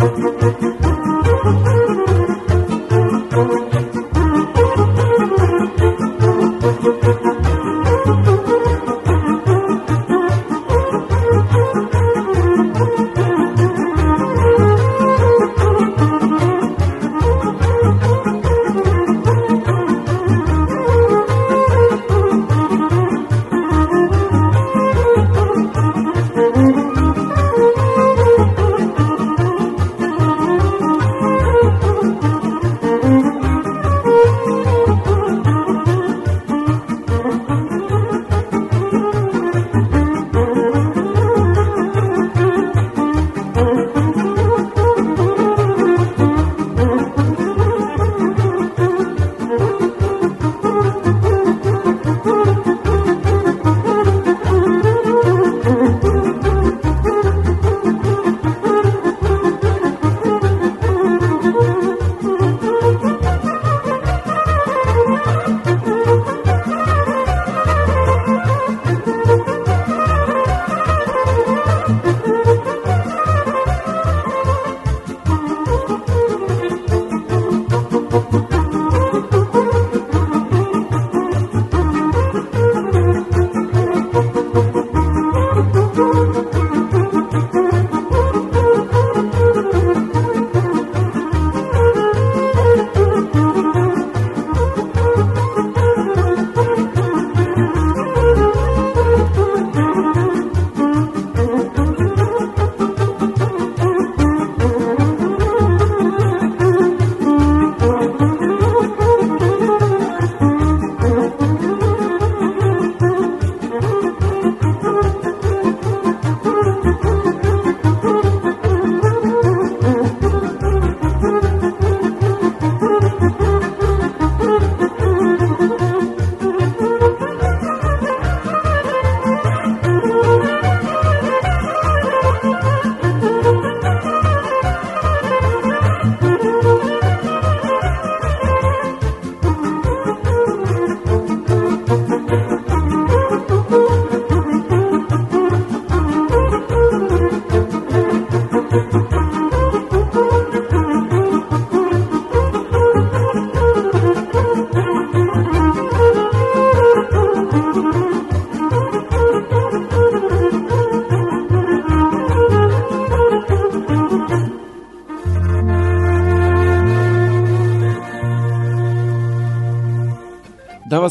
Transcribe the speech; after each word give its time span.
Thank 0.00 0.84
you. 0.84 0.89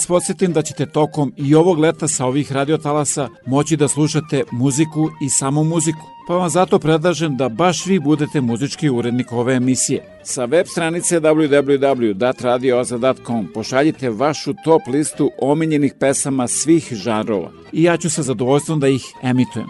Podsjetim 0.09 0.53
da 0.53 0.61
ćete 0.61 0.85
tokom 0.85 1.33
i 1.37 1.55
ovog 1.55 1.79
leta 1.79 2.07
sa 2.07 2.25
ovih 2.25 2.51
radiotalasa 2.51 3.29
moći 3.45 3.77
da 3.77 3.87
slušate 3.87 4.43
muziku 4.51 5.09
i 5.21 5.29
samo 5.29 5.63
muziku. 5.63 6.05
Pa 6.27 6.33
vam 6.33 6.49
zato 6.49 6.79
predlažem 6.79 7.37
da 7.37 7.49
baš 7.49 7.85
vi 7.85 7.99
budete 7.99 8.41
muzički 8.41 8.89
urednik 8.89 9.31
ove 9.31 9.53
emisije. 9.53 10.19
Sa 10.23 10.45
web 10.45 10.67
stranice 10.67 11.19
www.datradioza.com 11.19 13.47
pošaljite 13.53 14.09
vašu 14.09 14.53
top 14.63 14.81
listu 14.87 15.31
omiljenih 15.41 15.93
pesama 15.99 16.47
svih 16.47 16.93
žanrova 16.93 17.51
i 17.71 17.83
ja 17.83 17.97
ću 17.97 18.09
sa 18.09 18.23
zadovoljstvom 18.23 18.79
da 18.79 18.87
ih 18.87 19.03
emitujem. 19.23 19.67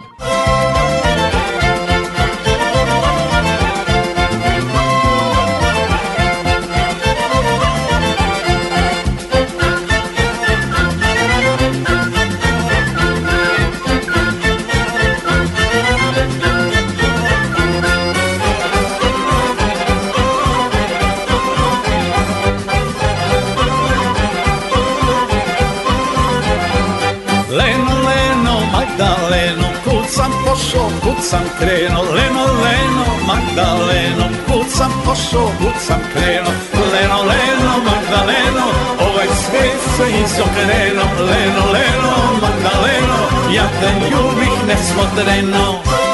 Sam 31.30 31.46
krenuo, 31.58 32.02
leno, 32.02 32.44
leno, 32.64 33.04
Magdaleno, 33.26 34.26
kud 34.46 34.66
sam 34.68 34.92
pošao, 35.04 35.46
kud 35.58 35.76
sam 35.86 36.00
krenuo, 36.12 36.52
leno, 36.92 37.18
leno, 37.30 37.72
Magdaleno, 37.90 38.66
ovaj 39.06 39.28
svet 39.42 39.80
se 39.96 40.06
izokrenuo, 40.22 41.06
leno, 41.30 41.62
leno, 41.74 42.12
Magdaleno, 42.42 43.18
ja 43.54 43.66
te 43.80 43.90
ljubih 44.10 44.54
nesmotreno. 44.68 46.09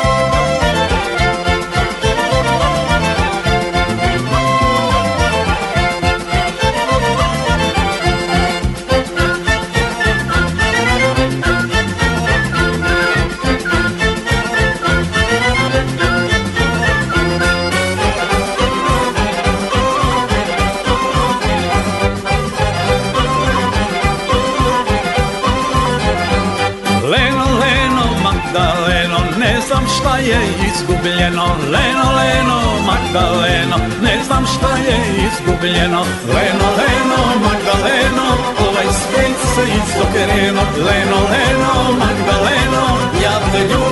Leno, 31.73 32.07
Leno, 32.19 32.59
Magda 32.87 33.21
Magdaleno 33.21 33.77
Ne 34.03 34.25
znam 34.27 34.45
šta 34.47 34.71
je 34.87 34.99
izgubljeno. 35.27 36.01
Leno, 36.35 36.67
Leno, 36.81 37.21
Magdaleno 37.47 38.27
Ovaj 38.69 38.87
svijet 39.01 39.39
se 39.55 39.63
izokreno. 39.79 40.63
Leno, 40.87 41.19
Leno, 41.33 41.73
Magdaleno 42.03 42.85
Ja 43.23 43.37
te 43.53 43.61
ljubim 43.61 43.86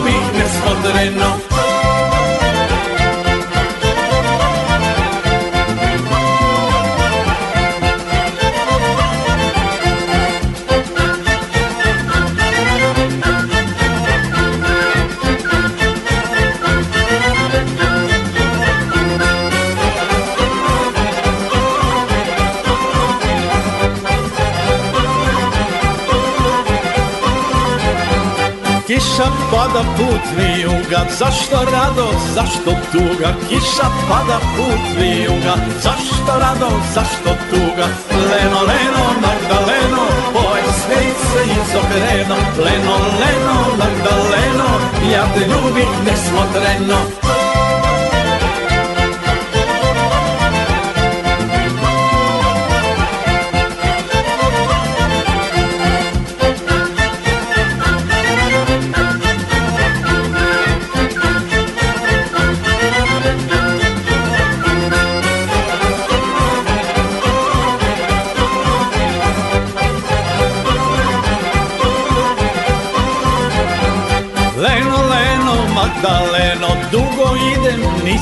vijuga, 30.95 31.11
zašto 31.19 31.57
radost, 31.73 32.35
zašto 32.35 32.71
tuga? 32.93 33.35
Kiša 33.49 33.89
pada 34.09 34.39
put 34.57 34.83
vijuga, 34.99 35.55
zašto 35.83 36.39
radost, 36.39 36.95
zašto 36.95 37.31
tuga? 37.51 37.87
Leno, 38.11 38.61
leno, 38.61 39.05
Magdaleno, 39.25 40.05
ovaj 40.35 40.63
svijet 40.63 41.17
se 41.33 41.43
izokreno. 41.45 42.37
Leno, 42.59 42.97
leno, 43.21 43.57
Magdaleno, 43.79 44.69
ja 45.13 45.25
te 45.35 45.41
ljubim 45.41 45.89
nesmotreno. 46.07 47.44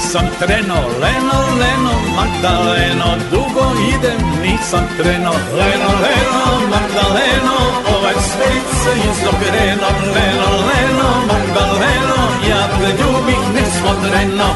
Nisam 0.03 0.27
treno 0.39 0.75
Leno, 0.75 1.39
Leno, 1.61 1.95
Magdaleno, 2.17 3.09
dugo 3.31 3.67
idem, 3.95 4.21
nisam 4.43 4.85
treno 4.97 5.31
Leno, 5.59 5.91
Leno, 6.05 6.43
Magdaleno, 6.71 7.57
ovaj 7.99 8.15
svet 8.15 8.67
se 8.83 8.93
izokreno 9.11 9.89
Leno, 10.15 10.51
Leno, 10.69 11.09
Magdaleno, 11.31 12.19
ja 12.51 12.69
te 12.79 12.89
ljubih 13.03 13.39
nesmotreno 13.55 14.55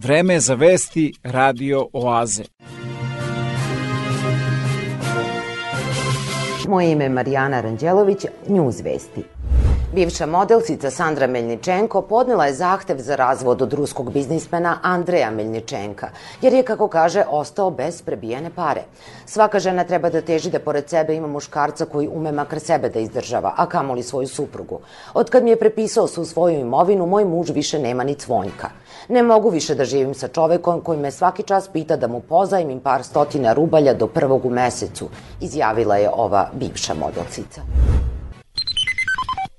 Vreme 0.00 0.40
za 0.40 0.54
vesti 0.54 1.12
Radio 1.22 1.86
Oaze. 1.92 2.44
Moje 6.68 6.92
ime 6.92 7.04
je 7.04 7.10
Marijana 7.10 7.60
Ranđelović, 7.60 8.26
News 8.48 8.80
Vesti. 8.84 9.37
Bivša 9.98 10.26
modelsica 10.26 10.90
Sandra 10.90 11.26
Meljničenko 11.26 12.02
podnela 12.02 12.46
je 12.46 12.54
zahtev 12.54 12.98
za 12.98 13.16
razvod 13.16 13.62
od 13.62 13.72
ruskog 13.72 14.12
biznismena 14.12 14.78
Andreja 14.82 15.30
Meljničenka, 15.30 16.10
jer 16.42 16.52
je, 16.52 16.62
kako 16.62 16.88
kaže, 16.88 17.24
ostao 17.30 17.70
bez 17.70 18.02
prebijene 18.02 18.50
pare. 18.56 18.84
Svaka 19.26 19.58
žena 19.58 19.84
treba 19.84 20.10
da 20.10 20.20
teži 20.20 20.50
da 20.50 20.58
pored 20.58 20.88
sebe 20.88 21.16
ima 21.16 21.26
muškarca 21.26 21.84
koji 21.84 22.08
ume 22.08 22.32
makar 22.32 22.60
sebe 22.60 22.88
da 22.88 23.00
izdržava, 23.00 23.54
a 23.56 23.66
kamoli 23.66 24.02
svoju 24.02 24.28
suprugu. 24.28 24.78
Od 25.14 25.30
kad 25.30 25.44
mi 25.44 25.50
je 25.50 25.58
prepisao 25.58 26.06
su 26.06 26.24
svoju 26.24 26.60
imovinu, 26.60 27.06
moj 27.06 27.24
muž 27.24 27.50
više 27.50 27.78
nema 27.78 28.04
ni 28.04 28.14
cvonjka. 28.14 28.70
Ne 29.08 29.22
mogu 29.22 29.50
više 29.50 29.74
da 29.74 29.84
živim 29.84 30.14
sa 30.14 30.28
čovekom 30.28 30.80
koji 30.80 30.98
me 30.98 31.10
svaki 31.10 31.42
čas 31.42 31.68
pita 31.68 31.96
da 31.96 32.06
mu 32.06 32.20
pozajmim 32.20 32.80
par 32.80 33.02
stotina 33.02 33.52
rubalja 33.52 33.94
do 33.94 34.06
prvog 34.06 34.46
u 34.46 34.50
mesecu, 34.50 35.08
izjavila 35.40 35.96
je 35.96 36.10
ova 36.14 36.50
bivša 36.54 36.94
modelsica. 36.94 37.62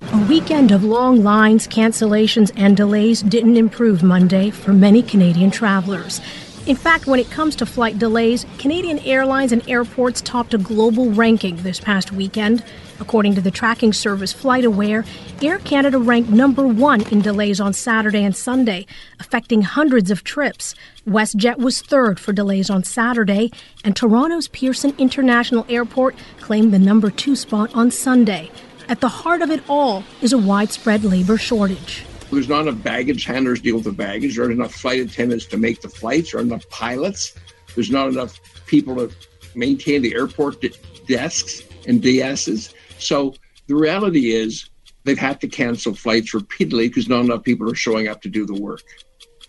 A 0.02 0.26
weekend 0.28 0.72
of 0.72 0.84
long 0.84 1.24
lines, 1.24 1.68
cancellations, 1.68 2.52
and 2.56 2.78
delays 2.78 3.22
didn't 3.22 3.58
improve 3.58 4.02
Monday 4.02 4.50
for 4.50 4.72
many 4.72 5.04
Canadian 5.04 5.52
travelers. 5.52 6.22
In 6.66 6.76
fact, 6.76 7.06
when 7.06 7.20
it 7.20 7.30
comes 7.30 7.56
to 7.58 7.66
flight 7.66 8.00
delays, 8.00 8.46
Canadian 8.58 9.00
airlines 9.00 9.52
and 9.52 9.68
airports 9.70 10.22
topped 10.22 10.54
a 10.54 10.58
global 10.58 11.12
ranking 11.12 11.58
this 11.58 11.80
past 11.80 12.12
weekend. 12.12 12.64
According 13.00 13.36
to 13.36 13.42
the 13.42 13.52
tracking 13.52 13.92
service 13.92 14.34
FlightAware, 14.34 15.06
Air 15.44 15.60
Canada 15.60 16.00
ranked 16.00 16.30
number 16.30 16.66
one 16.66 17.02
in 17.12 17.22
delays 17.22 17.60
on 17.60 17.74
Saturday 17.74 18.24
and 18.24 18.36
Sunday, 18.36 18.86
affecting 19.20 19.64
hundreds 19.64 20.12
of 20.12 20.24
trips. 20.24 20.76
WestJet 21.08 21.58
was 21.58 21.82
third 21.82 22.20
for 22.20 22.34
delays 22.34 22.70
on 22.70 22.84
Saturday, 22.84 23.52
and 23.84 23.96
Toronto's 23.96 24.48
Pearson 24.48 24.94
International 24.98 25.66
Airport 25.70 26.16
claimed 26.40 26.74
the 26.74 26.80
number 26.80 27.12
two 27.12 27.36
spot 27.36 27.70
on 27.76 27.92
Sunday. 27.92 28.50
At 28.90 29.02
the 29.02 29.08
heart 29.08 29.44
of 29.44 29.52
it 29.52 29.64
all 29.70 30.04
is 30.20 30.34
a 30.34 30.38
widespread 30.40 31.04
labor 31.04 31.38
shortage. 31.38 32.04
There's 32.32 32.50
not 32.50 32.68
enough 32.68 32.82
baggage 32.82 33.24
handlers 33.24 33.60
to 33.60 33.66
deal 33.66 33.76
with 33.76 33.84
the 33.84 33.92
baggage. 33.92 34.36
There 34.36 34.46
aren't 34.46 34.56
enough 34.56 34.74
flight 34.74 35.00
attendants 35.00 35.46
to 35.46 35.58
make 35.58 35.82
the 35.82 35.90
flights. 35.90 36.32
There 36.32 36.40
aren't 36.40 36.52
enough 36.52 36.68
pilots. 36.72 37.38
There's 37.76 37.92
not 37.92 38.08
enough 38.08 38.40
people 38.66 38.96
to 38.96 39.14
maintain 39.54 40.02
the 40.02 40.16
airport 40.16 40.66
desks 41.08 41.62
and 41.88 42.02
DSs. 42.02 42.74
So 42.98 43.36
the 43.68 43.76
reality 43.76 44.32
is 44.32 44.68
they've 45.04 45.20
had 45.20 45.40
to 45.42 45.48
cancel 45.48 45.94
flights 45.94 46.34
repeatedly 46.34 46.88
because 46.88 47.08
not 47.08 47.26
enough 47.26 47.44
people 47.44 47.70
are 47.70 47.76
showing 47.76 48.08
up 48.08 48.24
to 48.24 48.30
do 48.30 48.44
the 48.44 48.60
work. 48.60 48.82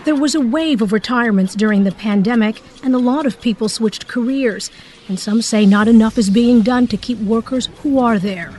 There 0.04 0.16
was 0.16 0.34
a 0.34 0.40
wave 0.40 0.82
of 0.82 0.92
retirements 0.92 1.54
during 1.54 1.84
the 1.84 1.92
pandemic, 1.92 2.60
and 2.82 2.94
a 2.94 2.98
lot 2.98 3.24
of 3.24 3.40
people 3.40 3.70
switched 3.70 4.06
careers. 4.06 4.70
And 5.08 5.18
some 5.18 5.40
say 5.40 5.64
not 5.64 5.88
enough 5.88 6.18
is 6.18 6.28
being 6.28 6.60
done 6.60 6.86
to 6.88 6.98
keep 6.98 7.18
workers 7.18 7.70
who 7.82 7.98
are 7.98 8.18
there 8.18 8.52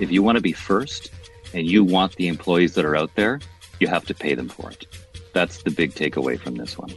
if 0.00 0.10
you 0.10 0.22
want 0.22 0.36
to 0.36 0.42
be 0.42 0.52
first 0.52 1.10
and 1.54 1.66
you 1.66 1.84
want 1.84 2.16
the 2.16 2.28
employees 2.28 2.74
that 2.74 2.84
are 2.84 2.96
out 2.96 3.14
there, 3.14 3.40
you 3.80 3.86
have 3.88 4.04
to 4.06 4.14
pay 4.14 4.34
them 4.34 4.48
for 4.48 4.70
it. 4.70 4.86
That's 5.32 5.62
the 5.62 5.70
big 5.70 5.94
takeaway 5.94 6.38
from 6.38 6.54
this 6.54 6.78
one. 6.78 6.92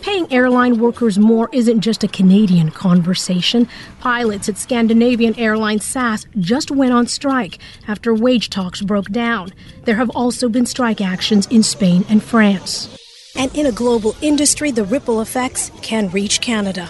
Paying 0.00 0.32
airline 0.32 0.78
workers 0.78 1.18
more 1.18 1.50
isn't 1.52 1.82
just 1.82 2.02
a 2.02 2.08
Canadian 2.08 2.70
conversation. 2.70 3.68
Pilots 4.00 4.48
at 4.48 4.56
Scandinavian 4.56 5.38
airline 5.38 5.80
SAS 5.80 6.26
just 6.38 6.70
went 6.70 6.94
on 6.94 7.06
strike 7.06 7.58
after 7.86 8.14
wage 8.14 8.48
talks 8.48 8.80
broke 8.80 9.10
down. 9.10 9.52
There 9.84 9.96
have 9.96 10.08
also 10.10 10.48
been 10.48 10.64
strike 10.64 11.02
actions 11.02 11.46
in 11.48 11.62
Spain 11.62 12.06
and 12.08 12.22
France. 12.22 12.96
And 13.36 13.54
in 13.54 13.66
a 13.66 13.72
global 13.72 14.16
industry, 14.22 14.70
the 14.70 14.84
ripple 14.84 15.20
effects 15.20 15.70
can 15.82 16.08
reach 16.10 16.40
Canada. 16.40 16.88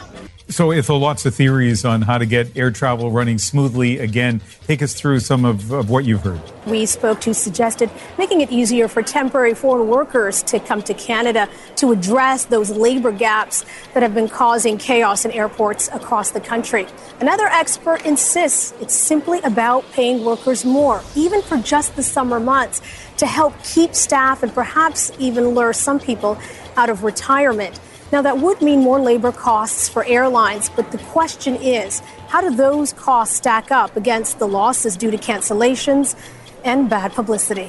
So, 0.51 0.71
Ithel, 0.71 1.01
lots 1.01 1.27
of 1.27 1.35
theories 1.37 1.85
on 1.85 2.03
how 2.03 2.19
to 2.19 2.27
get 2.27 2.57
air 2.57 2.73
travel 2.73 3.13
running 3.13 3.39
smoothly 3.39 4.01
again. 4.01 4.41
Take 4.67 4.83
us 4.83 4.95
through 4.95 5.21
some 5.21 5.45
of, 5.45 5.71
of 5.71 5.91
what 5.91 6.05
you've 6.05 6.23
heard. 6.23 6.41
We 6.67 6.87
spoke 6.87 7.21
to 7.21 7.33
suggested 7.33 7.89
making 8.19 8.41
it 8.41 8.51
easier 8.51 8.89
for 8.89 9.01
temporary 9.01 9.55
foreign 9.55 9.87
workers 9.87 10.43
to 10.45 10.59
come 10.59 10.83
to 10.83 10.95
Canada 10.95 11.49
to 11.77 11.93
address 11.93 12.47
those 12.47 12.69
labor 12.69 13.13
gaps 13.13 13.65
that 13.95 14.03
have 14.03 14.13
been 14.13 14.29
causing 14.29 14.77
chaos 14.77 15.25
in 15.25 15.31
airports 15.31 15.89
across 15.93 16.33
the 16.33 16.41
country. 16.41 16.89
Another 17.21 17.47
expert 17.47 18.05
insists 18.05 18.75
it's 18.81 18.95
simply 18.95 19.39
about 19.43 19.85
paying 19.93 20.25
workers 20.25 20.65
more, 20.65 21.01
even 21.15 21.43
for 21.43 21.59
just 21.59 21.95
the 21.95 22.03
summer 22.03 22.41
months, 22.41 22.83
to 23.19 23.27
help 23.27 23.55
keep 23.63 23.95
staff 23.95 24.43
and 24.43 24.53
perhaps 24.53 25.13
even 25.21 25.51
lure 25.51 25.73
some 25.73 26.01
people 26.01 26.37
out 26.77 26.91
of 26.91 27.05
retirement. 27.05 27.79
Now, 28.13 28.23
that 28.23 28.39
would 28.39 28.61
mean 28.61 28.81
more 28.81 28.99
labor 28.99 29.33
costs 29.33 29.89
for 29.89 30.05
airlines, 30.05 30.71
but 30.77 30.91
the 30.91 30.99
question 31.13 31.55
is 31.55 32.03
how 32.29 32.41
do 32.41 32.51
those 32.57 32.93
costs 33.05 33.37
stack 33.37 33.71
up 33.71 33.97
against 33.97 34.39
the 34.39 34.49
losses 34.49 34.97
due 34.97 35.11
to 35.11 35.19
cancellations 35.33 36.17
and 36.65 36.89
bad 36.91 37.13
publicity? 37.15 37.69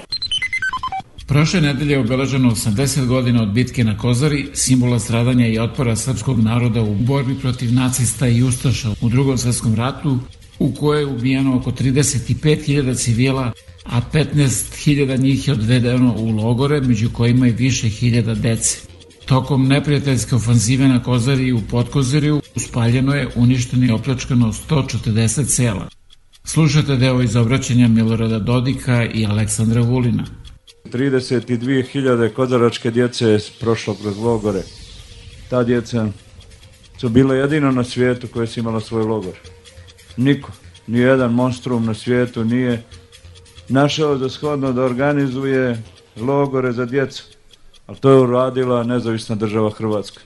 Prošle 1.27 1.61
nedelje 1.61 1.91
je 1.91 1.99
obeleženo 1.99 2.51
80 2.51 3.05
godina 3.05 3.43
od 3.43 3.51
bitke 3.53 3.83
na 3.83 3.97
Kozari, 3.97 4.49
simbola 4.53 4.99
stradanja 4.99 5.47
i 5.47 5.59
otpora 5.59 5.95
srpskog 5.95 6.39
naroda 6.39 6.81
u 6.81 6.95
borbi 6.95 7.35
protiv 7.39 7.73
nacista 7.73 8.27
i 8.27 8.43
ustaša 8.43 8.89
u 9.01 9.09
drugom 9.09 9.37
svetskom 9.37 9.75
ratu, 9.75 10.19
u 10.59 10.71
kojoj 10.71 11.01
je 11.01 11.05
ubijeno 11.05 11.57
oko 11.57 11.71
35.000 11.71 12.95
civila, 12.95 13.51
a 13.85 14.01
15.000 14.13 15.19
njih 15.19 15.47
je 15.47 15.53
odvedeno 15.53 16.15
u 16.17 16.29
logore, 16.29 16.81
među 16.81 17.09
kojima 17.13 17.47
i 17.47 17.51
više 17.51 17.89
hiljada 17.89 18.33
dece. 18.33 18.90
Tokom 19.25 19.67
neprijateljske 19.67 20.35
ofanzive 20.35 20.87
na 20.87 21.03
Kozari 21.03 21.47
i 21.47 21.53
u 21.53 21.61
Podkozariju 21.71 22.41
uspaljeno 22.55 23.15
je, 23.15 23.29
uništeno 23.35 23.85
i 23.85 23.91
opljačkano 23.91 24.53
140 24.69 25.45
sela. 25.45 25.87
Slušajte 26.43 26.95
deo 26.95 27.21
iz 27.21 27.35
obraćanja 27.35 27.87
Milorada 27.87 28.39
Dodika 28.39 29.05
i 29.05 29.25
Aleksandra 29.25 29.81
Vulina. 29.81 30.23
32.000 30.85 32.33
kozaračke 32.33 32.91
djece 32.91 33.27
je 33.27 33.39
prošlo 33.59 33.95
kroz 33.95 34.17
logore. 34.17 34.61
Ta 35.49 35.63
djeca 35.63 36.07
su 36.97 37.09
bila 37.09 37.35
jedino 37.35 37.71
na 37.71 37.83
svijetu 37.83 38.27
koja 38.27 38.47
su 38.47 38.59
imala 38.59 38.79
svoj 38.79 39.03
logor. 39.03 39.33
Niko, 40.17 40.51
ni 40.87 40.99
jedan 40.99 41.33
monstrum 41.33 41.85
na 41.85 41.93
svijetu 41.93 42.43
nije 42.43 42.83
našao 43.69 44.17
za 44.17 44.29
shodno 44.29 44.73
da 44.73 44.83
organizuje 44.83 45.83
logore 46.17 46.71
za 46.71 46.85
djecu. 46.85 47.23
Ali 47.91 47.99
to 47.99 48.09
je 48.09 48.19
uradila 48.19 48.83
nezavisna 48.83 49.35
država 49.35 49.69
Hrvatska. 49.69 50.21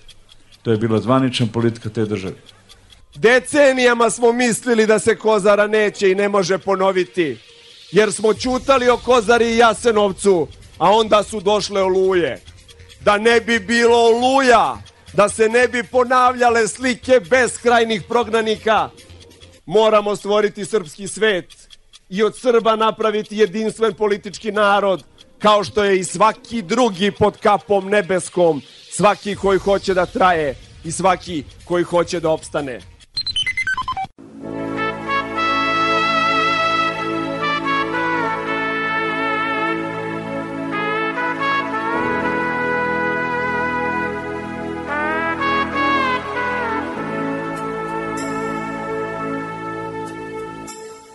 To 0.61 0.71
je 0.71 0.77
bila 0.77 0.99
zvanična 0.99 1.47
politika 1.53 1.89
te 1.89 2.05
države. 2.05 2.35
Decenijama 3.15 4.09
smo 4.09 4.31
mislili 4.31 4.85
da 4.85 4.99
se 4.99 5.15
Kozara 5.15 5.67
neće 5.67 6.11
i 6.11 6.15
ne 6.15 6.29
može 6.29 6.57
ponoviti, 6.57 7.37
jer 7.91 8.13
smo 8.13 8.33
čutali 8.33 8.89
o 8.89 8.97
Kozari 8.97 9.45
i 9.53 9.57
Jasenovcu, 9.57 10.47
a 10.77 10.91
onda 10.91 11.23
su 11.23 11.39
došle 11.39 11.81
oluje. 11.81 12.41
Da 13.01 13.17
ne 13.17 13.41
bi 13.41 13.59
bilo 13.59 13.97
oluja, 13.97 14.77
da 15.13 15.29
se 15.29 15.49
ne 15.49 15.67
bi 15.67 15.83
ponavljale 15.83 16.67
slike 16.67 17.19
beskrajnih 17.29 18.03
prognanika, 18.03 18.89
moramo 19.65 20.15
stvoriti 20.15 20.65
srpski 20.65 21.07
svet 21.07 21.67
i 22.09 22.23
od 22.23 22.37
Srba 22.37 22.75
napraviti 22.75 23.37
jedinstven 23.37 23.93
politički 23.93 24.51
narod, 24.51 25.03
kao 25.45 25.63
što 25.63 25.83
je 25.83 25.99
i 25.99 26.03
svaki 26.03 26.61
drugi 26.61 27.11
pod 27.11 27.37
kapom 27.37 27.89
nebeskom, 27.89 28.61
svaki 28.91 29.35
koji 29.35 29.59
hoće 29.59 29.93
da 29.93 30.05
traje 30.05 30.55
i 30.83 30.91
svaki 30.91 31.43
koji 31.65 31.83
hoće 31.83 32.19
da 32.19 32.29
opstane. 32.29 32.79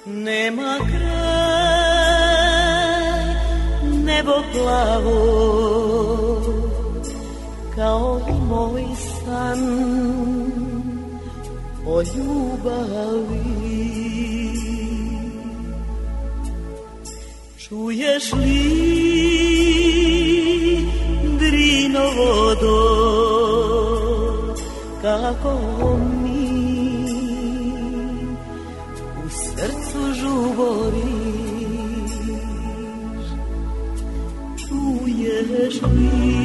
Nema 0.07 1.00
nebo 4.21 4.43
plavo, 4.53 5.21
kao 7.75 8.21
i 8.29 8.33
moj 8.49 8.85
san 9.25 9.63
o 11.87 12.03
ljubavi. 12.03 13.71
Čuješ 17.59 18.33
li 18.33 18.63
drino 21.39 22.05
vodo, 22.17 22.81
kako 25.03 25.59
mi 25.99 26.20
Čuješ 35.81 36.40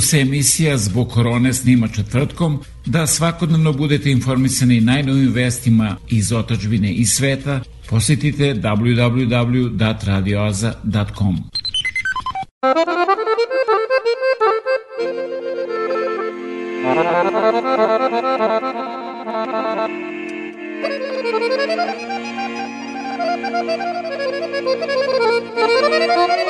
Se 0.00 0.20
emisija 0.20 0.78
zbog 0.78 1.10
korone 1.10 1.54
snima 1.54 1.88
četvrtkom, 1.88 2.60
da 2.86 3.06
svakodnevno 3.06 3.72
budete 3.72 4.10
informisani 4.10 4.80
najnovim 4.80 5.32
vestima 5.32 5.96
iz 6.08 6.32
otačbine 6.32 6.92
i 6.92 7.06
sveta, 7.06 7.60
Posjetite 7.90 8.54
www.radioaza.com. 8.54 11.36
Je 25.42 26.36
li 26.36 26.49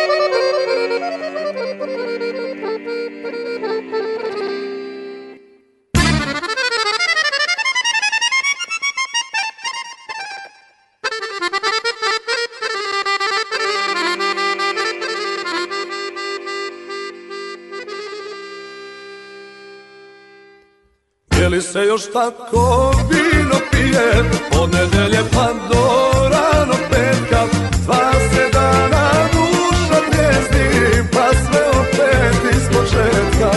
se 21.72 21.78
još 21.78 22.02
tako 22.12 22.94
vino 23.10 23.58
pije. 23.70 24.30
Od 24.60 24.70
nedelje 24.74 25.22
pa 25.34 25.46
do 25.68 25.84
ranog 26.32 26.80
petka 26.90 27.42
Dva 27.84 28.12
se 28.12 28.44
dana 28.52 29.10
duša 29.32 30.00
trijezdi 30.10 31.08
Pa 31.12 31.26
sve 31.42 31.62
opet 31.80 32.56
iz 32.56 32.64
početka. 32.72 33.50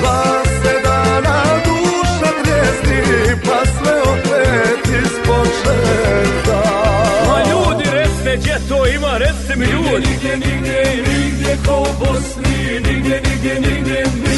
Dva 0.00 0.42
se 0.62 0.74
dana 0.84 1.42
duša 1.66 2.30
trijezdi 2.42 3.40
Pa 3.44 3.58
sve 3.66 4.02
opet 4.02 4.86
iz 5.02 5.12
početka. 5.26 6.60
Ma 7.28 7.38
ljudi, 7.50 7.90
recite 7.92 8.36
gdje 8.36 8.58
to 8.68 8.86
ima, 8.86 9.18
recite 9.18 9.56
mi 9.56 9.66
ljudi. 9.66 10.08
Nigdje, 10.08 10.36
nigdje, 10.36 11.04
nigdje 11.08 11.56
ko 11.66 11.80
u 11.80 12.04
Bosni 12.04 12.80
Nigdje, 12.88 13.20
nigdje, 13.20 13.54
nigdje, 13.54 14.04
nigdje 14.04 14.31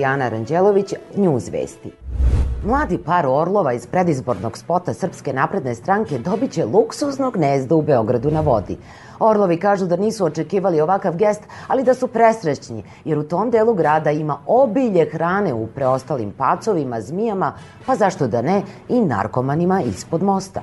Marijana 0.00 0.28
Ranđelović, 0.28 0.94
News 1.16 1.48
Vesti. 1.48 1.90
Mladi 2.64 2.98
par 2.98 3.26
orlova 3.26 3.72
iz 3.72 3.86
predizbornog 3.86 4.58
spota 4.58 4.94
Srpske 4.94 5.32
napredne 5.32 5.74
stranke 5.74 6.18
dobit 6.18 6.52
će 6.52 6.64
luksuzno 6.64 7.30
gnezdo 7.30 7.76
u 7.76 7.82
Beogradu 7.82 8.30
na 8.30 8.40
vodi. 8.40 8.78
Orlovi 9.18 9.58
kažu 9.60 9.86
da 9.86 9.96
nisu 9.96 10.24
očekivali 10.24 10.80
ovakav 10.80 11.16
gest, 11.16 11.42
ali 11.68 11.84
da 11.84 11.94
su 11.94 12.06
presrećni, 12.06 12.84
jer 13.04 13.18
u 13.18 13.28
tom 13.28 13.50
delu 13.50 13.74
grada 13.74 14.10
ima 14.10 14.38
obilje 14.46 15.10
hrane 15.12 15.54
u 15.54 15.66
preostalim 15.66 16.32
pacovima, 16.32 17.00
zmijama, 17.00 17.52
pa 17.86 17.96
zašto 17.96 18.26
da 18.26 18.42
ne 18.42 18.62
i 18.88 19.00
narkomanima 19.00 19.82
ispod 19.82 20.22
mosta. 20.22 20.62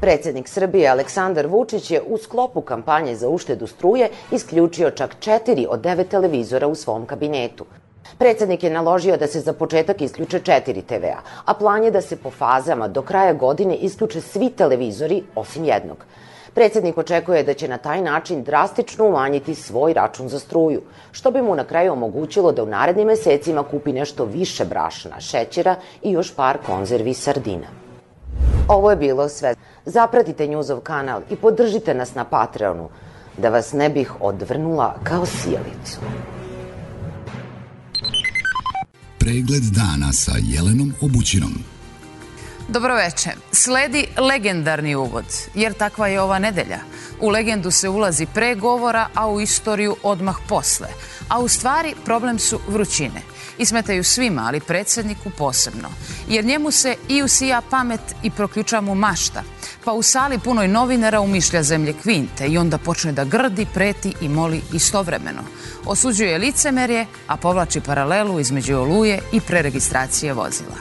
Predsednik 0.00 0.48
Srbije 0.48 0.88
Aleksandar 0.88 1.46
Vučić 1.46 1.90
je 1.90 2.02
u 2.08 2.18
sklopu 2.18 2.60
kampanje 2.60 3.14
za 3.14 3.28
uštedu 3.28 3.66
struje 3.66 4.10
isključio 4.30 4.90
čak 4.90 5.16
četiri 5.20 5.66
od 5.70 5.80
devet 5.80 6.08
televizora 6.08 6.66
u 6.66 6.74
svom 6.74 7.06
kabinetu. 7.06 7.64
Predsednik 8.18 8.62
je 8.64 8.70
naložio 8.70 9.16
da 9.16 9.26
se 9.26 9.40
za 9.40 9.52
početak 9.52 10.00
isključe 10.02 10.40
četiri 10.40 10.82
TV-a, 10.82 11.20
a 11.44 11.54
plan 11.54 11.84
je 11.84 11.90
da 11.90 12.00
se 12.00 12.16
po 12.16 12.30
fazama 12.30 12.88
do 12.88 13.02
kraja 13.02 13.32
godine 13.32 13.76
isključe 13.76 14.20
svi 14.20 14.50
televizori 14.50 15.22
osim 15.34 15.64
jednog. 15.64 15.96
Predsednik 16.54 16.98
očekuje 16.98 17.42
da 17.42 17.54
će 17.54 17.68
na 17.68 17.78
taj 17.78 18.02
način 18.02 18.42
drastično 18.42 19.06
umanjiti 19.06 19.54
svoj 19.54 19.92
račun 19.92 20.28
za 20.28 20.38
struju, 20.38 20.82
što 21.12 21.30
bi 21.30 21.42
mu 21.42 21.54
na 21.54 21.64
kraju 21.64 21.92
omogućilo 21.92 22.52
da 22.52 22.62
u 22.62 22.66
narednim 22.66 23.06
mesecima 23.06 23.62
kupi 23.62 23.92
nešto 23.92 24.24
više 24.24 24.64
brašna, 24.64 25.20
šećera 25.20 25.76
i 26.02 26.10
još 26.12 26.34
par 26.34 26.58
konzervi 26.66 27.14
sardina. 27.14 27.66
Ovo 28.68 28.90
je 28.90 28.96
bilo 28.96 29.28
sve. 29.28 29.54
Zapratite 29.84 30.46
Njuzov 30.46 30.80
kanal 30.80 31.22
i 31.30 31.36
podržite 31.36 31.94
nas 31.94 32.14
na 32.14 32.24
Patreonu, 32.24 32.88
da 33.36 33.48
vas 33.48 33.72
ne 33.72 33.88
bih 33.88 34.12
odvrnula 34.20 34.94
kao 35.04 35.26
sjelicu. 35.26 36.00
Pregled 39.28 39.62
dana 39.62 40.12
sa 40.12 40.32
Jelenom 40.42 40.94
Obućinom. 41.00 41.54
Dobroveče. 42.68 43.30
Sledi 43.52 44.06
legendarni 44.16 44.94
uvod, 44.94 45.24
jer 45.54 45.72
takva 45.72 46.08
je 46.08 46.20
ova 46.20 46.38
nedelja. 46.38 46.78
U 47.20 47.28
legendu 47.28 47.70
se 47.70 47.88
ulazi 47.88 48.26
pre 48.34 48.54
govora, 48.54 49.08
a 49.14 49.28
u 49.28 49.40
istoriju 49.40 49.96
odmah 50.02 50.36
posle. 50.48 50.88
A 51.28 51.40
u 51.40 51.48
stvari 51.48 51.94
problem 52.04 52.38
su 52.38 52.60
vrućine. 52.68 53.22
I 53.58 53.66
smetaju 53.66 54.04
svima, 54.04 54.42
ali 54.46 54.60
predsedniku 54.60 55.30
posebno. 55.30 55.88
Jer 56.28 56.44
njemu 56.44 56.70
se 56.70 56.96
i 57.08 57.22
usija 57.22 57.62
pamet 57.70 58.00
i 58.22 58.30
proključa 58.30 58.80
mu 58.80 58.94
mašta. 58.94 59.42
Pa 59.84 59.92
u 59.92 60.02
sali 60.02 60.38
punoj 60.38 60.68
novinara 60.68 61.20
umišlja 61.20 61.62
zemlje 61.62 61.92
kvinte 62.02 62.46
i 62.46 62.58
onda 62.58 62.78
počne 62.78 63.12
da 63.12 63.24
grdi, 63.24 63.66
preti 63.74 64.14
i 64.20 64.28
moli 64.28 64.62
istovremeno. 64.72 65.42
Osuđuje 65.86 66.38
licemerje, 66.38 67.06
a 67.26 67.36
povlači 67.36 67.80
paralelu 67.80 68.40
između 68.40 68.76
oluje 68.76 69.20
i 69.32 69.40
preregistracije 69.40 70.32
vozila. 70.32 70.76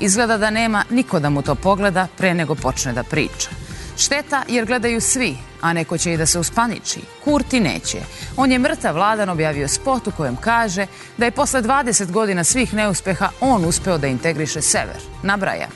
Izgleda 0.00 0.36
da 0.36 0.50
nema 0.50 0.84
niko 0.90 1.20
da 1.20 1.30
mu 1.30 1.42
to 1.42 1.54
pogleda 1.54 2.08
pre 2.16 2.34
nego 2.34 2.54
počne 2.54 2.92
da 2.92 3.02
priča. 3.02 3.50
Šteta 4.00 4.42
jer 4.48 4.66
gledaju 4.66 5.00
svi, 5.00 5.36
a 5.60 5.72
neko 5.72 5.98
će 5.98 6.12
i 6.12 6.16
da 6.16 6.26
se 6.26 6.38
uspaniči. 6.38 7.00
Kurti 7.24 7.60
neće. 7.60 7.98
On 8.36 8.52
je 8.52 8.58
mrtav 8.58 8.94
vladan 8.94 9.28
objavio 9.28 9.68
spot 9.68 10.06
u 10.06 10.12
kojem 10.16 10.36
kaže 10.36 10.86
da 11.16 11.24
je 11.24 11.30
posle 11.30 11.62
20 11.62 12.10
godina 12.10 12.44
svih 12.44 12.74
neuspeha 12.74 13.28
on 13.40 13.64
uspeo 13.64 13.98
da 13.98 14.06
integriše 14.06 14.62
sever. 14.62 15.02
Nabraja. 15.22 15.68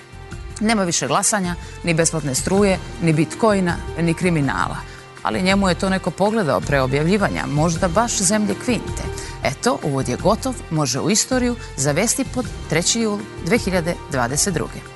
Nema 0.60 0.84
više 0.84 1.06
glasanja, 1.06 1.54
ni 1.82 1.94
besplatne 1.94 2.34
struje, 2.34 2.78
ni 3.02 3.12
bitcoina, 3.12 3.76
ni 3.98 4.14
kriminala. 4.14 4.76
Ali 5.22 5.42
njemu 5.42 5.68
je 5.68 5.74
to 5.74 5.88
neko 5.88 6.10
pogledao 6.10 6.60
pre 6.60 6.80
objavljivanja, 6.80 7.46
možda 7.46 7.88
baš 7.88 8.18
zemlje 8.18 8.54
kvinte. 8.64 9.02
Eto, 9.42 9.78
uvod 9.82 10.08
je 10.08 10.16
gotov, 10.16 10.54
može 10.70 11.00
u 11.00 11.10
istoriju 11.10 11.56
zavesti 11.76 12.24
pod 12.34 12.46
3. 12.70 12.98
jul 12.98 13.18
2022. 13.46 14.93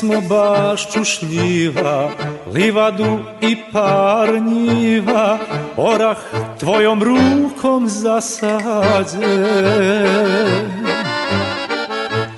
smo 0.00 0.20
bašću 0.20 1.04
šljiva, 1.04 2.10
livadu 2.54 3.18
i 3.40 3.56
par 3.72 4.42
njiva, 4.42 5.38
orah 5.76 6.16
tvojom 6.60 7.02
rukom 7.02 7.88
zasađen. 7.88 9.20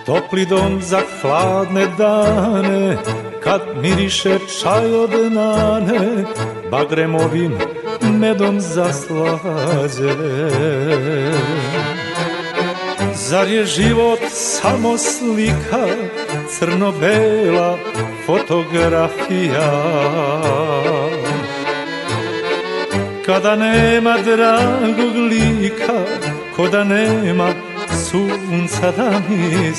Topli 0.07 0.47
dom 0.47 0.83
za 0.83 1.01
hladne 1.21 1.87
dane, 1.99 2.97
kad 3.45 3.61
miriše 3.83 4.39
čaj 4.63 4.95
od 4.95 5.33
nane, 5.33 6.25
bagremovim 6.71 7.53
medom 8.21 8.61
zaslađen. 8.61 10.17
Zar 13.15 13.49
je 13.49 13.67
život 13.67 14.21
samo 14.31 14.99
slika, 14.99 15.87
crno-bela 16.59 17.79
fotografija. 18.27 19.73
Kada 23.27 23.57
nema 23.57 24.17
dragog 24.19 25.17
lika, 25.17 26.05
ko 26.57 26.69
da 26.69 26.85
nema 26.85 27.49
sunca 28.11 28.93
da 28.97 29.21
mi 29.29 29.73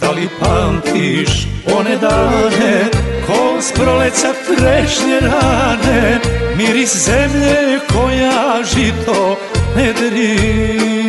Da 0.00 0.10
li 0.10 0.28
pamtiš 0.40 1.46
one 1.76 1.96
dane, 1.96 2.84
ko 3.26 3.60
s 3.60 3.72
proleća 3.72 4.32
trešnje 4.46 5.20
rane 5.20 6.18
Miris 6.56 6.96
zemlje 6.96 7.78
koja 7.92 8.62
žito 8.74 9.36
ne 9.76 9.92
dri 9.92 10.99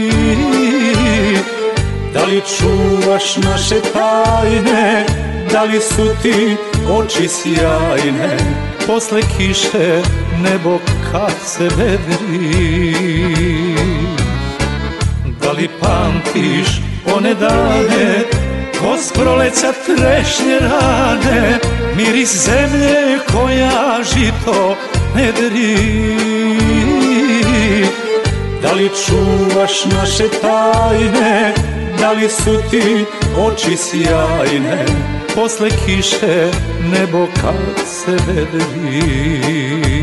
Da 2.13 2.23
li 2.25 2.41
čuvaš 2.57 3.37
naše 3.37 3.75
tajne? 3.93 5.05
Da 5.51 5.63
li 5.63 5.79
su 5.81 6.09
ti 6.23 6.55
oči 6.89 7.27
sjajne? 7.27 8.37
Posle 8.87 9.21
kiše 9.21 10.01
nebo 10.43 10.79
kad 11.11 11.33
se 11.45 11.63
vedri. 11.63 12.95
Da 15.41 15.51
li 15.51 15.69
pamtiš 15.79 16.67
one 17.15 17.33
dane 17.33 18.23
Ko 18.79 18.97
s 18.97 19.11
proleća 19.11 19.73
trešnje 19.85 20.59
rane? 20.59 21.59
Miris 21.95 22.45
zemlje 22.45 23.19
koja 23.33 23.97
žito 24.13 24.75
ne 25.15 25.31
dri. 25.31 25.77
Da 28.61 28.71
li 28.73 28.89
čuvaš 29.05 29.85
naše 29.85 30.23
tajne 30.41 31.53
Da 32.01 32.11
li 32.11 32.29
su 32.29 32.57
ti 32.69 33.05
oči 33.37 33.77
sjajne? 33.77 34.85
Posle 35.35 35.69
kiše 35.69 36.51
nebo 36.91 37.27
kad 37.41 37.87
se 37.87 38.11
vedri 38.11 40.00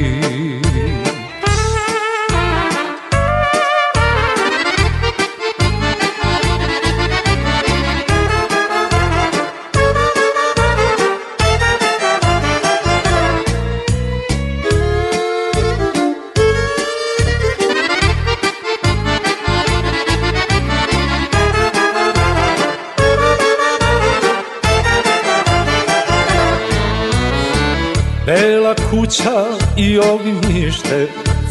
kuća 29.08 29.44
i 29.76 29.98
ognjište, 29.98 31.08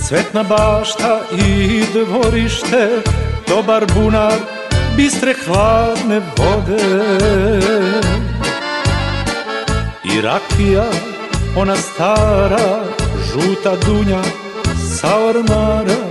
cvetna 0.07 0.43
bašta 0.43 1.21
i 1.47 1.83
dvorište, 1.93 2.89
dobar 3.47 3.85
bunar, 3.95 4.33
bistre 4.95 5.35
hladne 5.45 6.21
vode. 6.37 6.83
I 10.03 10.21
rakija, 10.21 10.85
ona 11.55 11.75
stara, 11.75 12.83
žuta 13.31 13.75
dunja, 13.85 14.21
sa 14.99 15.17
ormara, 15.17 16.01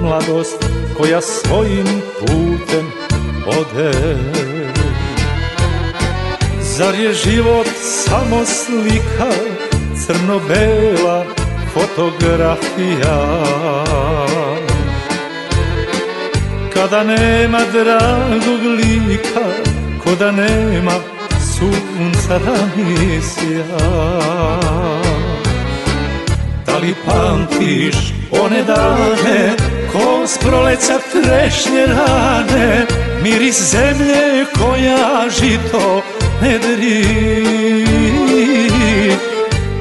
mladost 0.00 0.64
koja 0.98 1.20
svojim 1.20 2.02
putem 2.20 2.92
ode. 3.46 4.16
Zar 6.60 6.94
je 6.94 7.12
život 7.14 7.66
samo 8.06 8.44
slika, 8.44 9.55
crno-bela 10.06 11.24
fotografija. 11.74 13.44
Kada 16.74 17.04
nema 17.04 17.60
dragog 17.72 18.62
lika, 18.62 19.46
ko 20.04 20.14
da 20.14 20.30
nema 20.30 20.92
sunca 21.58 22.38
da 22.38 22.56
mi 22.76 23.20
sja 23.22 23.78
Da 26.66 26.78
li 26.78 26.94
pamtiš 27.06 27.96
one 28.30 28.62
dane, 28.62 29.54
ko 29.92 30.26
s 30.26 30.38
proleća 30.38 30.98
trešnje 31.12 31.86
rane 31.86 32.86
Miris 33.22 33.70
zemlje 33.70 34.46
koja 34.58 35.28
žito 35.40 36.02
ne 36.42 36.58
dri 36.58 37.85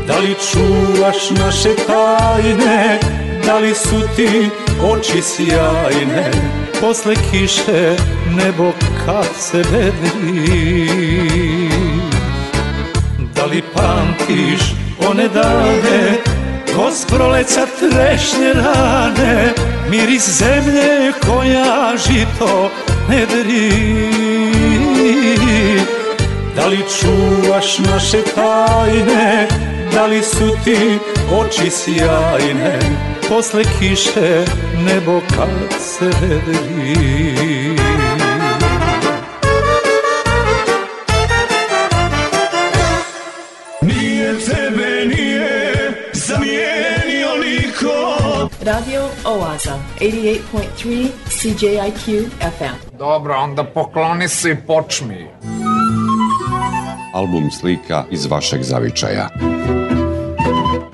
Da 0.08 0.18
li 0.18 0.36
čuvaš 0.52 1.30
naše 1.30 1.70
tajne? 1.88 3.00
Da 3.46 3.58
li 3.58 3.76
su 3.76 4.02
ti 4.16 4.50
oči 4.82 5.22
sjajne? 5.22 6.32
Posle 6.82 7.16
kiše 7.32 7.96
nebo 8.36 8.72
kad 9.06 9.28
se 9.40 9.58
vedri 9.58 10.90
Da 13.36 13.46
li 13.46 13.62
pamtiš 13.74 14.62
one 15.10 15.28
dane 15.28 16.18
Ko 16.76 16.92
s 16.92 17.06
proleća 17.06 17.66
trešnje 17.80 18.54
rane? 18.54 19.54
Miris 19.90 20.30
zemlje 20.30 21.12
koja 21.28 21.94
žito 22.08 22.72
ne 23.10 23.26
dri. 23.26 23.72
Da 26.56 26.68
li 26.68 26.78
čuvaš 26.78 27.80
naše 27.80 28.22
tajne 28.36 29.48
Da 29.94 30.06
li 30.06 30.24
su 30.24 30.52
ti 30.64 31.00
oči 31.40 31.70
sjajne 31.70 32.80
Posle 33.30 33.64
kiše 33.80 34.46
nebo 34.86 35.22
kad 35.38 35.80
se 35.80 36.06
vedri 36.06 37.76
Nije 43.82 44.34
tebe 44.40 45.06
nije 45.16 46.12
zamijenio 46.14 47.36
niko 47.46 48.16
Radio 48.62 49.02
Oaza, 49.26 49.80
88.3 50.00 51.08
CJIQ 51.30 52.26
FM. 52.40 52.98
Dobro, 52.98 53.36
onda 53.38 53.64
pokloni 53.64 54.30
se 54.30 54.52
i 54.52 54.56
počmi. 54.56 55.28
Album 57.14 57.52
slika 57.52 58.04
iz 58.12 58.26
vašeg 58.26 58.62
zavičaja. 58.64 59.30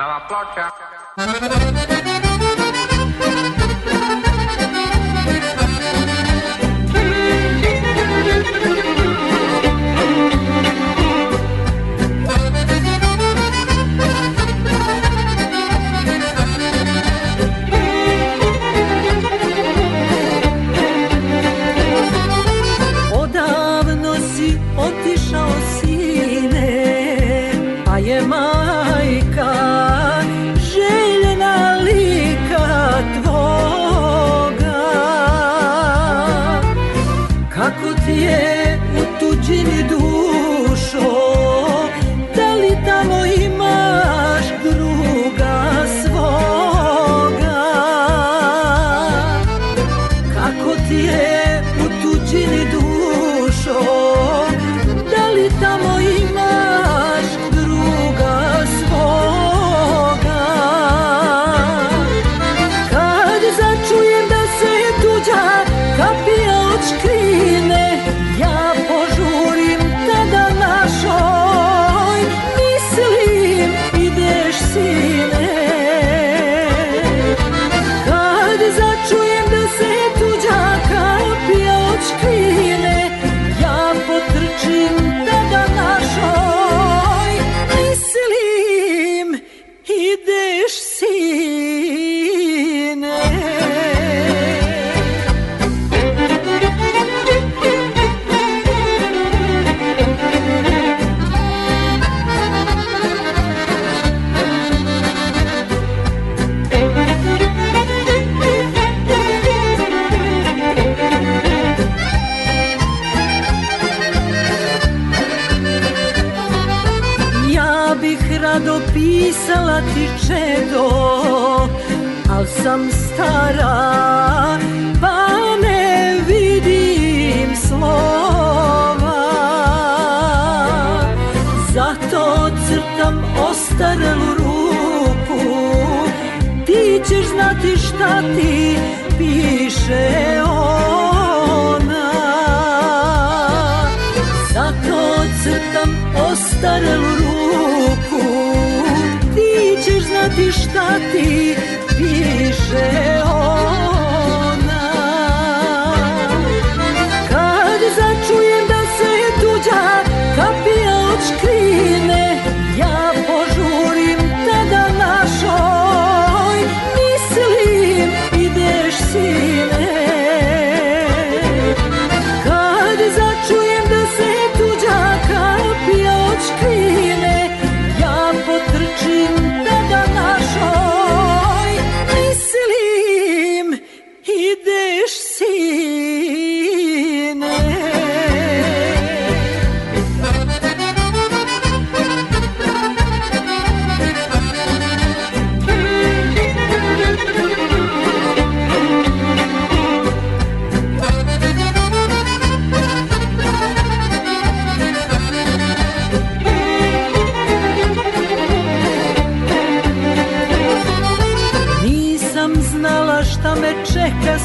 Nova 0.00 0.18
ploča. 0.26 1.79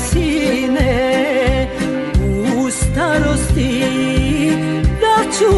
Sine 0.10 1.68
u 2.58 2.70
starosti 2.72 3.84
da 5.02 5.32
ću 5.38 5.56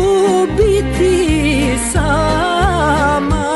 biti 0.58 1.78
sama. 1.93 3.47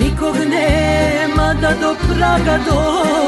Nikog 0.00 0.36
nema 0.36 1.54
da 1.60 1.74
do 1.80 1.94
praga 2.08 2.58
dođe 2.70 3.27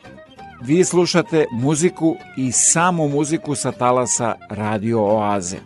Vi 0.63 0.83
slušate 0.83 1.45
muziku 1.51 2.15
i 2.37 2.51
samo 2.51 3.07
muziku 3.07 3.55
sa 3.55 3.71
talasa 3.71 4.35
Radio 4.49 4.99
Oaze. 4.99 5.57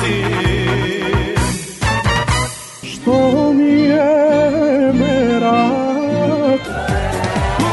si 0.00 0.24
Što 2.86 3.52
mi 3.52 3.72
je 3.72 4.92
merak 4.92 6.60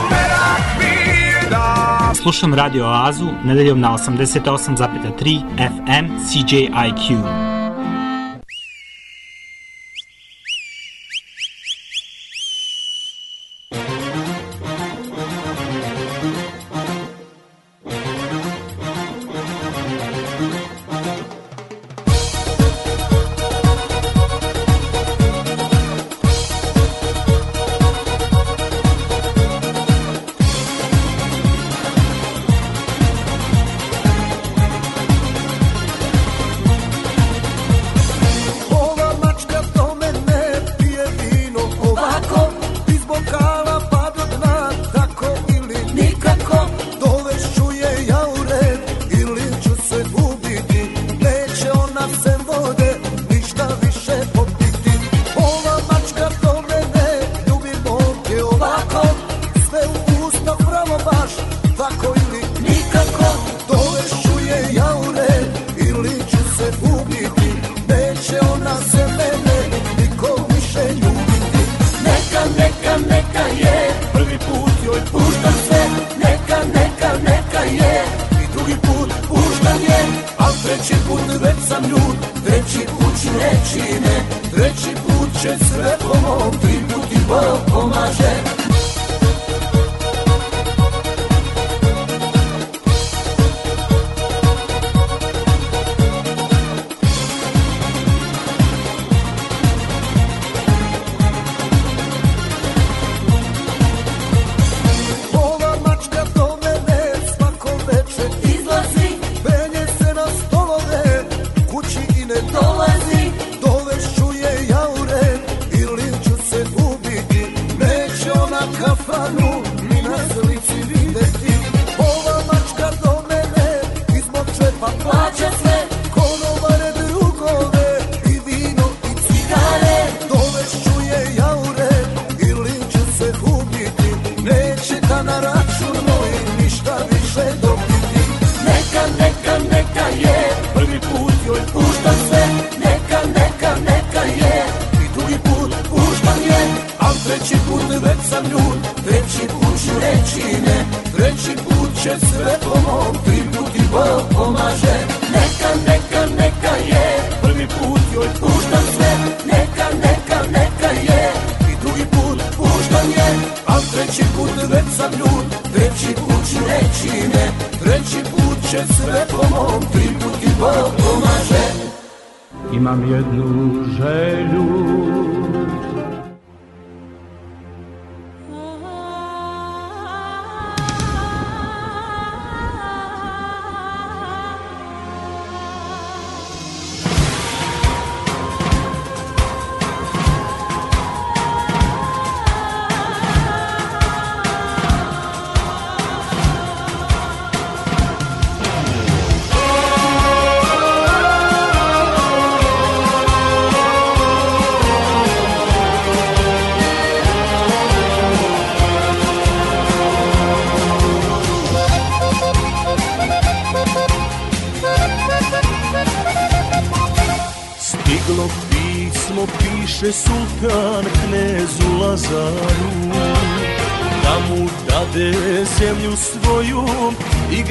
Merak 0.10 0.62
mi 0.80 0.86
je 0.86 1.50
da 1.50 2.14
Slušam 2.16 2.54
Radio 2.54 2.86
Oazu 2.86 3.28
nedeljom 3.44 3.80
na 3.80 3.90
88,3 3.92 5.42
FM 5.58 6.06
CJIQ. 6.28 7.57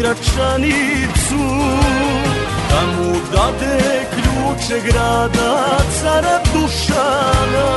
Gračanicu 0.06 1.44
Da 2.70 2.80
mu 2.86 3.12
dade 3.32 4.06
ključe 4.10 4.80
grada 4.80 5.78
cara 6.00 6.40
Dušana 6.54 7.68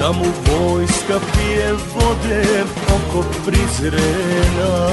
Da 0.00 0.12
mu 0.12 0.24
vojska 0.24 1.20
pije 1.32 1.72
vode 1.72 2.64
oko 2.86 3.24
Prizrena. 3.46 4.88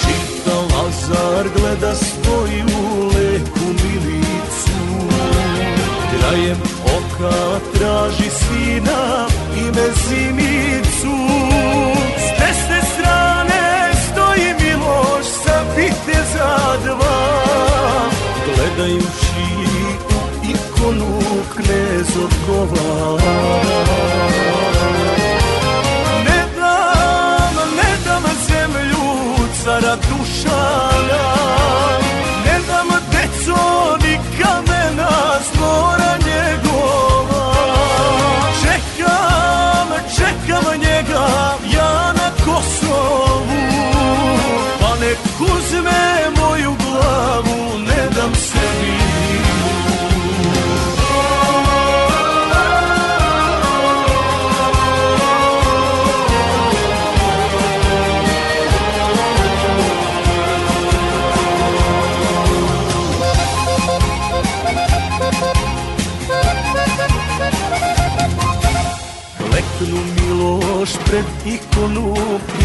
Čita 0.00 0.54
Lazar 0.54 1.48
gleda 1.56 1.94
svoju 1.94 3.06
leku 3.06 3.66
milicu 3.84 5.08
Krajem 6.10 6.58
oka 6.84 7.60
traži 7.74 8.30
sina 8.30 9.26
i 9.56 9.62
mezimicu 9.64 11.43
viteza 16.74 16.94
dva. 16.94 18.10
Gledajući 18.44 19.44
u 20.10 20.50
ikonu 20.50 21.20
knez 21.56 22.08
odgovara 22.24 23.62
Ne 26.24 26.44
dam, 26.56 27.54
ne 27.76 27.96
dam 28.04 28.22
zemlju 28.48 29.04
cara 29.64 29.96
Dušana 29.96 31.34
uzme 45.40 46.30
moju 46.36 46.76
glavu, 46.76 47.78
ne 47.78 48.08
dam 48.16 48.34
sebi 48.34 49.23
Pred 71.14 71.54
ikonu 71.54 72.14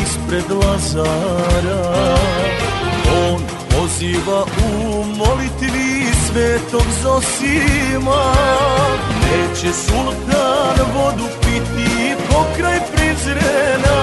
ispred 0.04 0.50
Lazara. 0.50 2.18
On 3.30 3.42
poziva 3.70 4.44
u 4.44 5.04
molitvi 5.04 6.06
svetog 6.28 6.86
Zosima. 7.04 8.34
Neće 9.22 9.74
sultan 9.74 10.78
vodu 10.96 11.28
piti 11.42 12.16
pokraj 12.30 12.80
Prizrena. 12.94 14.00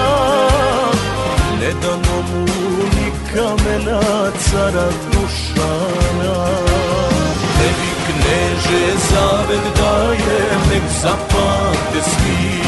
Ne 1.61 1.71
dano 1.81 2.21
mu 2.29 2.45
ni 2.95 3.11
kamena 3.33 4.31
cara 4.49 4.87
Dušana. 5.11 6.47
Tebi 7.57 7.91
kneže 8.05 8.93
zavet 9.09 9.77
dajem, 9.77 10.61
nek 10.71 10.83
zapamte 11.01 12.01
svi 12.09 12.66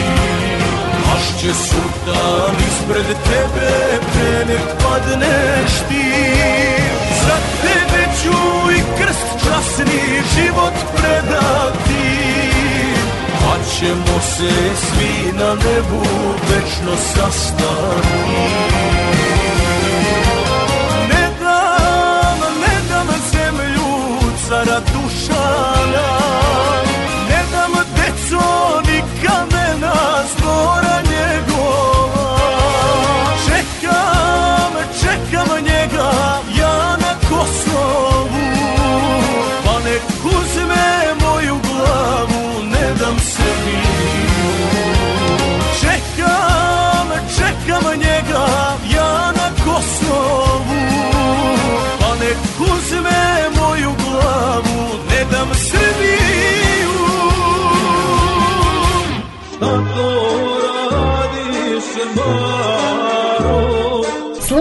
Pašće 1.40 1.54
sultan 1.54 2.56
ispred 2.68 3.06
tebe, 3.06 4.00
pre 4.14 4.46
nek 4.46 4.68
padneš 4.84 5.72
ti. 5.90 6.12
Za 7.26 7.38
tebe 7.62 8.04
ću 8.24 8.38
i 8.72 8.82
krst 8.98 9.46
časni 9.46 10.02
život 10.36 10.74
predati. 10.96 12.20
Pa 13.40 13.56
ćemo 13.76 14.20
se 14.22 14.52
svi 14.76 15.32
na 15.34 15.54
nebu 15.54 16.04
večno 16.50 16.96
sastati. 17.14 18.08
Ne 21.10 21.30
dam, 21.40 22.40
ne 22.62 22.82
dam 22.90 23.08
zemlju 23.32 24.20
cara 24.48 24.80
Dušana 24.80 26.19
Čekam, 35.10 35.64
njega 35.64 36.12
ja 36.60 36.98
na 36.98 37.14
Kosovu. 37.30 38.46
Pa 39.66 39.80
nek 39.80 40.02
uzme 40.24 41.16
moju 41.22 41.60
glavu, 41.64 42.64
ne 42.64 42.94
dam 43.00 43.20
sebi. 43.20 43.78
Čekam, 45.82 47.08
čekam 47.38 48.00
njega 48.00 48.46
ja 48.96 49.32
na 49.32 49.50
Kosovu. 49.66 50.80
Pa 52.00 52.16
nek 52.16 52.38
uzme 52.60 53.50
moju 53.60 53.92
glavu, 54.06 55.00
ne 55.10 55.26
dam 55.32 55.50
Srbiju 55.54 57.00
Tako 59.60 60.10
radiš 60.64 62.16
Maro 62.16 62.79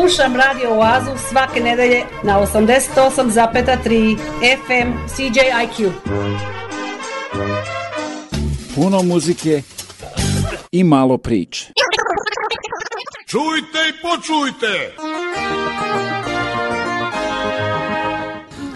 Slušam 0.09 0.37
Radio 0.37 0.71
Oazu 0.71 1.11
svake 1.29 1.61
nedelje 1.61 2.05
na 2.25 2.41
88,3 2.41 4.19
FM 4.67 4.93
CJIQ. 5.09 5.91
Puno 8.75 9.03
muzike 9.03 9.63
i 10.73 10.85
malo 10.85 11.19
priče. 11.19 11.73
Čujte 13.27 13.79
i 13.89 14.03
počujte! 14.03 14.95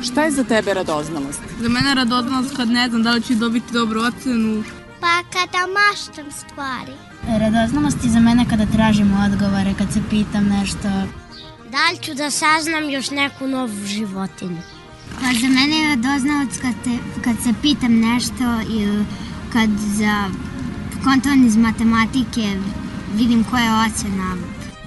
Šta 0.03 0.23
je 0.25 0.31
za 0.31 0.45
tebe 0.45 0.75
radoznalost? 0.75 1.41
Za 1.61 1.69
mene 1.69 1.95
radoznalost 1.95 2.57
kad 2.57 2.69
ne 2.69 2.89
znam 2.89 3.03
da 3.03 3.11
li 3.13 3.23
ću 3.23 3.35
dobiti 3.35 3.73
dobru 3.73 4.01
ocenu. 4.01 4.65
Pa 5.01 5.23
kada 5.33 5.67
maštam 5.67 6.31
stvari. 6.31 6.93
Radoznalost 7.41 8.05
je 8.05 8.11
za 8.11 8.21
mene 8.21 8.47
kada 8.51 8.67
tražim 8.67 9.13
odgovore, 9.27 9.75
kad 9.79 9.93
se 9.93 10.01
pitam 10.11 10.49
nešto. 10.49 10.89
Da 11.73 11.91
li 11.91 11.99
ću 12.03 12.15
da 12.15 12.31
saznam 12.31 12.91
još 12.91 13.11
neku 13.11 13.47
novu 13.47 13.87
životinju? 13.87 14.63
Pa 15.15 15.27
za 15.41 15.49
mene 15.49 15.77
je 15.77 15.89
radoznalost 15.89 16.61
kad, 16.63 16.75
te, 16.85 16.91
kad 17.25 17.37
se 17.45 17.55
pitam 17.63 18.01
nešto 18.01 18.45
i 18.71 19.05
kad 19.53 19.71
za 19.71 20.31
konton 21.05 21.47
iz 21.47 21.57
matematike 21.57 22.43
vidim 23.15 23.45
koja 23.45 23.63
je 23.63 23.87
ocena. 23.87 24.37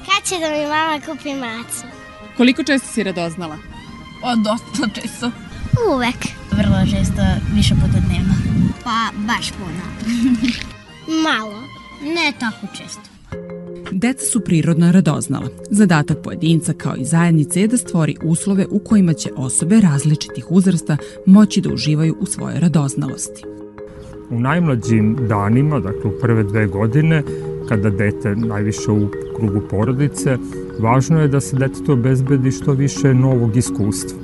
Kad 0.06 0.30
će 0.30 0.36
da 0.40 0.50
mi 0.50 0.68
mama 0.68 1.00
kupi 1.06 1.34
macu? 1.34 1.84
Koliko 2.38 2.64
često 2.64 2.88
si 2.88 3.04
radoznala? 3.04 3.58
O, 4.24 4.36
dosta 4.36 5.02
često. 5.02 5.32
Uvek. 5.94 6.20
Vrlo 6.52 6.98
često, 6.98 7.22
više 7.54 7.76
puta 7.76 8.00
dnevno. 8.08 8.34
Pa 8.84 9.12
baš 9.16 9.52
puno. 9.52 9.84
Malo. 11.24 11.62
Ne 12.02 12.34
tako 12.40 12.68
često. 12.78 13.15
Deca 13.98 14.26
su 14.26 14.40
prirodno 14.40 14.92
radoznala. 14.92 15.48
Zadatak 15.70 16.18
pojedinca 16.24 16.74
kao 16.74 16.96
i 16.96 17.06
zajednice 17.06 17.62
je 17.62 17.68
da 17.68 17.78
stvori 17.78 18.16
uslove 18.24 18.66
u 18.72 18.80
kojima 18.80 19.14
će 19.14 19.30
osobe 19.36 19.80
različitih 19.82 20.52
uzrasta 20.52 20.98
moći 21.26 21.62
da 21.62 21.74
uživaju 21.74 22.16
u 22.20 22.26
svojoj 22.26 22.60
radoznalosti. 22.60 23.44
U 24.30 24.40
najmlađim 24.40 25.18
danima, 25.30 25.80
dakle 25.80 26.12
u 26.12 26.20
prve 26.22 26.44
dve 26.44 26.68
godine, 26.68 27.24
kada 27.70 27.90
dete 27.90 28.36
najviše 28.36 28.92
u 28.92 29.08
krugu 29.38 29.62
porodice, 29.70 30.38
važno 30.80 31.22
je 31.22 31.28
da 31.28 31.40
se 31.40 31.56
detetu 31.56 31.94
obezbedi 31.94 32.52
što 32.52 32.72
više 32.72 33.14
novog 33.14 33.58
iskustva. 33.58 34.20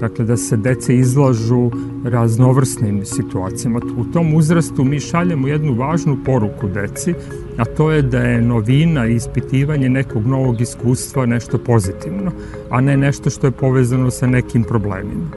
Dakle, 0.00 0.24
da 0.24 0.36
se 0.36 0.56
dece 0.56 0.96
izlažu 0.96 1.70
raznovrsnim 2.04 3.04
situacijama. 3.04 3.80
U 3.96 4.04
tom 4.04 4.34
uzrastu 4.34 4.84
mi 4.84 5.00
šaljemo 5.00 5.48
jednu 5.48 5.74
važnu 5.74 6.18
poruku 6.24 6.68
deci, 6.68 7.14
a 7.56 7.64
to 7.64 7.90
je 7.90 8.02
da 8.02 8.18
je 8.18 8.42
novina 8.42 9.06
i 9.06 9.14
ispitivanje 9.14 9.88
nekog 9.88 10.26
novog 10.26 10.60
iskustva 10.60 11.26
nešto 11.26 11.58
pozitivno, 11.58 12.32
a 12.70 12.80
ne 12.80 12.96
nešto 12.96 13.30
što 13.30 13.46
je 13.46 13.50
povezano 13.50 14.10
sa 14.10 14.26
nekim 14.26 14.64
problemima. 14.64 15.30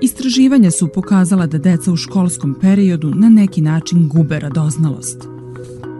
Istraživanja 0.00 0.70
su 0.70 0.88
pokazala 0.88 1.46
da 1.46 1.58
deca 1.58 1.92
u 1.92 1.96
školskom 1.96 2.54
periodu 2.60 3.10
na 3.14 3.28
neki 3.28 3.60
način 3.60 4.08
gube 4.08 4.38
radoznalost. 4.38 5.28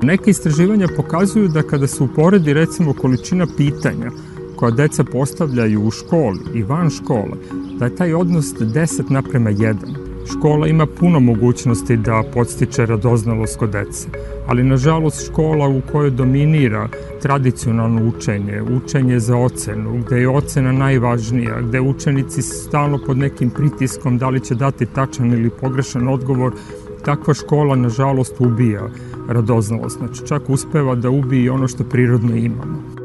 Neke 0.03 0.31
istraživanja 0.31 0.89
pokazuju 0.97 1.49
da 1.49 1.63
kada 1.63 1.87
se 1.87 2.03
uporedi 2.03 2.53
recimo 2.55 2.93
količina 2.93 3.47
pitanja 3.57 4.11
koja 4.57 4.71
deca 4.71 5.05
postavljaju 5.05 5.83
u 5.83 5.91
školi 5.91 6.41
i 6.55 6.63
van 6.63 6.91
škole, 6.91 7.37
da 7.79 7.85
je 7.85 7.97
taj 7.97 8.15
odnos 8.15 8.47
10 8.47 9.11
naprema 9.11 9.51
1. 9.51 10.08
Škola 10.33 10.67
ima 10.67 10.87
puno 10.87 11.21
mogućnosti 11.21 11.97
da 11.97 12.23
podstiče 12.35 12.87
radoznalost 12.87 13.59
kod 13.59 13.71
dece, 13.71 14.09
ali 14.47 14.63
nažalost 14.63 15.27
škola 15.27 15.69
u 15.69 15.81
kojoj 15.93 16.11
dominira 16.11 16.89
tradicionalno 17.23 18.09
učenje, 18.09 18.63
učenje 18.63 19.21
za 19.21 19.37
ocenu, 19.37 20.03
gde 20.07 20.21
je 20.21 20.29
ocena 20.29 20.73
najvažnija, 20.73 21.61
gde 21.61 21.81
učenici 21.81 22.43
stalno 22.43 22.99
pod 23.07 23.19
nekim 23.19 23.51
pritiskom 23.51 24.19
da 24.19 24.29
li 24.29 24.41
će 24.41 24.55
dati 24.55 24.87
tačan 24.87 25.33
ili 25.33 25.51
pogrešan 25.51 26.09
odgovor, 26.09 26.53
takva 27.05 27.35
škola 27.35 27.77
nažalost 27.77 28.35
ubija 28.39 28.89
radoznalost, 29.29 29.99
znači 29.99 30.27
čak 30.27 30.43
uspeva 30.49 30.95
da 30.95 31.11
ubije 31.11 31.51
ono 31.51 31.69
što 31.69 31.85
prirodno 31.85 32.37
imamo. 32.37 32.98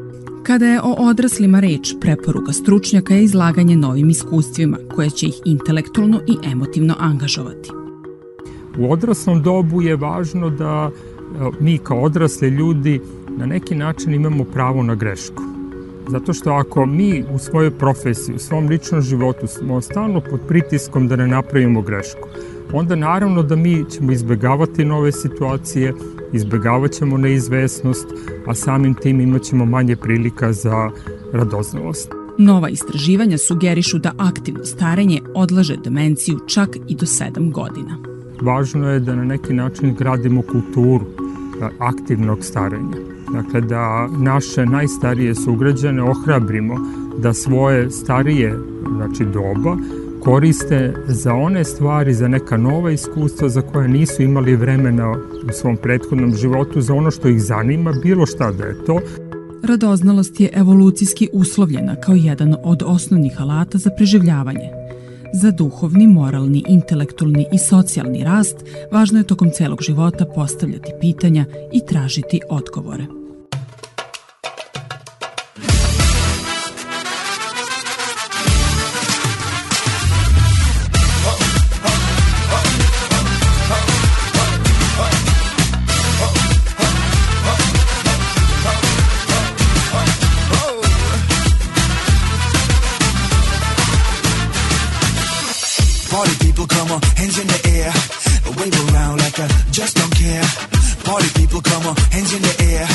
Kada 0.44 0.66
je 0.66 0.82
o 0.82 0.96
odraslima 1.00 1.60
reč, 1.60 1.96
preporuka 2.02 2.54
stručnjaka 2.54 3.14
je 3.14 3.24
izlaganje 3.24 3.76
novim 3.76 4.10
iskustvima 4.10 4.78
koje 4.96 5.10
će 5.10 5.28
ih 5.28 5.42
intelektualno 5.46 6.20
i 6.28 6.52
emotivno 6.52 6.96
angažovati. 7.00 7.70
U 8.78 8.92
odraslom 8.92 9.42
dobu 9.42 9.82
je 9.82 9.96
važno 9.96 10.50
da 10.50 10.92
mi 11.60 11.78
kao 11.78 12.02
odrasli 12.02 12.50
ljudi 12.50 13.02
na 13.38 13.46
neki 13.46 13.76
način 13.76 14.14
imamo 14.14 14.44
pravo 14.44 14.84
na 14.84 14.96
grešku. 14.96 15.44
Zato 16.08 16.34
što 16.34 16.52
ako 16.52 16.86
mi 16.86 17.24
u 17.34 17.40
svojoj 17.40 17.72
profesiji, 17.72 18.36
u 18.36 18.40
svom 18.40 18.68
ličnom 18.68 19.02
životu 19.02 19.48
smo 19.48 19.82
stalno 19.82 20.22
pod 20.22 20.40
pritiskom 20.48 21.08
da 21.08 21.16
ne 21.16 21.28
napravimo 21.28 21.82
grešku, 21.82 22.28
onda 22.74 22.96
naravno 22.96 23.44
da 23.44 23.56
mi 23.56 23.86
ćemo 23.90 24.12
izbegavati 24.12 24.86
nove 24.86 25.12
situacije, 25.12 25.94
izbegavat 26.34 26.92
ćemo 26.92 27.18
neizvesnost, 27.18 28.08
a 28.48 28.54
samim 28.54 28.94
tim 28.94 29.22
imat 29.22 29.42
ćemo 29.42 29.66
manje 29.66 29.96
prilika 29.96 30.54
za 30.54 30.90
radoznalost. 31.34 32.12
Nova 32.38 32.70
istraživanja 32.70 33.38
sugerišu 33.38 34.00
da 34.00 34.12
aktivno 34.18 34.66
starenje 34.66 35.22
odlaže 35.36 35.78
demenciju 35.84 36.40
čak 36.48 36.70
i 36.88 36.96
do 36.96 37.06
7 37.06 37.52
godina. 37.52 37.98
Važno 38.42 38.90
je 38.90 39.00
da 39.00 39.16
na 39.16 39.24
neki 39.24 39.54
način 39.54 39.96
gradimo 39.96 40.42
kulturu 40.42 41.06
aktivnog 41.80 42.44
starenja. 42.44 42.98
Dakle, 43.34 43.62
da 43.62 44.08
naše 44.08 44.66
najstarije 44.66 45.36
sugrađane 45.36 46.04
ohrabrimo 46.04 46.78
da 47.18 47.34
svoje 47.34 47.92
starije 47.92 48.60
znači 48.96 49.26
doba 49.26 49.78
koriste 50.24 50.94
za 51.08 51.34
one 51.34 51.64
stvari, 51.64 52.14
za 52.14 52.28
neka 52.28 52.58
nova 52.58 52.92
iskustva 52.92 53.50
za 53.50 53.62
koje 53.62 53.88
nisu 53.88 54.24
imali 54.24 54.56
vremena 54.56 55.12
u 55.50 55.52
svom 55.54 55.78
prethodnom 55.78 56.36
životu, 56.36 56.82
za 56.82 56.94
ono 56.94 57.12
što 57.12 57.28
ih 57.28 57.42
zanima, 57.42 57.94
bilo 58.04 58.26
šta 58.26 58.52
da 58.52 58.64
je 58.64 58.86
to. 58.86 59.00
Radoznalost 59.64 60.40
je 60.40 60.50
evolucijski 60.54 61.30
uslovljena 61.34 61.96
kao 61.96 62.16
jedan 62.16 62.56
od 62.64 62.84
osnovnih 62.86 63.42
alata 63.42 63.78
za 63.78 63.90
preživljavanje. 63.90 64.70
Za 65.34 65.52
duhovni, 65.52 66.08
moralni, 66.08 66.64
intelektualni 66.68 67.46
i 67.54 67.58
socijalni 67.58 68.24
rast 68.24 68.56
važno 68.92 69.18
je 69.18 69.24
tokom 69.24 69.52
celog 69.52 69.82
života 69.82 70.26
postavljati 70.26 70.92
pitanja 71.02 71.46
i 71.74 71.82
tražiti 71.88 72.40
odgovore. 72.50 73.23
Party 96.14 96.36
people, 96.46 96.68
come 96.68 96.92
on, 96.92 97.02
hands 97.18 97.38
in 97.42 97.48
the 97.48 97.60
air. 97.76 97.92
Wave 98.58 98.78
around 98.86 99.18
like 99.18 99.40
I 99.40 99.48
just 99.72 99.98
don't 99.98 100.14
care. 100.14 100.46
Party 101.04 101.30
people, 101.40 101.62
come 101.62 101.88
on, 101.90 101.96
hands 102.14 102.32
in 102.38 102.42
the 102.48 102.54
air. 102.70 102.86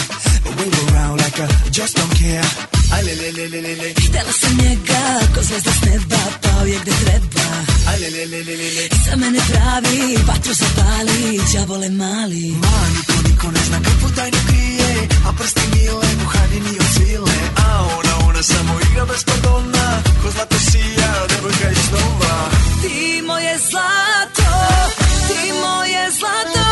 Wave 0.57 0.79
around 0.87 1.17
like 1.19 1.41
I 1.41 1.47
just 1.71 1.97
don't 1.97 2.15
care. 2.15 2.47
Aj, 2.95 3.03
le, 3.05 3.15
le, 3.21 3.31
le, 3.37 3.61
le, 3.67 3.75
le. 3.83 3.89
Htela 4.07 4.33
sam 4.41 4.55
njega, 4.57 5.03
ko 5.35 5.41
zvezda 5.43 5.73
s 5.73 5.81
neba, 5.87 6.21
pao 6.43 6.65
je 6.65 6.79
gde 6.83 6.95
treba. 7.05 7.47
Aj, 7.91 7.99
le, 8.01 8.09
le, 8.17 8.25
le, 8.33 8.41
le, 8.49 8.55
le, 8.61 8.69
le. 8.77 8.85
Za 9.05 9.17
mene 9.17 9.41
pravi, 9.51 9.99
vatru 10.29 10.55
zapali, 10.55 11.41
đavole 11.53 11.91
mali. 11.91 12.47
Ma, 12.63 12.77
niko, 12.95 13.17
niko 13.29 13.47
ne 13.51 13.61
zna 13.69 13.79
kakvu 13.87 14.09
tajnu 14.17 14.41
krije, 14.49 14.91
a 15.29 15.33
prsti 15.33 15.65
mile, 15.73 16.09
muhanini 16.23 16.73
od 16.83 16.89
svile. 16.95 17.35
A 17.67 17.69
ona, 17.99 18.15
ona 18.29 18.43
samo 18.43 18.73
igra 18.87 19.05
bez 19.11 19.23
pardona, 19.25 19.87
ko 20.23 20.31
zlato 20.31 20.59
sija, 20.71 21.11
devojka 21.29 21.71
iz 21.71 21.83
snova. 21.89 22.58
Ti 22.83 23.23
moje 23.27 23.59
zlato, 23.59 24.51
ti 25.29 25.53
moje 25.53 26.11
zlato, 26.19 26.68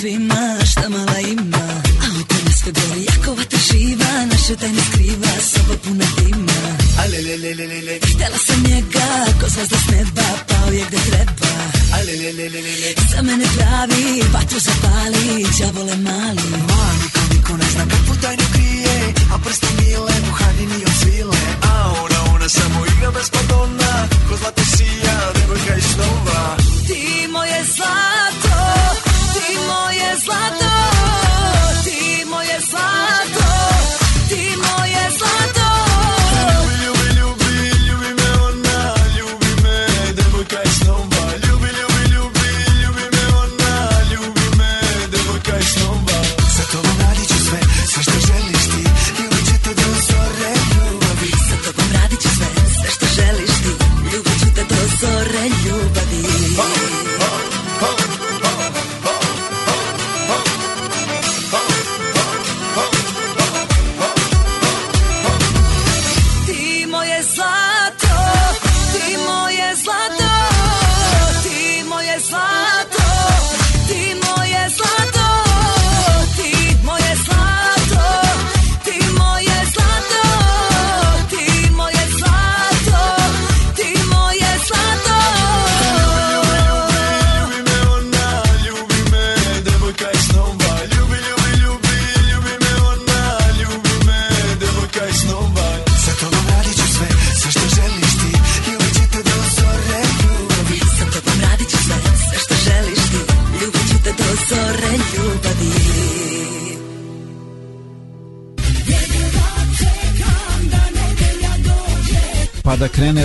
svima 0.00 0.42
šta 0.70 0.88
mala 0.88 1.18
ima. 1.20 1.66
A 2.04 2.06
oko 2.20 2.36
nas 2.44 2.56
sve 2.60 2.72
gori, 2.72 3.02
jako 3.10 3.30
vata 3.38 3.58
živa, 3.66 4.12
naše 4.30 4.54
tajne 4.60 4.82
skriva, 4.88 5.32
soba 5.50 5.74
puna 5.84 6.06
dima. 6.16 6.58
Aj, 7.00 7.08
le, 7.12 7.20
le, 7.26 7.36
le, 7.42 7.52
le, 7.58 7.66
le, 7.72 7.80
le. 7.86 7.94
Htela 8.10 8.38
sam 8.46 8.60
njega, 8.68 9.08
ko 9.40 9.46
zvezda 9.54 9.78
s 9.84 9.86
neba, 9.92 10.28
pao 10.48 10.68
je 10.78 10.84
gde 10.88 10.98
treba. 11.08 11.52
Aj, 11.94 12.02
le, 12.06 12.14
le, 12.22 12.30
le, 12.38 12.46
le, 12.54 12.60
le, 12.66 12.74
le. 12.82 12.90
Za 13.12 13.22
mene 13.22 13.46
pravi, 13.56 14.04
vatru 14.34 14.58
zapali, 14.66 15.28
đavole 15.58 15.96
mali. 16.06 16.46
Ma, 16.68 16.82
niko, 17.00 17.20
niko 17.32 17.52
ne 17.60 17.66
zna 17.72 17.84
kakvu 17.92 18.14
tajnu 18.22 18.46
krije, 18.54 18.96
a 19.34 19.38
prsti 19.44 19.70
mile, 19.78 20.14
muhanini 20.28 20.78
od 20.88 20.94
svile. 21.00 21.40
A 21.70 21.72
ona, 22.04 22.18
ona 22.34 22.48
samo 22.48 22.80
igra 22.92 23.10
bez 23.16 23.28
pardona, 23.34 23.90
ko 24.28 24.36
zlato 24.40 24.62
sija, 24.76 25.16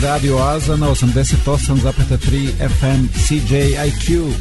Radio 0.02 0.44
Aza 0.44 0.78
na 0.78 0.88
88,3 0.88 2.70
FM 2.70 3.08
CJIQ. 3.08 4.34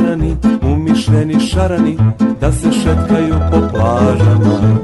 Šarani, 0.00 0.36
umišljeni 0.62 1.40
šarani 1.40 1.96
Da 2.40 2.52
se 2.52 2.72
šetkaju 2.72 3.34
po 3.50 3.60
plažama 3.72 4.78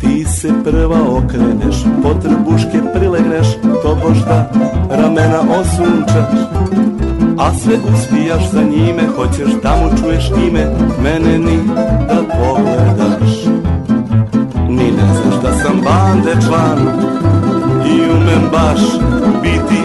Ti 0.00 0.24
se 0.24 0.48
prva 0.64 0.98
okreneš, 1.08 1.76
po 2.02 2.14
trbuške 2.14 2.80
prilegneš 2.94 3.46
Tobož 3.82 4.18
da 4.18 4.50
ramena 4.90 5.40
osunčaš 5.40 6.46
a 7.38 7.54
sve 7.54 7.74
uspijaš 7.94 8.50
za 8.50 8.62
njime, 8.62 9.02
hoćeš 9.16 9.48
da 9.62 9.76
mu 9.76 9.98
čuješ 10.02 10.30
ime, 10.48 10.66
mene 11.02 11.38
ni 11.38 11.58
da 12.08 12.22
pogledaš. 12.38 13.44
Ni 14.68 14.92
ne 14.92 15.06
znaš 15.14 15.42
da 15.42 15.52
sam 15.52 15.80
bande 15.84 16.32
član 16.46 16.78
i 17.86 18.10
umem 18.10 18.42
baš 18.52 18.80
biti 19.42 19.80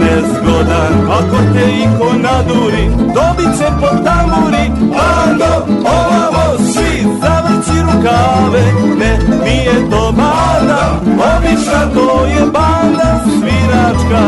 nezgodan. 0.00 0.92
Ako 1.18 1.36
te 1.54 1.64
iko 1.84 2.12
naduri, 2.12 2.84
dobit 3.14 3.58
će 3.58 3.66
po 3.80 3.86
tamburi, 4.04 4.64
bando, 4.78 5.52
ovamo 5.84 6.58
svi 6.72 7.06
zavrći 7.22 7.76
rukave, 7.82 8.62
ne, 8.98 9.18
nije 9.44 9.90
to 9.90 10.12
banda, 10.12 11.00
obična 11.04 11.80
to 11.94 12.26
je 12.26 12.40
banda 12.40 13.20
sviračka. 13.24 14.24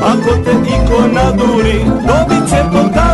Ako 0.00 0.30
te 0.44 0.50
iko 0.50 1.08
naduri, 1.14 1.84
dobit 1.84 2.48
će 2.50 2.64
po 2.72 2.78
tamburi, 2.78 3.13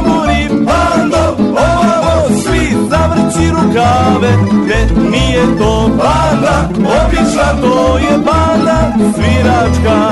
svi 3.00 3.46
zavrći 3.46 3.50
rukave, 3.50 4.36
ne, 4.68 5.10
nije 5.10 5.58
to 5.58 5.88
banda, 5.88 6.68
obična 6.74 7.60
to 7.60 7.98
je 7.98 8.18
banda 8.18 8.92
sviračka. 9.14 10.10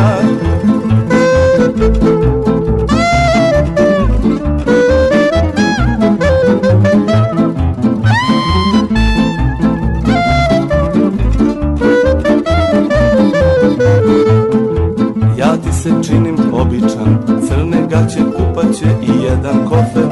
Ja 15.36 15.57
ti 15.57 15.72
se 15.72 15.91
činim 16.07 16.36
običan 16.53 17.18
Crne 17.49 17.76
gaće, 17.91 18.20
kupaće 18.36 18.86
i 19.03 19.24
jedan 19.24 19.68
kofer 19.68 20.09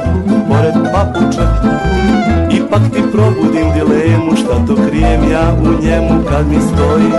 Pored 0.47 0.73
probudim 0.73 1.76
dilemu 4.27 4.35
Šta 4.35 4.65
to 4.67 4.75
krijem 4.87 5.31
ja 5.31 5.55
u 5.61 5.83
njemu 5.83 6.23
Kad 6.29 6.47
mi 6.47 6.55
stoji 6.55 7.11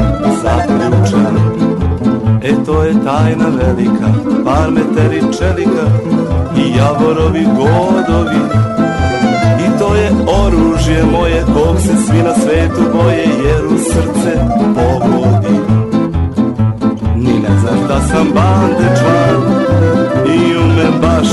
zaključan. 0.42 1.36
E 2.42 2.64
to 2.66 2.82
je 2.82 2.92
tajna 2.92 3.46
velika 3.48 4.08
Par 4.44 4.70
meteri 4.70 5.20
čelika 5.38 5.86
I 6.56 6.76
javorovi 6.76 7.44
godovi. 7.44 8.40
I 9.66 9.78
to 9.78 9.94
je 9.94 10.10
oružje 10.44 11.04
moje 11.12 11.44
Kog 11.54 11.80
se 11.80 11.96
svi 12.06 12.22
na 12.22 12.34
svetu 12.34 12.82
boje 12.92 13.26
Jer 13.44 13.66
u 13.66 13.78
srce 13.78 14.40
pogodi 14.74 15.58
Ni 17.16 17.32
ne 17.32 17.58
znaš 17.60 17.88
da 17.88 18.00
sam 18.00 18.26
bande 18.34 19.00
član 19.00 19.42
I 20.26 20.56
umem 20.56 21.00
baš 21.00 21.28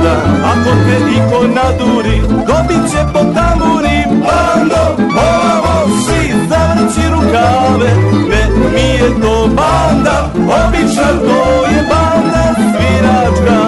nezgodan 0.00 0.44
Ako 0.44 0.70
te 0.84 0.96
iko 1.16 1.46
naduri 1.46 2.20
Dobit 2.46 2.90
će 2.90 3.02
po 3.12 3.18
tamburi 3.18 3.98
Bando, 4.10 5.04
ovamo 5.16 5.96
svi 6.04 6.34
zavrći 6.48 7.08
rukave. 7.10 7.90
Ne, 8.30 8.42
nije 8.74 9.20
to 9.22 9.46
banda 9.46 10.30
Obična 10.34 11.08
to 11.26 11.66
je 11.66 11.82
banda 11.90 12.54
sviračka. 12.54 13.60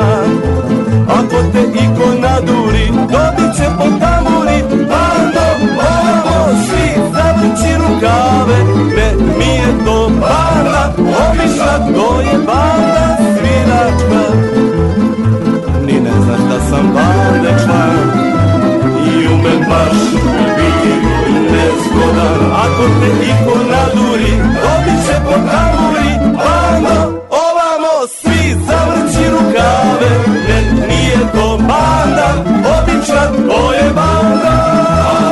Ako 1.08 1.42
te 1.52 1.62
iko 1.84 2.20
naduri 2.20 2.86
Dobit 2.88 3.56
će 3.56 3.66
po 3.78 3.84
tamburi 3.84 4.62
Bando, 4.70 5.46
ovamo 5.76 6.54
svi 6.66 7.02
zavrći 7.12 7.72
rukave. 7.78 8.58
Ne, 8.96 9.12
nije 9.38 9.84
to 9.84 10.08
banda 10.08 10.92
Obična 10.98 11.94
to 11.94 12.20
je 12.20 12.38
banda 12.38 13.21
bande 17.32 17.54
član 17.64 17.96
I 19.06 19.26
umem 19.26 19.60
baš 19.68 19.98
biti 20.56 20.94
nezgodan. 21.52 22.52
Ako 22.64 22.84
te 23.00 23.10
iko 23.24 23.58
naduri 23.70 24.32
Dobit 24.36 25.06
će 25.06 25.14
po 25.24 25.32
tamburi 25.32 26.10
Bando, 26.22 27.26
ovamo 27.30 27.94
svi 28.20 28.54
zavrći 28.66 29.30
rukave. 29.30 30.10
Ne, 30.48 30.86
nije 30.88 31.18
to 31.34 31.58
banda 31.58 32.44
Obična 32.78 33.26
to 33.48 33.72
je 33.72 33.90
banda 33.94 35.31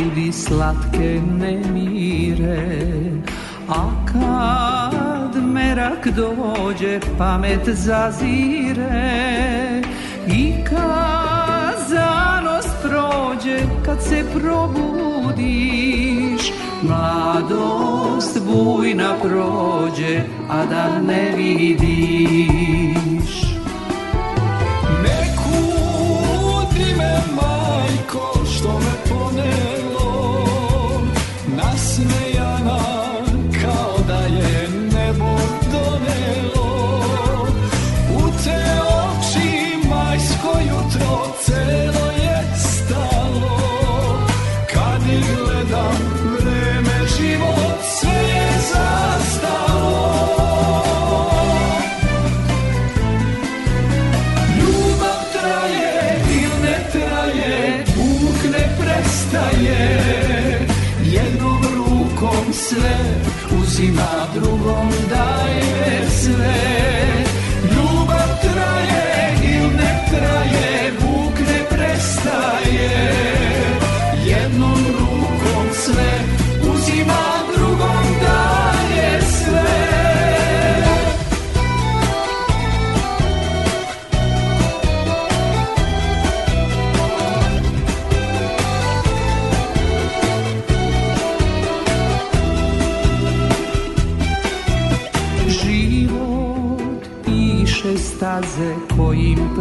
budi 0.31 0.33
slatke 0.33 1.19
nemire 1.39 2.63
A 3.69 3.91
kad 4.05 5.43
merak 5.43 6.07
dođe 6.07 6.99
pamet 7.17 7.69
zazire. 7.69 8.91
I 10.27 10.53
kad 10.69 11.89
zanos 11.89 12.65
prođe 12.81 13.59
kad 13.85 14.03
se 14.03 14.25
probudiš 14.33 16.41
Mladost 16.81 18.39
bujna 18.45 19.15
prođe 19.21 20.23
a 20.49 20.65
da 20.65 21.01
ne 21.01 21.31
vidiš. 21.37 22.91
Ne 25.03 25.35
kudi 25.37 26.93
me 26.97 27.21
majko 27.35 28.45
što 28.45 28.79
me 28.79 28.93
ponelo 29.09 29.70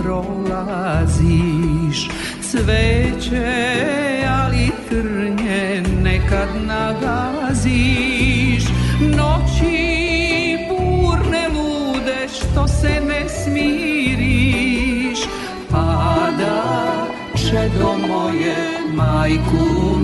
prolaziš. 0.02 1.98
Cveće, 2.42 3.82
ali 4.42 4.70
trnje 4.88 5.82
nekad 6.02 6.48
nagaziš. 6.66 8.64
Noći 9.00 9.78
burne 10.68 11.48
lude 11.48 12.28
što 12.28 12.68
se 12.68 13.00
ne 13.08 13.28
smiriš. 13.28 15.18
Pada 15.70 16.62
čedo 17.34 17.96
moje 18.08 18.56
majku 18.94 19.99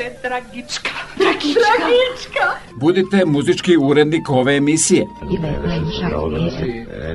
Kažite, 0.00 0.28
Dragička. 0.28 0.90
Dragička. 1.16 1.60
Dragička. 1.78 2.46
Budite 2.80 3.24
muzički 3.24 3.76
urednik 3.76 4.30
ove 4.30 4.56
emisije. 4.56 5.06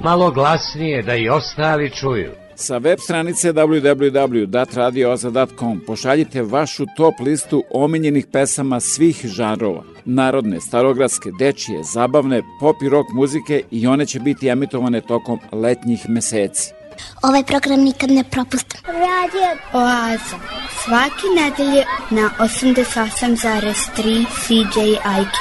Malo 0.04 0.32
glasnije 0.32 1.02
da 1.02 1.16
i 1.16 1.30
ostali 1.30 1.92
čuju. 1.92 2.32
Sa 2.56 2.78
web 2.78 3.00
stranice 3.00 3.54
www.datradioza.com 3.54 5.82
pošaljite 5.88 6.42
vašu 6.42 6.86
top 6.98 7.14
listu 7.20 7.64
omiljenih 7.72 8.28
pesama 8.32 8.80
svih 8.80 9.26
žanrova. 9.26 9.84
Narodne, 10.06 10.62
starogradske, 10.62 11.30
dečije, 11.40 11.84
zabavne, 11.84 12.42
pop 12.60 12.82
i 12.82 12.90
rock 12.90 13.10
muzike 13.14 13.64
i 13.72 13.88
one 13.88 14.06
će 14.06 14.20
biti 14.20 14.48
emitovane 14.48 15.02
tokom 15.02 15.40
letnjih 15.52 16.10
meseci. 16.10 16.75
Ovaj 17.22 17.44
program 17.44 17.80
nikad 17.80 18.12
ne 18.12 18.24
propustim. 18.24 18.80
Radio 18.86 19.50
Oaza. 19.74 20.38
Svaki 20.84 21.28
nedelje 21.36 21.86
na 22.10 22.30
88,3 22.40 24.26
CJIQ. 24.42 25.38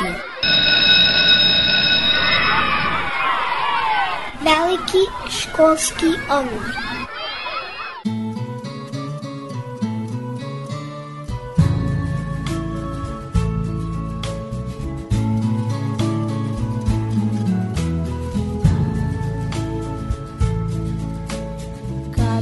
Veliki 4.44 5.02
školski 5.30 6.07
omor. 6.30 6.93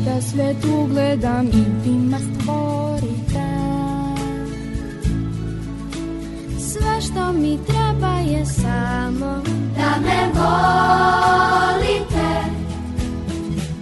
Kada 0.04 0.20
svet 0.20 0.64
ugledam 0.64 1.46
i 1.46 1.64
vima 1.84 2.18
stvorite. 2.18 3.48
Sve 6.58 7.00
što 7.00 7.32
mi 7.32 7.58
treba 7.66 8.14
je 8.14 8.46
samo 8.46 9.42
Da 9.76 9.94
me 10.04 10.26
volite. 10.34 12.30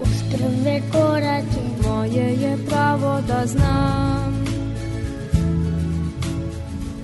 Uz 0.01 0.23
prve 0.31 0.83
korake 0.93 1.61
Moje 1.89 2.35
je 2.35 2.59
pravo 2.69 3.21
da 3.29 3.47
znam. 3.47 4.45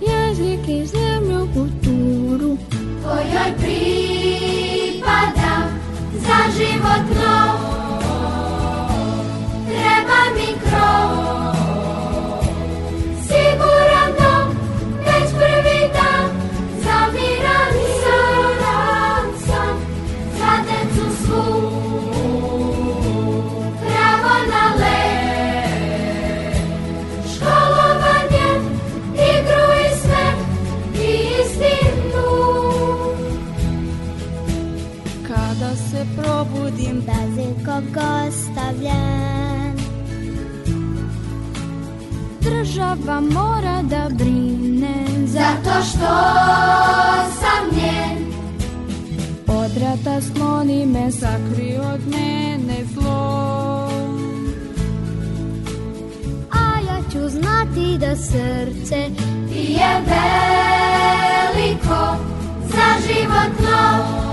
Jezik 0.00 0.68
i 0.68 0.86
zemlju, 0.86 1.48
kulturu 1.54 2.56
Kojoj 3.04 3.52
pripadam 3.58 4.60
Za 6.14 6.50
život 6.56 7.16
nov 7.16 7.55
ikog 37.90 38.02
ostavljen 38.28 39.76
Država 42.40 43.20
mora 43.20 43.82
da 43.82 44.08
brine 44.10 44.94
Zato 45.26 45.82
što 45.82 46.16
sam 47.40 47.66
njen 47.72 48.26
Od 49.46 49.76
rata 49.82 50.20
skloni 50.20 50.86
me, 50.86 51.12
sakri 51.12 51.78
od 51.94 52.00
mene 52.06 52.84
zlo. 52.94 53.90
A 56.52 56.80
ja 56.88 56.98
ću 57.12 57.28
znati 57.28 57.98
da 57.98 58.16
srce 58.16 59.10
ti 59.52 59.72
je 59.72 60.02
veliko 60.06 62.16
Za 62.68 63.06
život 63.06 63.60
nov. 63.60 64.26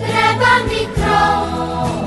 Treba 0.00 0.52
mi 0.68 0.89
Oh. 1.12 1.99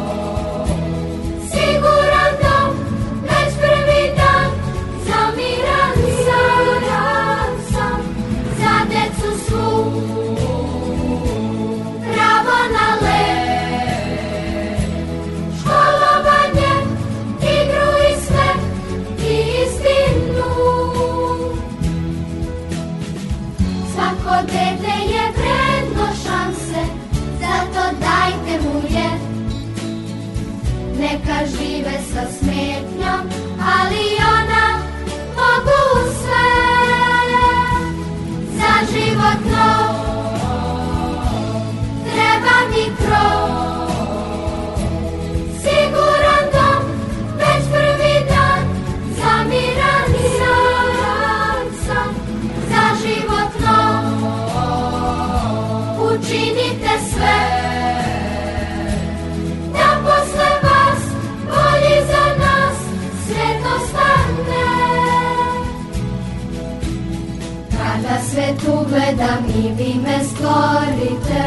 Ugledam 69.24 69.46
i 69.64 69.84
vi 69.84 69.94
me 70.00 70.24
stvorite 70.24 71.44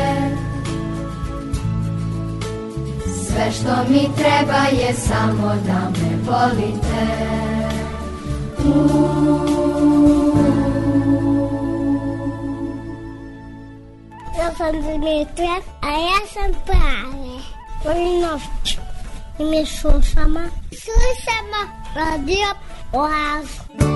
Sve 3.26 3.52
što 3.52 3.92
mi 3.92 4.08
treba 4.16 4.82
je 4.82 4.94
samo 4.94 5.54
da 5.66 5.90
me 5.90 6.16
volite 6.30 7.06
Ja 14.38 14.54
sam 14.58 14.72
Dimitra, 14.72 15.56
a 15.82 15.90
ja 15.90 16.26
sam 16.32 16.52
Prave. 16.66 17.38
Volim 17.84 18.20
noć. 18.20 18.78
I 19.38 19.44
mi 19.44 19.66
slušamo. 19.66 20.40
Slušamo 20.70 21.60
radio 21.96 22.46
Oaz. 22.92 23.95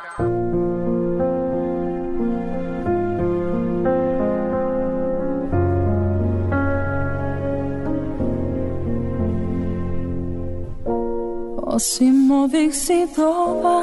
Osim 11.73 12.31
ovih 12.31 12.73
zidova 12.73 13.81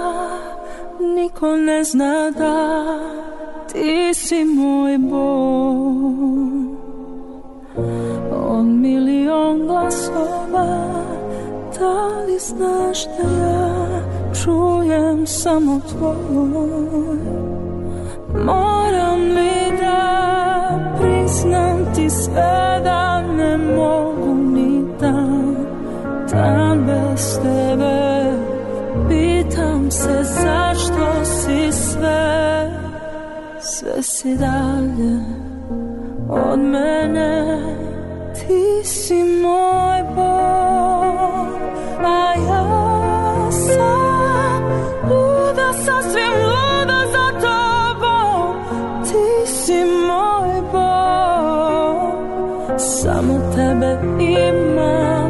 Niko 1.01 1.57
ne 1.57 1.85
zna 1.85 2.31
da 2.31 2.85
Ti 3.73 4.15
si 4.15 4.45
moj 4.45 4.99
Bog 4.99 6.29
Od 8.33 8.65
milion 8.65 9.67
glasova 9.67 10.95
Da 11.79 12.25
li 12.27 12.39
znaš 12.39 13.05
da 13.05 13.47
ja 13.47 14.03
Čujem 14.45 15.27
samo 15.27 15.81
tvoj? 15.91 17.19
Moram 18.45 19.21
li 19.21 19.77
da 19.81 20.09
Priznam 21.01 21.95
ti 21.95 22.11
sve 22.11 22.81
Da 22.85 23.23
ne 23.23 23.57
mogu 23.59 24.35
ni 24.35 24.85
dan 25.01 25.28
Dan 26.31 26.87
bez 26.87 27.39
tebe 27.43 28.33
Pitam 29.09 29.91
se 29.91 30.25
zašto 30.25 31.25
si 31.25 31.73
sve. 31.73 32.71
Sve 33.61 34.03
si 34.03 34.37
dalje 34.37 35.21
od 36.29 36.59
mene 36.59 37.59
Ti 38.35 38.85
si 38.85 39.15
moj 39.43 40.03
Bog 40.17 41.49
A 42.05 42.35
ja 42.49 43.51
sam 43.51 44.63
luda 45.11 45.73
Sasvim 45.73 46.33
luda 46.43 47.01
za 47.13 47.27
tobom. 47.41 48.57
Ti 49.05 49.51
si 49.51 49.85
moj 49.85 50.63
Bog 50.73 52.19
Samo 52.81 53.35
tebe 53.55 53.99
imam 54.21 55.28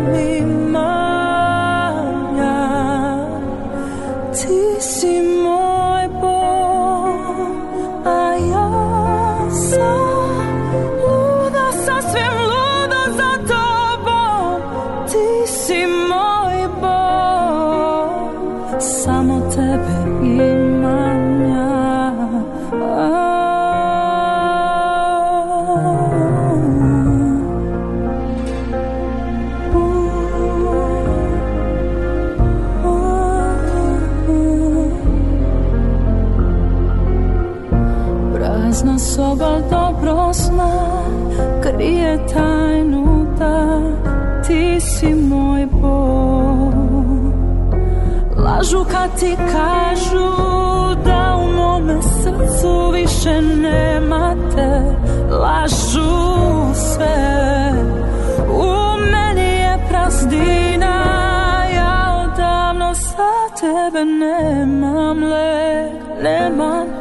dobro 40.28 40.32
zna 40.32 40.70
Krije 41.62 42.26
tajnu 42.34 43.26
da 43.38 43.80
Ti 44.46 44.80
si 44.80 45.14
moj 45.14 45.66
Bog. 45.66 46.74
Lažu 48.36 48.84
kad 48.90 49.20
ti 49.20 49.36
kažu 49.36 50.28
Da 51.04 51.36
u 51.36 51.56
mome 51.56 52.02
srcu 52.02 52.90
više 52.92 53.42
nemate 53.42 54.96
Lažu 55.30 56.74
sve. 56.74 57.72
U 58.50 58.98
meni 59.12 59.50
je 59.50 59.78
prazdina 59.90 61.04
Ja 61.74 62.24
odavno 62.24 62.94
sa 62.94 63.56
tebe 63.60 64.04
nemam 64.04 65.22
lek 65.22 66.22
Nemam 66.22 66.97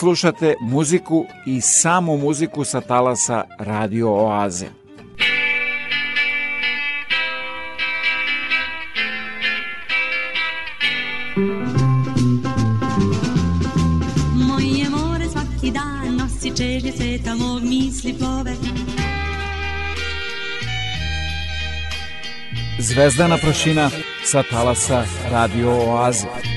slušate 0.00 0.54
muziku 0.60 1.26
i 1.46 1.60
samo 1.60 2.16
muziku 2.16 2.64
sa 2.64 2.80
talasa 2.80 3.44
Radio 3.58 4.08
Oaze. 4.08 4.66
Moje 14.34 14.90
more 14.90 15.28
svaki 15.32 15.70
dan 15.70 16.16
nosi 16.16 16.56
čežnje 16.56 16.92
sveta 16.92 17.34
mog 17.34 17.62
misli 17.62 18.14
plove 18.18 18.54
Zvezdana 22.78 23.36
prašina 23.36 23.90
sa 24.24 24.42
talasa 24.42 25.04
Radio 25.30 25.70
Oaze. 25.70 26.49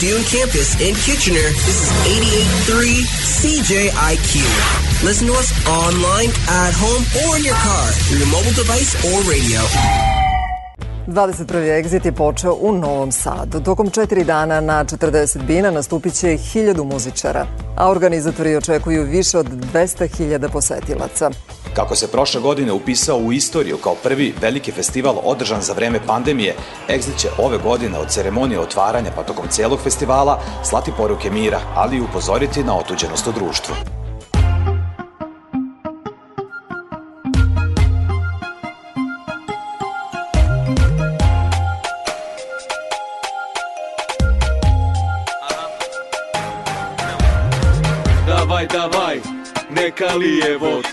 Dune 0.00 0.24
campus 0.24 0.80
in 0.80 0.94
Kitchener, 0.94 1.48
this 1.66 1.76
is 1.84 1.90
88.3 2.08 3.04
CJIQ. 3.36 4.32
Listen 5.04 5.26
to 5.26 5.34
us 5.34 5.52
online, 5.68 6.30
at 6.48 6.72
home, 6.72 7.04
or 7.20 7.36
in 7.36 7.44
your 7.44 7.54
car 7.56 7.86
through 8.08 8.20
your 8.20 8.32
mobile 8.32 8.56
device 8.56 8.96
or 9.04 9.20
radio. 9.28 9.60
21. 11.06 11.78
egzit 11.78 12.04
je 12.04 12.12
počeo 12.12 12.54
u 12.60 12.72
Novom 12.72 13.12
Sadu. 13.12 13.60
Tokom 13.60 13.90
četiri 13.90 14.24
dana 14.24 14.60
na 14.60 14.84
40 14.84 15.42
bina 15.42 15.70
nastupit 15.70 16.14
će 16.14 16.36
hiljadu 16.36 16.84
muzičara, 16.84 17.46
a 17.76 17.90
organizatori 17.90 18.56
očekuju 18.56 19.04
više 19.04 19.38
od 19.38 19.46
200.000 19.72 20.48
posetilaca. 20.52 21.30
Kako 21.74 21.96
se 21.96 22.10
prošle 22.10 22.40
godine 22.40 22.72
upisao 22.72 23.18
u 23.18 23.32
istoriju 23.32 23.76
kao 23.76 23.94
prvi 24.02 24.34
veliki 24.40 24.72
festival 24.72 25.16
održan 25.24 25.62
za 25.62 25.72
vreme 25.72 26.00
pandemije, 26.06 26.54
Exit 26.88 27.18
će 27.18 27.28
ove 27.38 27.58
godine 27.58 27.98
od 27.98 28.08
ceremonije 28.08 28.60
otvaranja 28.60 29.10
pa 29.16 29.22
tokom 29.22 29.48
celog 29.48 29.80
festivala 29.80 30.40
slati 30.64 30.92
poruke 30.96 31.30
mira, 31.30 31.60
ali 31.74 31.96
i 31.96 32.00
upozoriti 32.00 32.64
na 32.64 32.78
otuđenost 32.78 33.26
u 33.26 33.32
društvu. 33.32 33.74
Davaj, 48.26 48.66
davaj, 48.66 49.20
neka 49.70 50.14
li 50.14 50.38
je 50.38 50.58
vodka 50.58 50.89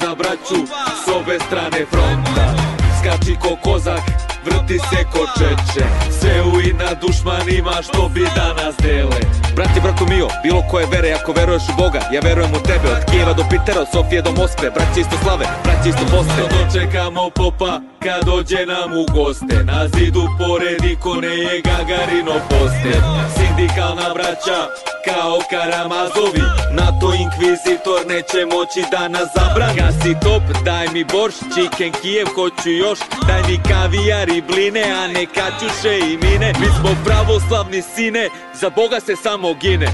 за 0.00 0.14
брачу 0.14 0.66
С 1.04 1.08
обе 1.08 1.38
стране 1.40 1.86
фронта. 1.86 2.56
Скачи 2.98 3.36
ко 3.36 3.56
козак, 3.56 4.02
врти 4.44 4.78
се 4.78 5.04
ко 5.04 5.26
чече. 5.38 5.86
Се 6.10 6.42
уи 6.42 6.72
на 6.72 6.94
душманима 6.94 7.82
што 7.82 8.08
би 8.08 8.24
да 8.34 8.54
нас 8.54 8.74
деле. 8.76 9.47
Brati, 9.58 9.80
bratu 9.80 10.06
mio, 10.06 10.28
bilo 10.42 10.62
koje 10.70 10.86
vere, 10.86 11.12
ako 11.12 11.32
veruješ 11.32 11.62
u 11.68 11.82
Boga, 11.82 12.00
ja 12.12 12.20
verujem 12.20 12.50
u 12.50 12.62
tebe 12.62 12.88
Od 12.96 13.04
Kijeva 13.10 13.32
do 13.32 13.44
Pitera, 13.50 13.80
od 13.80 13.88
Sofije 13.92 14.22
do 14.22 14.32
Moskve, 14.32 14.70
braće 14.70 15.00
isto 15.00 15.16
slave, 15.22 15.46
braće 15.64 15.88
isto 15.88 16.04
poste. 16.12 16.42
Dočekamo 16.54 17.30
popa 17.30 17.80
kad 18.04 18.24
dođe 18.24 18.66
nam 18.66 18.90
u 18.92 19.04
goste 19.14 19.56
Na 19.64 19.88
zidu 19.88 20.22
pored 20.38 20.84
ikone 20.92 21.34
je 21.44 21.62
Gagarino 21.66 22.36
poste. 22.50 22.92
Sindikalna 23.36 24.08
braća 24.14 24.58
kao 25.06 25.38
Karamazovi 25.50 26.44
NATO 26.78 27.08
inkvizitor 27.24 28.00
neće 28.12 28.40
moći 28.54 28.80
da 28.92 29.08
nas 29.08 29.28
zabrani. 29.36 29.74
Gasi 29.80 30.12
top, 30.24 30.44
daj 30.64 30.86
mi 30.94 31.04
borš, 31.04 31.34
chicken 31.52 31.92
Kijev 32.00 32.26
hoću 32.34 32.70
još 32.84 32.98
Daj 33.28 33.42
mi 33.48 33.56
kavijar 33.68 34.28
i 34.28 34.42
bline, 34.48 34.84
a 35.00 35.06
ne 35.06 35.24
kaćuše 35.36 35.94
i 35.98 36.18
mine. 36.22 36.52
Mi 36.60 36.66
smo 36.76 36.90
pravoslavni 37.04 37.82
sine, 37.82 38.28
za 38.60 38.70
Boga 38.70 39.00
se 39.00 39.16
samo 39.16 39.47
gine. 39.54 39.88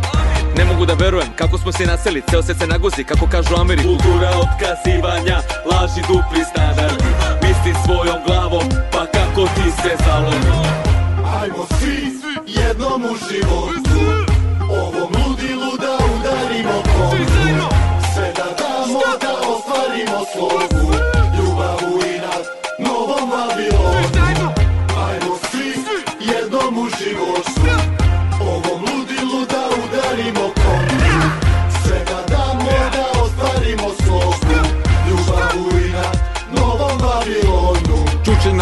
Ne 0.57 0.65
mogu 0.65 0.87
da 0.87 0.95
verujem 0.95 1.29
kako 1.37 1.59
smo 1.59 1.73
se 1.73 1.87
naseli, 1.87 2.23
ceo 2.31 2.43
se 2.43 2.55
se 2.55 2.67
naguzi, 2.67 3.05
kako 3.05 3.27
kažu 3.27 3.55
Ameri 3.61 3.83
Kultura 3.83 4.31
otkazivanja, 4.45 5.39
laži 5.71 6.01
dupli 6.09 6.45
standardi 6.51 7.11
Misli 7.43 7.73
svojom 7.85 8.19
glavom, 8.27 8.67
pa 8.93 9.07
kako 9.07 9.43
ti 9.55 9.71
se 9.83 9.97
zalomi. 10.05 10.53
Ajmo 11.41 11.67
svi 11.79 12.15
jednom 12.47 13.05
u 13.05 13.15
život. 13.29 13.85
Ovom 14.71 15.11
ludilu 15.17 15.73
da 15.81 15.95
udarimo 16.15 16.73
kontu 16.73 17.69
Sve 18.15 18.33
da 18.37 18.47
damo 18.59 19.01
da 19.21 19.33
ostvarimo 19.53 20.25
slogu 20.33 20.64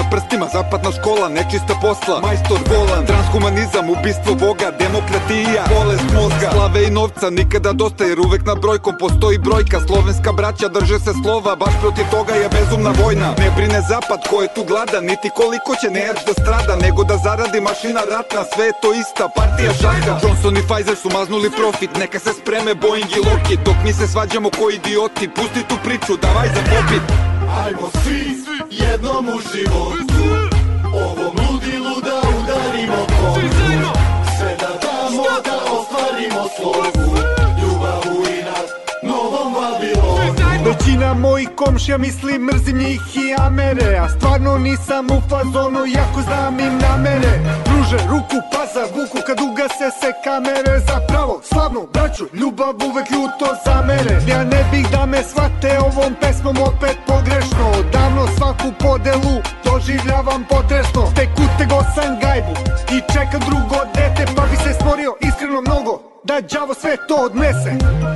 na 0.03 0.11
prstima, 0.11 0.47
zapadna 0.53 0.91
škola, 0.93 1.29
nečista 1.29 1.74
posla. 1.83 2.20
Majstor 2.20 2.61
volan, 2.70 3.07
transhumanizam, 3.07 3.91
ubistvo 3.91 4.35
Boga 4.35 4.69
Demokratija, 4.79 5.62
bolest 5.74 6.09
mozga. 6.15 6.49
Slave 6.53 6.85
i 6.87 6.91
novca, 6.91 7.31
nikada 7.31 7.73
dosta 7.73 8.05
jer 8.05 8.20
uvek 8.20 8.43
nad 8.47 8.59
brojkom 8.61 8.95
postoji 9.01 9.39
brojka. 9.39 9.81
Slovenska 9.87 10.33
braća 10.33 10.69
drže 10.69 10.99
se 10.99 11.12
slova, 11.23 11.57
baš 11.57 11.74
protiv 11.81 12.05
toga 12.11 12.35
je 12.35 12.49
bezumna 12.49 12.93
vojna. 13.03 13.29
Ne 13.39 13.51
brine 13.57 13.81
zapad 13.91 14.20
ko 14.31 14.43
je 14.43 14.55
tu 14.55 14.65
gladan, 14.65 15.05
niti 15.05 15.29
koliko 15.41 15.70
će 15.81 15.89
nerč 15.91 16.20
da 16.27 16.33
strada 16.43 16.74
Nego 16.85 17.05
da 17.05 17.16
zaradi 17.16 17.61
mašina 17.61 18.01
ratna, 18.12 18.43
sve 18.55 18.65
je 18.66 18.73
to 18.83 18.89
ista 19.03 19.27
partija 19.37 19.73
šaka. 19.81 20.12
Johnson 20.23 20.57
i 20.57 20.62
Pfizer 20.69 20.97
su 21.03 21.09
maznuli 21.19 21.51
profit, 21.51 21.91
neka 22.03 22.19
se 22.19 22.33
spreme 22.41 22.74
Boeing 22.74 23.11
i 23.19 23.20
Lockheed. 23.29 23.61
Dok 23.65 23.79
mi 23.85 23.93
se 23.93 24.07
svađamo 24.09 24.49
ko 24.59 24.65
idioti, 24.70 25.29
pusti 25.37 25.62
tu 25.69 25.77
priču, 25.85 26.12
davaj 26.23 26.49
za 26.55 26.62
popit. 26.70 27.05
Ajmo 27.65 27.89
svi 28.03 28.41
jednom 28.81 29.28
u 29.28 29.40
život. 29.53 30.12
Ovom 30.94 31.35
ludilu 31.36 32.01
da 32.01 32.16
udarimo 32.28 32.97
kontu 32.97 33.40
Sve 34.39 34.57
da 34.61 34.69
damo 34.82 35.23
da 35.44 35.57
ostvarimo 35.73 36.49
slogu 36.57 37.02
Većina 40.73 41.15
mojih 41.15 41.49
komšija 41.57 41.99
misli 41.99 42.39
mrzim 42.39 42.78
njih 42.78 43.01
i 43.16 43.35
Amere 43.47 43.97
A 43.97 44.09
stvarno 44.09 44.59
nisam 44.59 45.07
u 45.07 45.20
fazonu 45.31 45.81
jako 45.86 46.20
znam 46.23 46.61
im 46.61 46.78
namere. 46.78 47.32
Pruže 47.65 47.99
ruku 48.11 48.39
pa 48.53 48.62
za 48.74 48.85
vuku 48.94 49.19
kad 49.27 49.39
ugase 49.40 49.89
se 50.01 50.11
kamere. 50.24 50.74
Zapravo 50.90 51.40
slavnu 51.51 51.89
braću 51.93 52.24
ljubav 52.40 52.74
uvek 52.89 53.07
ljuto 53.11 53.47
zamere. 53.65 54.15
Ja 54.28 54.44
ne 54.44 54.65
bih 54.70 54.86
da 54.93 55.07
me 55.07 55.23
shvate 55.31 55.78
ovom 55.89 56.12
pesmom 56.20 56.57
opet 56.70 56.97
pogrešno. 57.07 57.66
Davno 57.93 58.24
svaku 58.36 58.69
podelu 58.85 59.36
doživljavam 59.65 60.43
potresno. 60.53 61.03
Tek 61.16 61.31
utego 61.44 61.78
sam 61.94 62.11
gajbu 62.23 62.55
i 62.94 62.97
čekam 63.12 63.40
drugo 63.49 63.78
dete 63.94 64.24
Pa 64.36 64.43
bi 64.51 64.57
se 64.57 64.73
stvorio 64.78 65.12
iskreno 65.20 65.61
mnogo 65.61 66.12
da 66.24 66.40
đavo 66.40 66.74
sve 66.74 66.97
to 67.09 67.16
odnese. 67.16 67.73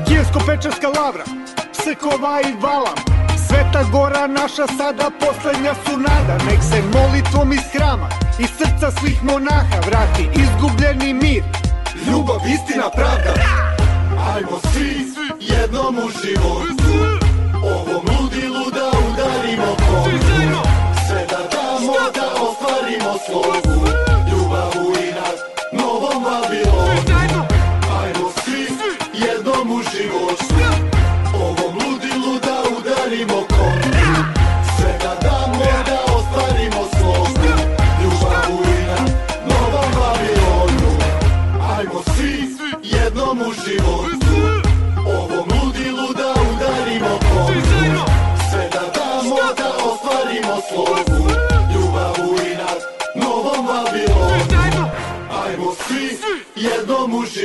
Kijevsko-pečarska 0.06 0.88
lavra, 0.98 1.24
Psekova 1.86 2.40
i 2.40 2.52
Valam 2.62 2.98
Sveta 3.48 3.82
gora 3.92 4.26
naša 4.26 4.66
sada 4.78 5.10
poslednja 5.20 5.74
su 5.74 5.96
nada. 5.98 6.44
Nek 6.44 6.60
se 6.70 6.82
molitvom 6.94 7.52
iz 7.52 7.66
hrama 7.72 8.08
iz 8.38 8.50
srca 8.58 8.90
svih 9.00 9.24
monaha. 9.24 9.78
Vrati 9.86 10.28
izgubljeni 10.42 11.14
mir. 11.14 11.42
Ljubav, 12.06 12.40
istina, 12.54 12.90
pravda. 12.90 13.32
Ajmo 14.34 14.58
svi 14.72 15.06
jednom 15.40 15.98
u 15.98 16.08
život. 16.20 16.76
Ovom 17.54 18.04
ludilu 18.12 18.70
da 18.70 18.86
udarimo 19.08 19.70
kontu 19.88 20.26
Sve 21.08 21.26
da 21.30 21.40
damo 21.54 21.92
da 22.14 22.26
ostvarimo 22.46 23.12
slogu 23.26 23.86
Ljubav 24.30 24.70
u 24.86 24.90
inat 25.08 25.38
novom 25.72 26.24
Babilonu 26.24 26.65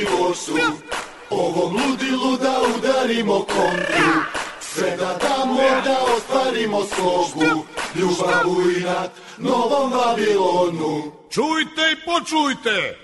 životu 0.02 0.58
Ovom 1.30 1.74
ludilu 1.74 2.38
da 2.38 2.56
udarimo 2.78 3.34
kontu 3.34 4.04
Sve 4.60 4.98
da 4.98 5.18
damo 5.22 5.56
da 5.86 5.98
ostvarimo 6.18 6.84
slogu 6.84 7.66
Ljubav 7.96 8.48
u 8.48 8.62
inat 8.80 9.12
novom 9.38 9.92
Babilonu 9.92 11.12
Čujte 11.30 11.82
i 11.94 11.96
počujte! 12.06 12.98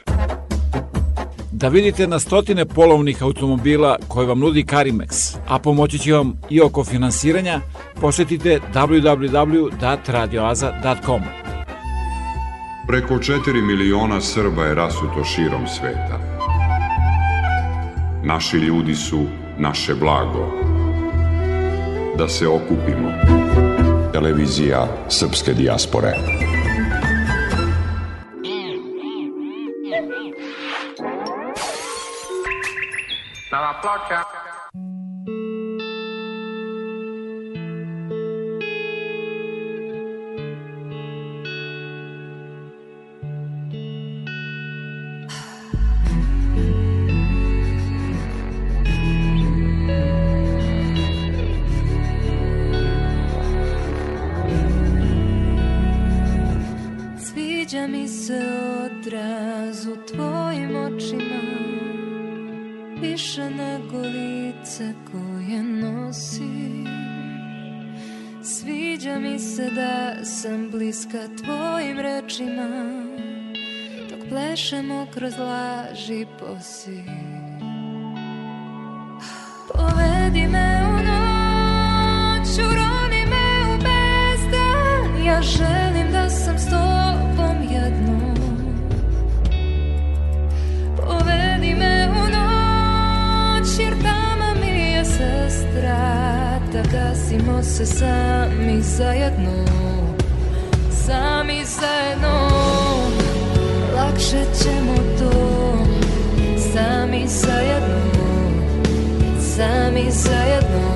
Da 1.52 1.68
vidite 1.68 2.08
na 2.08 2.20
stotine 2.20 2.66
polovnih 2.66 3.24
automobila 3.24 3.98
koje 4.08 4.28
vam 4.28 4.40
nudi 4.40 4.64
Carimex, 4.64 5.38
a 5.48 5.60
pomoći 5.60 6.00
će 6.00 6.14
vam 6.14 6.42
i 6.50 6.62
oko 6.62 6.84
finansiranja, 6.84 7.62
posetite 8.02 8.60
www.radioaza.com. 8.74 11.22
Preko 12.88 13.14
4 13.14 13.68
miliona 13.68 14.22
Srba 14.22 14.66
je 14.66 14.76
rasuto 14.76 15.24
širom 15.24 15.68
sveta. 15.68 16.37
Naši 18.28 18.58
ljudi 18.58 18.96
su 18.96 19.26
naše 19.58 19.96
blago. 19.96 20.52
Da 22.18 22.28
se 22.28 22.48
okupimo. 22.48 23.12
Televizija 24.14 24.88
Srpske 25.10 25.54
dijaspore. 25.54 26.12
Nova 33.52 33.82
ploča. 33.82 34.24
Sviđa 34.24 34.47
Više 63.38 63.50
nego 63.50 63.98
lice 63.98 64.94
koje 65.12 65.64
nosim. 65.64 66.88
Sviđa 68.44 69.20
mi 69.20 69.40
se 69.40 69.70
da 69.70 70.26
sam 70.26 70.70
bliska 70.72 71.18
tvojim 71.44 72.00
rečima 72.00 72.68
Dok 74.10 74.30
plešemo 74.30 75.08
kroz 75.14 75.34
laži 75.40 76.26
posi 76.40 77.04
Povedi 79.74 80.48
me 80.48 80.67
Da 96.74 96.82
gasimo 96.82 97.64
se 97.64 97.86
sami 97.86 98.82
zajedno 98.82 99.66
Sami 100.92 101.66
zajedno. 101.66 102.50
Lakše 103.96 104.44
ćemo 104.64 104.96
to 105.20 105.32
Sami 106.74 107.28
zajedno 107.28 108.02
Sami 109.40 110.12
zajedno 110.12 110.96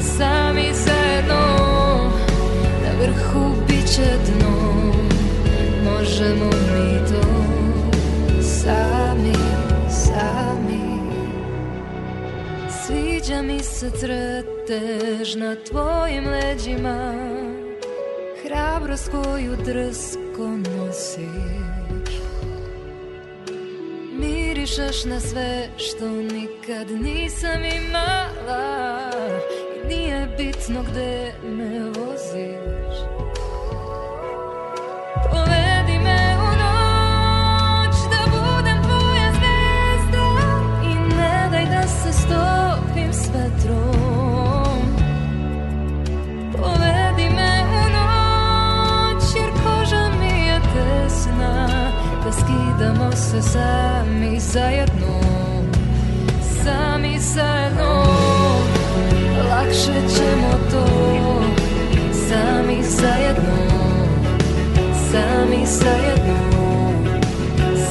Sami 0.00 0.72
zajedno. 0.86 1.42
Na 2.82 2.90
vrhu 3.00 3.54
bit 3.68 3.86
će 3.94 4.18
dno 4.26 4.56
Možemo 5.84 6.65
Sviđa 13.26 13.42
mi 13.42 13.62
se 13.62 13.90
crtež 13.90 15.34
na 15.34 15.56
tvojim 15.56 16.28
leđima 16.28 17.14
Hrabrost 18.42 19.10
koju 19.10 19.56
drsko 19.56 20.48
nosiš. 20.48 22.14
Mirišeš 24.18 25.04
na 25.04 25.20
sve 25.20 25.68
što 25.76 26.08
nikad 26.08 26.90
nisam 26.90 27.64
imala 27.64 29.10
I 29.76 29.88
nije 29.88 30.28
bitno 30.38 30.82
gde 30.90 31.32
me 31.44 31.80
voziš 31.80 32.75
Da 52.78 52.82
skidamo 52.82 53.12
se 53.12 53.42
sami 53.42 54.40
zajedno 54.40 55.20
Sami 56.64 57.18
zajedno. 57.18 58.04
Lakše 59.50 60.16
ćemo 60.16 60.50
to 60.70 60.86
Sami 62.12 62.82
zajedno 62.82 63.56
Sami 65.10 65.66
zajedno 65.66 66.92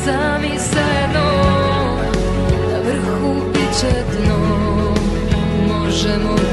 Sami 0.03 0.59
zajedno. 0.73 1.25
Na 2.71 2.79
vrhu 2.79 3.35
bit 3.53 3.79
će 3.79 4.03
dno 4.11 4.37
Možemo 5.67 6.44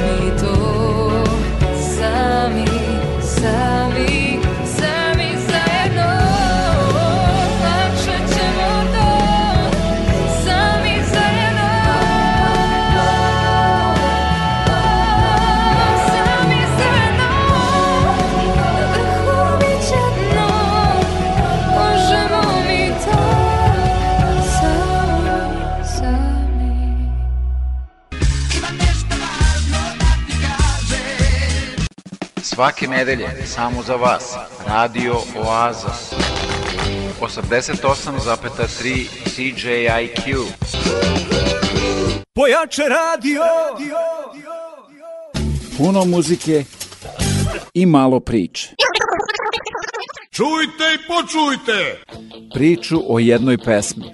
Svake 32.63 32.89
nedelje, 32.89 33.29
samo 33.47 33.83
za 33.83 33.97
vas, 33.97 34.35
Radio 34.67 35.15
Oaza. 35.37 35.89
88,3 37.21 39.07
CJIQ. 39.27 40.45
Pojače 42.35 42.83
radio 42.83 43.43
Puno 45.77 46.05
muzike 46.05 46.65
i 47.75 47.87
malo 47.87 48.21
priče. 48.21 48.69
Čujte 50.31 50.85
i 50.95 50.99
počujte 51.09 52.03
Priču 52.55 53.03
o 53.09 53.19
jednoj 53.19 53.59
pesmi. 53.59 54.07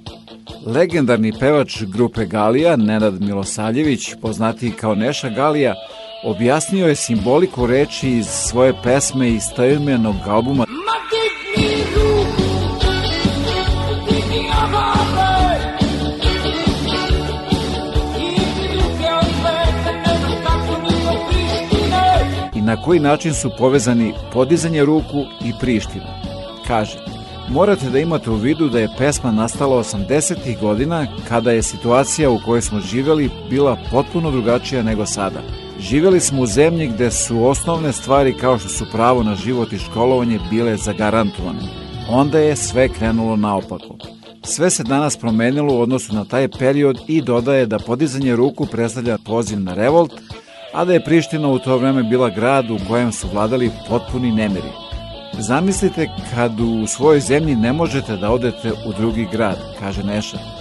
Legendarni 0.66 1.32
pevač 1.40 1.82
grupe 1.82 2.26
Galija, 2.26 2.76
Nenad 2.76 3.20
Milosavljević, 3.20 4.14
poznatiji 4.22 4.70
kao 4.70 4.94
Neša 4.94 5.28
Galija, 5.28 5.74
objasnio 6.22 6.86
je 6.86 6.96
simboliku 6.96 7.66
reči 7.66 8.10
iz 8.10 8.26
svoje 8.26 8.74
pesme 8.82 9.28
iz 9.28 9.42
tajumenog 9.56 10.16
albuma 10.26 10.66
i 22.54 22.60
na 22.60 22.82
koji 22.84 23.00
način 23.00 23.34
su 23.34 23.50
povezani 23.58 24.14
podizanje 24.32 24.84
ruku 24.84 25.24
i 25.44 25.52
Priština. 25.60 26.06
Kaže, 26.66 26.98
morate 27.48 27.90
da 27.90 27.98
imate 27.98 28.30
u 28.30 28.34
vidu 28.34 28.68
da 28.68 28.78
je 28.78 28.94
pesma 28.98 29.32
nastala 29.32 29.76
80. 29.76 30.60
godina 30.60 31.06
kada 31.28 31.50
je 31.50 31.62
situacija 31.62 32.30
u 32.30 32.38
kojoj 32.44 32.62
smo 32.62 32.80
živjeli 32.80 33.30
bila 33.50 33.76
potpuno 33.90 34.30
drugačija 34.30 34.82
nego 34.82 35.06
sada. 35.06 35.67
Živjeli 35.80 36.20
smo 36.20 36.42
u 36.42 36.46
zemlji 36.46 36.86
gde 36.88 37.10
su 37.10 37.44
osnovne 37.44 37.92
stvari 37.92 38.34
kao 38.40 38.59
što 38.59 38.68
su 38.68 38.84
pravo 38.92 39.22
na 39.22 39.34
život 39.34 39.72
i 39.72 39.78
školovanje 39.78 40.38
bile 40.50 40.76
zagarantovane. 40.76 41.60
Onda 42.10 42.38
je 42.38 42.56
sve 42.56 42.88
krenulo 42.88 43.36
naopako. 43.36 43.96
Sve 44.44 44.70
se 44.70 44.84
danas 44.84 45.16
promenilo 45.16 45.74
u 45.74 45.80
odnosu 45.80 46.14
na 46.14 46.24
taj 46.24 46.48
period 46.48 46.98
i 47.09 47.22
dodaje 47.22 47.66
da 47.66 47.78
podizanje 47.78 48.36
ruku 48.36 48.66
predstavlja 48.66 49.18
poziv 49.18 49.60
na 49.60 49.74
revolt, 49.74 50.12
a 50.72 50.84
da 50.84 50.92
je 50.92 51.05
Priština 51.05 51.48
u 51.48 51.59
to 51.59 51.76
vreme 51.76 52.02
bila 52.02 52.30
grad 52.30 52.70
u 52.70 52.78
kojem 52.88 53.12
su 53.12 53.28
vladali 53.32 53.70
potpuni 53.88 54.32
nemiri. 54.32 54.72
Zamislite 55.38 56.09
kad 56.34 56.60
u 56.60 56.86
svojoj 56.86 57.20
zemlji 57.20 57.56
ne 57.56 57.72
možete 57.72 58.16
da 58.16 58.30
odete 58.30 58.72
u 58.86 58.92
drugi 58.98 59.28
grad, 59.32 59.59
kaže 59.80 60.02
Neša. 60.02 60.57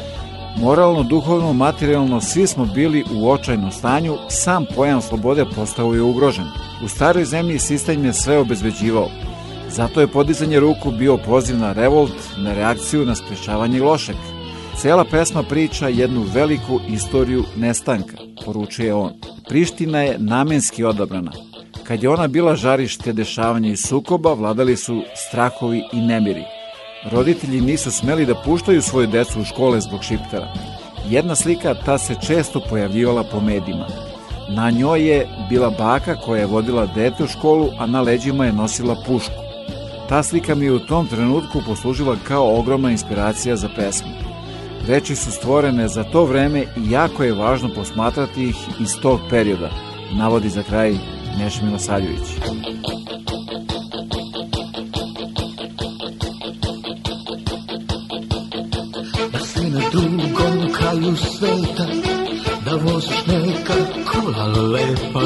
Moralno, 0.62 1.04
duhovno, 1.04 1.54
materijalno 1.54 2.22
svi 2.22 2.48
smo 2.48 2.66
bili 2.66 3.04
u 3.16 3.30
očajnom 3.30 3.72
stanju, 3.72 4.18
sam 4.30 4.66
pojam 4.76 5.02
slobode 5.02 5.46
postao 5.56 5.94
je 5.94 6.02
ugrožen. 6.02 6.46
U 6.84 6.88
staroj 6.88 7.26
zemlji 7.26 7.60
sistem 7.60 8.06
je 8.06 8.14
sve 8.14 8.38
obezbeđivao. 8.38 9.10
Zato 9.70 10.02
je 10.02 10.08
podizanje 10.08 10.60
ruku 10.60 10.92
bio 10.92 11.18
poziv 11.18 11.58
na 11.58 11.74
revolt, 11.74 12.14
na 12.38 12.54
reakciju, 12.54 13.06
na 13.06 13.16
sprečavanje 13.16 13.82
lošeg. 13.82 14.16
Cela 14.78 15.06
pesma 15.06 15.44
priča 15.44 15.88
jednu 15.88 16.26
veliku 16.34 16.80
istoriju 16.90 17.44
nestanka, 17.58 18.18
poručuje 18.46 18.94
on. 18.94 19.14
Priština 19.50 20.02
je 20.02 20.16
namenski 20.20 20.84
odabrana. 20.84 21.32
Kad 21.84 22.04
je 22.04 22.10
ona 22.10 22.28
bila 22.28 22.56
žarište 22.56 23.14
dešavanja 23.14 23.72
i 23.72 23.78
sukoba, 23.78 24.34
vladali 24.34 24.78
su 24.78 25.02
strahovi 25.16 25.84
i 25.94 26.02
nemiri. 26.02 26.57
Roditelji 27.06 27.62
nisu 27.62 27.92
smeli 27.92 28.26
da 28.26 28.36
puštaju 28.36 28.82
svoju 28.82 29.08
decu 29.08 29.42
u 29.42 29.46
škole 29.46 29.82
zbog 29.82 30.04
šiptera. 30.04 30.48
Jedna 31.10 31.36
slika 31.36 31.74
ta 31.86 31.98
se 31.98 32.16
često 32.28 32.60
pojavljivala 32.70 33.24
po 33.24 33.40
medijima. 33.40 33.88
Na 34.50 34.70
njoj 34.72 35.10
je 35.10 35.28
bila 35.50 35.70
baka 35.70 36.16
koja 36.16 36.40
je 36.40 36.46
vodila 36.46 36.86
dete 36.86 37.24
u 37.24 37.28
školu, 37.28 37.70
a 37.80 37.86
na 37.86 38.02
leđima 38.02 38.46
je 38.46 38.54
nosila 38.54 38.96
pušku. 39.06 39.34
Ta 40.10 40.24
slika 40.24 40.56
mi 40.56 40.66
je 40.66 40.74
u 40.74 40.80
tom 40.80 41.08
trenutku 41.08 41.62
poslužila 41.66 42.16
kao 42.24 42.60
ogromna 42.60 42.92
inspiracija 42.92 43.56
za 43.56 43.70
pesmu. 43.76 44.10
Reči 44.88 45.16
su 45.16 45.32
stvorene 45.32 45.88
za 45.88 46.04
to 46.04 46.26
vreme 46.26 46.60
i 46.62 46.92
jako 46.92 47.24
je 47.24 47.34
važno 47.34 47.70
posmatrati 47.76 48.44
ih 48.44 48.56
iz 48.80 49.00
tog 49.02 49.20
perioda, 49.30 49.70
navodi 50.14 50.50
za 50.50 50.64
kraj 50.64 50.96
Neša 51.40 51.66
Milosavljević. 51.66 52.28
Kraju 61.08 61.18
sveta 61.18 61.86
Da 62.66 62.76
voziš 62.76 63.26
neka 63.28 63.74
kola 64.12 64.46
lepa 64.48 65.17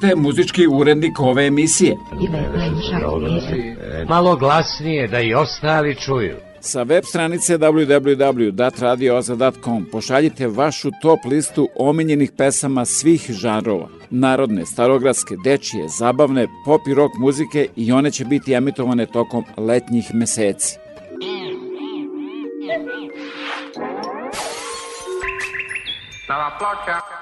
Budite 0.00 0.16
muzički 0.16 0.66
urednik 0.66 1.20
ove 1.20 1.46
emisije. 1.46 1.96
Malo 4.08 4.36
glasnije 4.36 5.08
da 5.08 5.20
i 5.20 5.34
ostali 5.34 5.94
čuju. 5.94 6.36
Sa 6.60 6.82
web 6.82 7.04
stranice 7.04 7.58
www.datradioza.com 7.58 9.86
pošaljite 9.92 10.46
vašu 10.46 10.90
top 11.02 11.20
listu 11.24 11.68
omiljenih 11.76 12.32
pesama 12.36 12.84
svih 12.84 13.26
žanrova. 13.30 13.88
Narodne, 14.10 14.66
starogradske, 14.66 15.34
dečije, 15.44 15.88
zabavne, 15.88 16.46
pop 16.64 16.88
i 16.88 16.94
rock 16.94 17.14
muzike 17.18 17.68
i 17.76 17.92
one 17.92 18.10
će 18.10 18.24
biti 18.24 18.52
emitovane 18.52 19.06
tokom 19.06 19.44
letnjih 19.56 20.14
meseci. 20.14 20.78
Nova 26.28 26.50
ploča. 26.58 27.19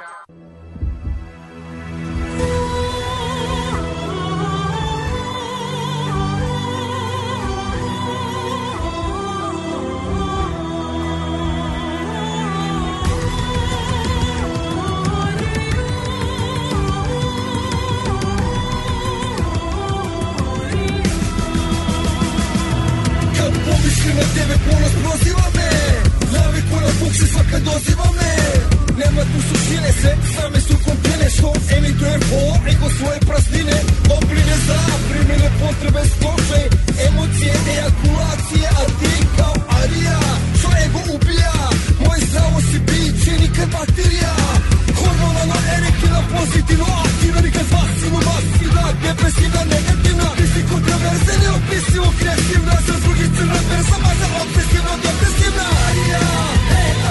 Na 24.19 24.27
tebe 24.35 24.55
ponos 24.67 24.95
proziva 25.03 25.47
me. 25.57 25.71
Naviku 26.35 26.77
na 26.85 26.91
bukse 26.99 27.27
svaka 27.33 27.59
doziva 27.59 28.09
me. 28.19 28.33
Nema 29.01 29.23
tu 29.31 29.39
suštine, 29.49 29.91
sve 30.01 30.13
same 30.35 30.61
su 30.61 30.75
kontine 30.85 31.27
Što 31.37 31.53
emituje 31.77 32.17
po 32.31 32.41
ego 32.73 32.89
svoje 32.99 33.19
praznine? 33.29 33.77
Obline 34.17 34.57
zaprimene 34.67 35.49
potrebe 35.61 36.03
stože 36.15 36.61
Emocije, 37.07 37.55
ejakulacije, 37.75 38.69
a 38.81 38.85
ti 38.99 39.15
kao 39.37 39.55
arija. 39.83 40.21
Što 40.59 40.69
ego 40.85 41.01
ubija, 41.15 41.57
moje 42.05 42.21
zdravo 42.29 42.61
si 42.69 42.79
biće, 42.89 43.33
nikad 43.43 43.69
baterija. 43.77 44.35
Hormonalno 44.99 45.59
erektilna, 45.77 45.88
pozitivno 46.35 46.87
aktivna 47.07 47.41
Nikad 47.41 47.67
pasivno, 47.75 48.19
masivna, 48.29 48.85
depresivna, 49.03 49.63
negativna 49.75 50.29
kontroverze, 50.73 51.33
neopisivo 51.43 52.09
kreativna 52.19 52.75
Za 52.87 52.97
drugi 53.05 53.27
crna 53.37 53.59
depresivna 55.05 55.67
Arija, 55.87 56.21
ej, 56.81 57.08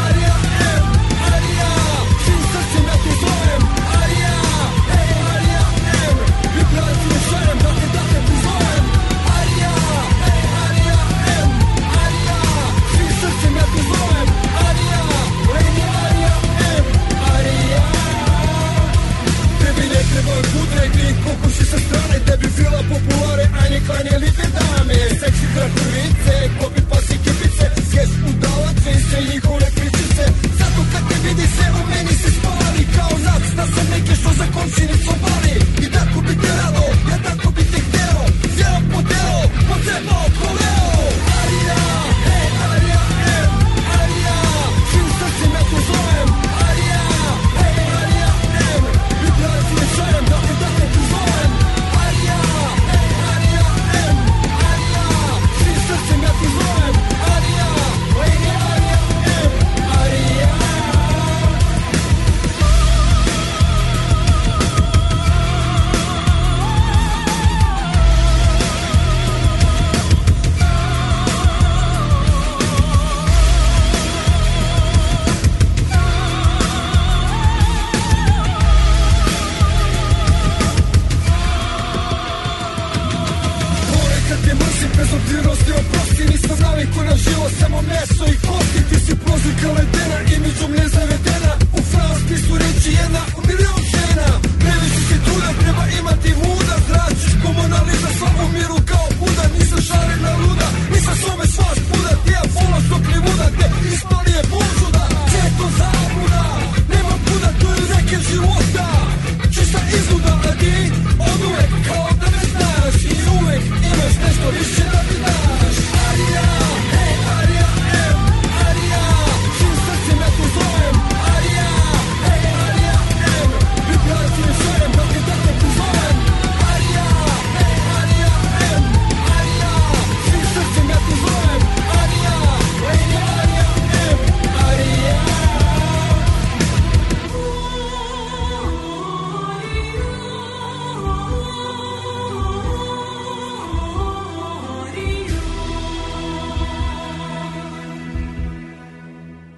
sa 21.69 21.77
strane 21.77 22.19
da 22.25 22.37
Tebi 22.37 22.47
fila 22.55 22.81
populare, 22.89 23.45
a 23.59 23.69
ne 23.69 23.79
klanje 23.85 24.15
lipe 24.23 24.47
dame. 24.55 24.97
Seksi 25.19 25.47
dragovice, 25.53 26.35
kopi 26.59 26.81
pasi 26.89 27.15
kipice 27.23 27.67
Jes 27.93 28.11
udavace 28.29 28.91
i 28.97 29.01
sve 29.07 29.19
njihove 29.29 29.67
pričice. 29.75 30.25
Zato 30.59 30.81
kad 30.91 31.03
te 31.09 31.15
vidi 31.23 31.47
se 31.55 31.65
u 31.79 31.81
meni 31.91 32.13
se 32.21 32.29
spali 32.37 32.83
Kao 32.95 33.13
nac 33.25 33.43
da 33.57 33.65
sam 33.73 33.85
neke 33.93 34.13
što 34.19 34.29
za 34.39 34.45
komši 34.53 34.83
nisu 34.91 35.13
bali 35.23 35.55
I 35.83 35.91
tako 35.95 36.21
bi 36.21 36.33
te 36.41 36.51
rado, 36.59 36.85
ja 37.09 37.17
tako 37.25 37.51
bi 37.55 37.63
te 37.71 37.79
hteo 37.87 38.21
Zjelo 38.55 38.79
po 38.91 38.99
delo, 39.09 39.41
po 39.67 39.75
cebo, 39.85 40.17
koleo. 40.39 40.76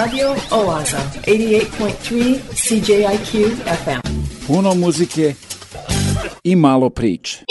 Radio 0.00 0.28
Oaza, 0.50 0.98
88.3 1.26 2.38
CJIQ 2.52 3.48
FM. 3.84 4.00
Puno 4.46 4.74
muzike 4.74 5.34
i 6.44 6.56
malo 6.56 6.90
priče. 6.90 7.44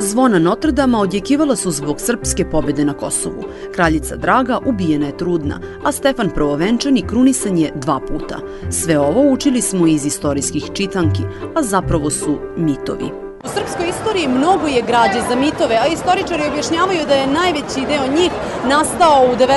Zvona 0.00 0.38
Notrdama 0.38 1.00
odjekivala 1.00 1.56
su 1.56 1.70
zbog 1.70 2.00
srpske 2.00 2.50
pobede 2.50 2.84
na 2.84 2.94
Kosovu. 2.94 3.44
Kraljica 3.74 4.16
Draga 4.16 4.58
ubijena 4.66 5.06
je 5.06 5.16
trudna, 5.16 5.60
a 5.84 5.92
Stefan 5.92 6.30
Prvovenčani 6.30 7.06
krunisan 7.06 7.58
je 7.58 7.72
dva 7.74 8.00
puta. 8.08 8.38
Sve 8.70 8.98
ovo 8.98 9.32
učili 9.32 9.60
smo 9.60 9.86
iz 9.86 10.06
istorijskih 10.06 10.64
čitanki, 10.74 11.22
a 11.56 11.62
zapravo 11.62 12.10
su 12.10 12.38
mitovi. 12.56 13.23
U 13.44 13.48
srpskoj 13.48 13.88
istoriji 13.88 14.28
mnogo 14.28 14.66
je 14.66 14.82
građe 14.82 15.20
za 15.28 15.36
mitove, 15.36 15.76
a 15.76 15.86
istoričari 15.86 16.46
objašnjavaju 16.48 17.06
da 17.06 17.14
je 17.14 17.26
najveći 17.26 17.86
deo 17.88 18.06
njih 18.16 18.30
nastao 18.68 19.26
u 19.32 19.36
19. 19.36 19.48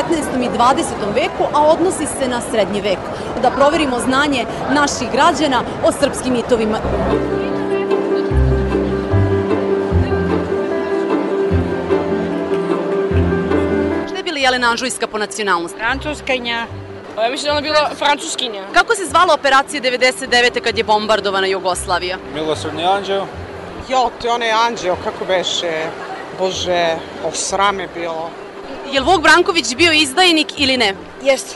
i 0.44 0.50
20. 0.58 0.84
veku, 1.16 1.44
a 1.54 1.62
odnosi 1.62 2.06
se 2.06 2.28
na 2.28 2.42
srednji 2.52 2.82
vek. 2.82 2.98
Da 3.42 3.52
proverimo 3.52 4.00
znanje 4.00 4.46
naših 4.72 5.12
građana 5.12 5.64
o 5.86 5.92
srpskim 5.92 6.34
mitovima. 6.34 6.78
Šta 14.08 14.18
je 14.18 14.24
bila 14.24 14.38
Jelena 14.38 14.70
Anžujska 14.70 15.08
po 15.08 15.18
nacionalnosti? 15.18 15.78
Francuskinja. 15.80 16.66
Pa 17.16 17.24
ja 17.24 17.30
mislim 17.30 17.46
da 17.46 17.52
ona 17.52 17.62
bila 17.62 17.90
francuskinja. 17.96 18.64
Kako 18.74 18.96
se 18.96 19.06
zvala 19.06 19.34
operacija 19.34 19.82
99. 19.82 20.62
kad 20.62 20.78
je 20.78 20.84
bombardovana 20.84 21.48
Jugoslavija? 21.48 22.18
Milosrdni 22.34 22.86
anđeo. 22.86 23.28
Jo, 23.90 24.10
to 24.22 24.28
je 24.28 24.34
onaj 24.34 24.52
anđeo, 24.52 24.96
kako 25.04 25.26
beše, 25.26 25.72
bože, 26.40 26.96
osrame 27.28 27.88
bilo. 27.96 28.30
Je 28.92 29.00
li 29.00 29.06
Vuk 29.06 29.22
Branković 29.22 29.76
bio 29.76 29.92
izdajnik 29.92 30.48
ili 30.58 30.78
ne? 30.78 30.94
Jeste. 31.24 31.56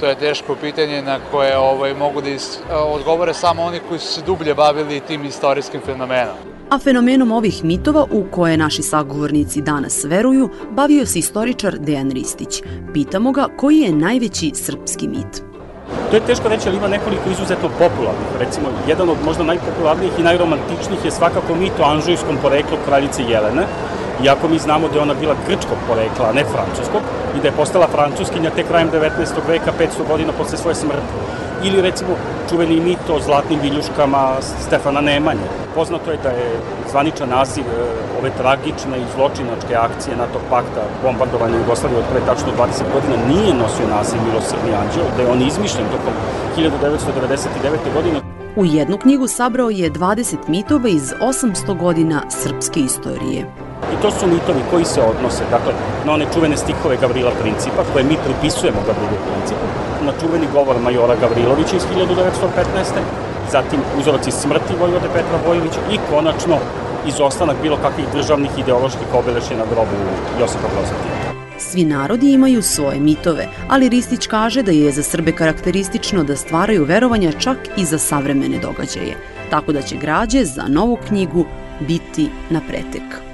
To 0.00 0.06
je 0.06 0.18
teško 0.18 0.54
pitanje 0.54 1.02
na 1.02 1.18
koje 1.30 1.58
ovaj, 1.58 1.94
mogu 1.94 2.20
da 2.20 2.28
is, 2.28 2.58
odgovore 2.70 3.34
samo 3.34 3.62
oni 3.62 3.80
koji 3.88 4.00
su 4.00 4.06
se 4.06 4.22
dublje 4.26 4.54
bavili 4.54 5.00
tim 5.00 5.24
istorijskim 5.24 5.80
fenomenom. 5.86 6.34
A 6.70 6.78
fenomenom 6.78 7.32
ovih 7.32 7.64
mitova 7.64 8.06
u 8.10 8.24
koje 8.30 8.56
naši 8.56 8.82
sagovornici 8.82 9.60
danas 9.60 10.04
veruju, 10.04 10.48
bavio 10.70 11.06
se 11.06 11.18
istoričar 11.18 11.78
Dejan 11.78 12.10
Ristić. 12.10 12.62
Pitamo 12.92 13.32
ga 13.32 13.46
koji 13.56 13.78
je 13.78 13.92
najveći 13.92 14.52
srpski 14.54 15.08
mit. 15.08 15.49
To 16.10 16.16
je 16.16 16.26
teško 16.26 16.48
reći, 16.48 16.68
ali 16.68 16.76
ima 16.76 16.88
nekoliko 16.88 17.30
izuzetno 17.30 17.68
popularnih. 17.68 18.30
Recimo, 18.38 18.68
jedan 18.88 19.08
od 19.08 19.16
možda 19.24 19.44
najpopularnijih 19.44 20.18
i 20.18 20.22
najromantičnijih 20.22 21.04
je 21.04 21.10
svakako 21.10 21.54
mit 21.54 21.80
o 21.80 21.84
anžujskom 21.84 22.36
poreklu 22.42 22.76
kraljice 22.86 23.22
Jelene, 23.22 23.64
iako 24.24 24.48
mi 24.48 24.58
znamo 24.58 24.88
da 24.88 24.94
je 24.94 25.02
ona 25.02 25.14
bila 25.14 25.34
grčkog 25.48 25.78
porekla, 25.88 26.28
a 26.28 26.32
ne 26.32 26.44
francuskog, 26.44 27.02
i 27.36 27.40
da 27.40 27.48
je 27.48 27.58
postala 27.60 27.88
francuskinja 27.88 28.50
te 28.50 28.62
krajem 28.62 28.90
19. 28.90 29.48
veka, 29.48 29.72
500 29.80 30.08
godina 30.08 30.32
posle 30.38 30.58
svoje 30.58 30.74
smrti. 30.74 31.14
Ili 31.64 31.80
recimo 31.80 32.10
čuveni 32.50 32.80
mit 32.80 33.10
o 33.10 33.20
zlatnim 33.20 33.60
viljuškama 33.60 34.34
Stefana 34.66 35.00
Nemanje. 35.00 35.48
Poznato 35.74 36.10
je 36.10 36.18
da 36.22 36.28
je 36.28 36.60
zvaničan 36.90 37.28
naziv 37.28 37.64
e, 37.64 37.82
ove 38.18 38.30
tragične 38.38 38.98
i 38.98 39.10
zločinačke 39.14 39.74
akcije 39.76 40.16
NATO 40.16 40.40
pakta 40.50 40.82
bombardovanja 41.02 41.56
Jugoslavije 41.56 41.98
od 41.98 42.04
pre 42.10 42.20
tačno 42.26 42.48
20 42.58 42.92
godina 42.94 43.16
nije 43.28 43.54
nosio 43.54 43.86
naziv 43.96 44.18
Milosrdni 44.26 44.72
anđeo, 44.82 45.06
da 45.16 45.22
je 45.22 45.30
on 45.32 45.42
izmišljen 45.42 45.86
tokom 45.94 46.14
1999. 46.56 47.94
godine. 47.94 48.20
U 48.56 48.64
jednu 48.64 48.98
knjigu 48.98 49.26
sabrao 49.26 49.70
je 49.70 49.90
20 49.90 50.36
mitova 50.48 50.88
iz 50.88 51.12
800 51.20 51.76
godina 51.76 52.22
srpske 52.28 52.80
istorije. 52.80 53.69
I 53.94 54.02
to 54.02 54.10
su 54.10 54.26
mitovi 54.26 54.62
koji 54.70 54.84
se 54.84 55.00
odnose, 55.02 55.44
dakle, 55.50 55.72
na 56.06 56.12
one 56.12 56.26
čuvene 56.34 56.56
stihove 56.56 56.96
Gavrila 57.00 57.32
Principa, 57.42 57.82
koje 57.92 58.04
mi 58.04 58.16
pripisujemo 58.24 58.80
Gavrilu 58.86 59.18
Principu, 59.28 59.66
na 60.06 60.12
čuveni 60.20 60.46
govor 60.52 60.76
majora 60.86 61.14
Gavrilovića 61.20 61.76
iz 61.76 61.82
1915. 61.82 63.20
Zatim 63.52 63.80
uzoroci 64.00 64.30
smrti 64.30 64.72
Vojvode 64.80 65.08
Petra 65.14 65.38
Vojovića 65.46 65.80
i 65.92 65.98
konačno 66.10 66.56
izostanak 67.06 67.56
bilo 67.62 67.76
kakvih 67.76 68.06
državnih 68.14 68.50
ideoloških 68.58 69.14
obeležja 69.14 69.56
na 69.56 69.64
grobu 69.70 69.96
Josipa 70.40 70.68
Broza 70.74 70.94
Tita. 71.02 71.30
Svi 71.58 71.84
narodi 71.84 72.32
imaju 72.32 72.62
svoje 72.62 73.00
mitove, 73.00 73.48
ali 73.68 73.88
Ristić 73.88 74.26
kaže 74.26 74.62
da 74.62 74.72
je 74.72 74.92
za 74.92 75.02
Srbe 75.02 75.32
karakteristično 75.32 76.24
da 76.24 76.36
stvaraju 76.36 76.84
verovanja 76.84 77.32
čak 77.32 77.58
i 77.76 77.84
za 77.84 77.98
savremene 77.98 78.58
događaje, 78.58 79.16
tako 79.50 79.72
da 79.72 79.82
će 79.82 79.96
građe 79.96 80.44
za 80.44 80.62
novu 80.68 80.98
knjigu 81.08 81.44
biti 81.80 82.28
na 82.50 82.60
pretek. 82.68 83.29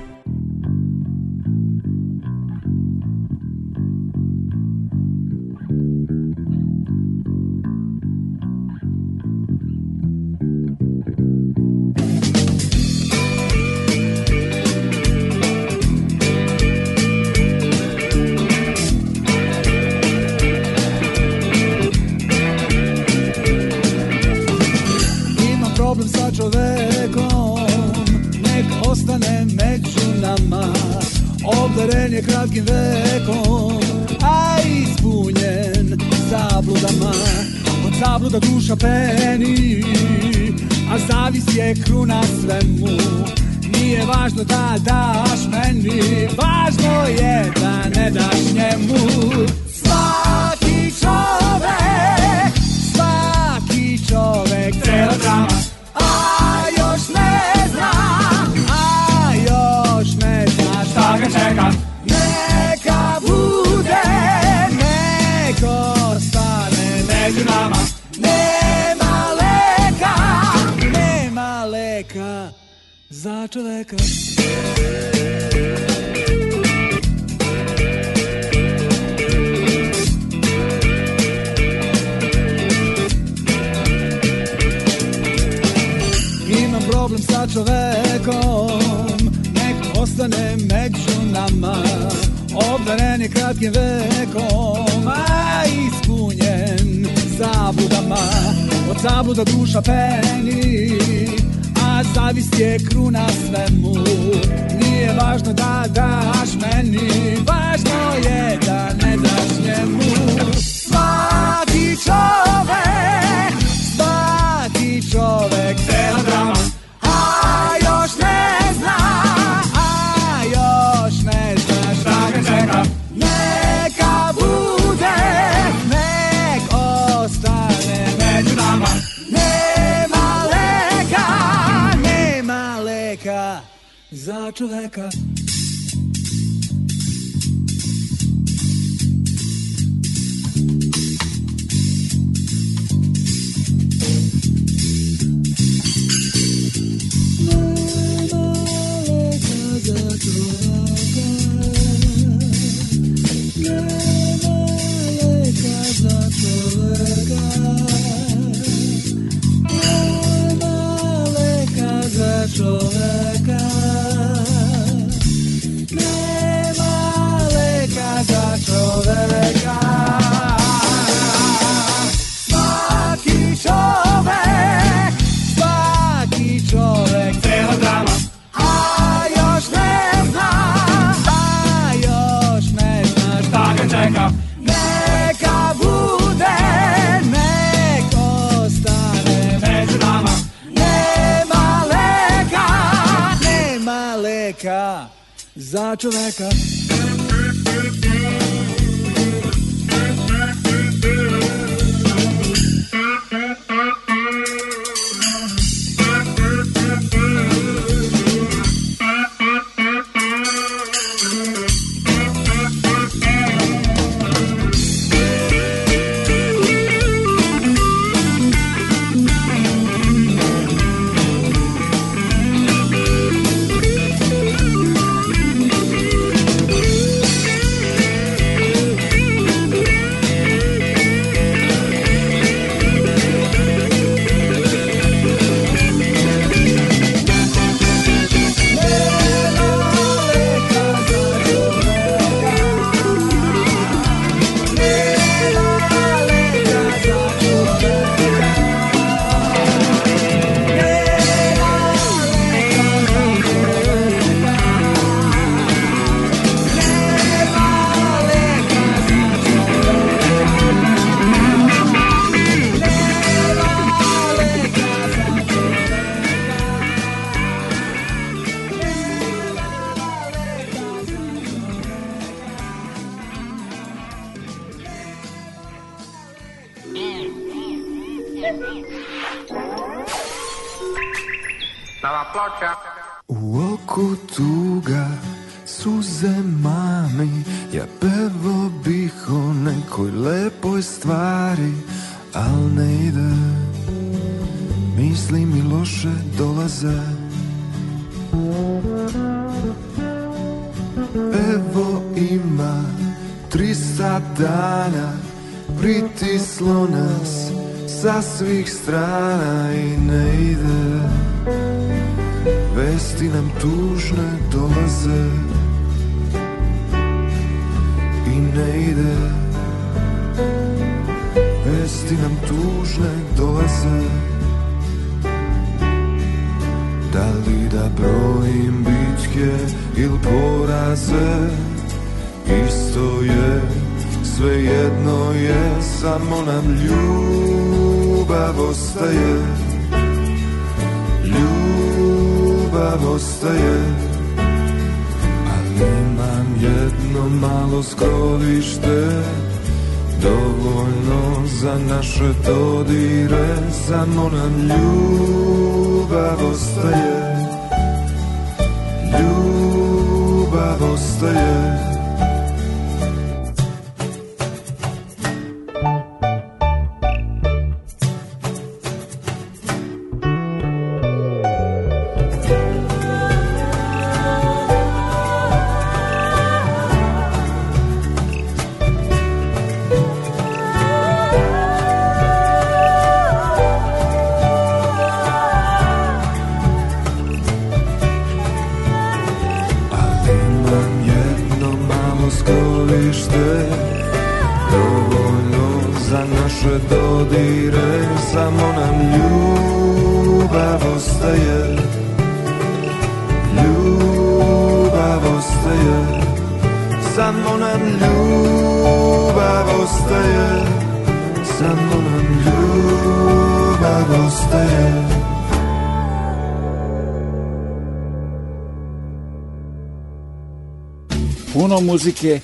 Muzike 421.96 422.40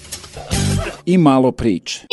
i 1.07 1.19
malo 1.19 1.53
priče. 1.53 2.07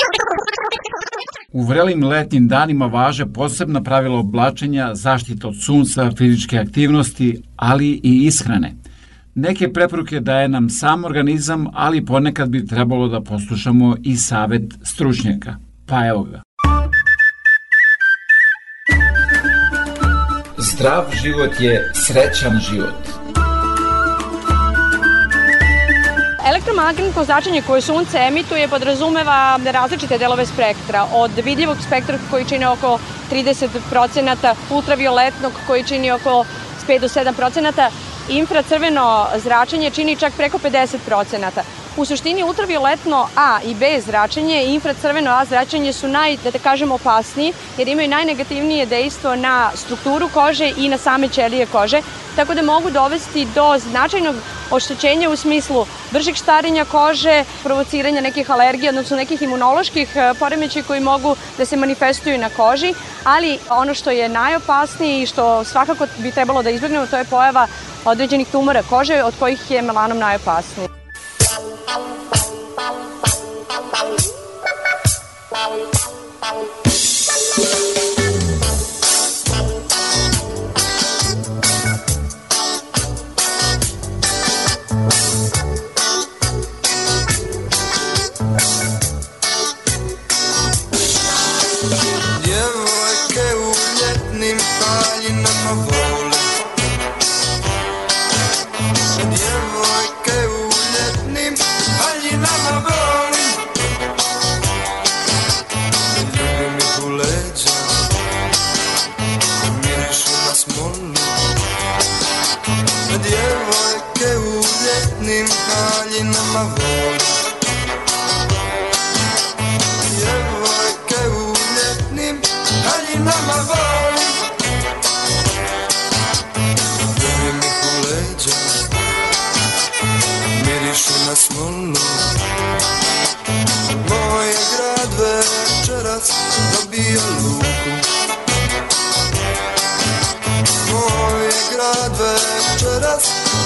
U 1.51 1.63
vrelim 1.63 2.03
letnjim 2.03 2.47
danima 2.47 2.85
važe 2.85 3.25
posebna 3.25 3.83
pravila 3.83 4.19
oblačenja, 4.19 4.95
zaštita 4.95 5.47
od 5.47 5.55
sunca, 5.65 6.11
fizičke 6.17 6.57
aktivnosti, 6.57 7.41
ali 7.55 7.87
i 8.03 8.25
ishrane. 8.25 8.75
Neke 9.35 9.73
preporuke 9.73 10.19
daje 10.19 10.47
nam 10.47 10.69
sam 10.69 11.05
organizam, 11.05 11.67
ali 11.73 12.05
ponekad 12.05 12.49
bi 12.49 12.65
trebalo 12.65 13.07
da 13.07 13.21
poslušamo 13.21 13.95
i 14.03 14.15
savet 14.15 14.73
stručnjaka. 14.83 15.55
Pa 15.85 16.07
evo 16.07 16.23
ga. 16.23 16.41
Zdrav 20.57 21.03
život 21.23 21.59
je 21.59 21.91
srećan 21.93 22.59
život. 22.71 23.18
Elektromagnetno 26.79 27.23
zračenje 27.23 27.61
koje 27.67 27.81
sunce 27.81 28.17
emituje 28.17 28.67
podrazumeva 28.67 29.59
različite 29.65 30.17
delove 30.17 30.45
spektra, 30.45 31.05
od 31.13 31.31
vidljivog 31.45 31.77
spektra 31.87 32.17
koji 32.31 32.45
čine 32.45 32.69
oko 32.69 32.99
30%, 33.31 34.55
ultravioletnog 34.69 35.53
koji 35.67 35.83
čini 35.83 36.11
oko 36.11 36.45
5 36.87 36.99
do 36.99 37.07
7%, 37.07 37.89
infracrveno 38.29 39.27
zračenje 39.37 39.89
čini 39.91 40.15
čak 40.15 40.33
preko 40.37 40.57
50%. 40.57 41.61
U 41.99 42.05
suštini 42.05 42.43
ultravioletno 42.43 43.27
A 43.35 43.59
i 43.65 43.75
B 43.75 44.01
zračenje 44.01 44.63
i 44.63 44.73
infracrveno 44.73 45.31
A 45.31 45.45
zračenje 45.45 45.93
su 45.93 46.07
naj, 46.07 46.37
da 46.43 46.51
te 46.51 46.59
kažem, 46.59 46.91
opasniji 46.91 47.53
jer 47.77 47.87
imaju 47.87 48.07
najnegativnije 48.07 48.85
dejstvo 48.85 49.35
na 49.35 49.71
strukturu 49.75 50.29
kože 50.33 50.71
i 50.77 50.89
na 50.89 50.97
same 50.97 51.27
ćelije 51.27 51.65
kože, 51.65 52.01
tako 52.35 52.53
da 52.53 52.61
mogu 52.61 52.89
dovesti 52.89 53.47
do 53.55 53.75
značajnog 53.77 54.35
oštećenja 54.71 55.29
u 55.29 55.35
smislu 55.35 55.85
bržeg 56.11 56.35
štarenja 56.35 56.85
kože, 56.85 57.43
provociranja 57.63 58.21
nekih 58.21 58.51
alergija, 58.51 58.89
odnosno 58.89 59.17
nekih 59.17 59.41
imunoloških 59.41 60.15
e, 60.15 60.33
poremećaja 60.39 60.83
koji 60.83 60.99
mogu 60.99 61.35
da 61.57 61.65
se 61.65 61.77
manifestuju 61.77 62.37
na 62.37 62.49
koži, 62.49 62.93
ali 63.23 63.59
ono 63.69 63.93
što 63.93 64.11
je 64.11 64.29
najopasnije 64.29 65.23
i 65.23 65.25
što 65.25 65.63
svakako 65.63 66.07
bi 66.17 66.31
trebalo 66.31 66.63
da 66.63 66.69
izbjegnemo, 66.69 67.07
to 67.07 67.17
je 67.17 67.25
pojava 67.25 67.67
određenih 68.05 68.47
tumora 68.47 68.83
kože 68.89 69.23
od 69.23 69.33
kojih 69.39 69.71
je 69.71 69.81
melanom 69.81 70.17
najopasniji. 70.17 70.98
Bye. 76.41 76.88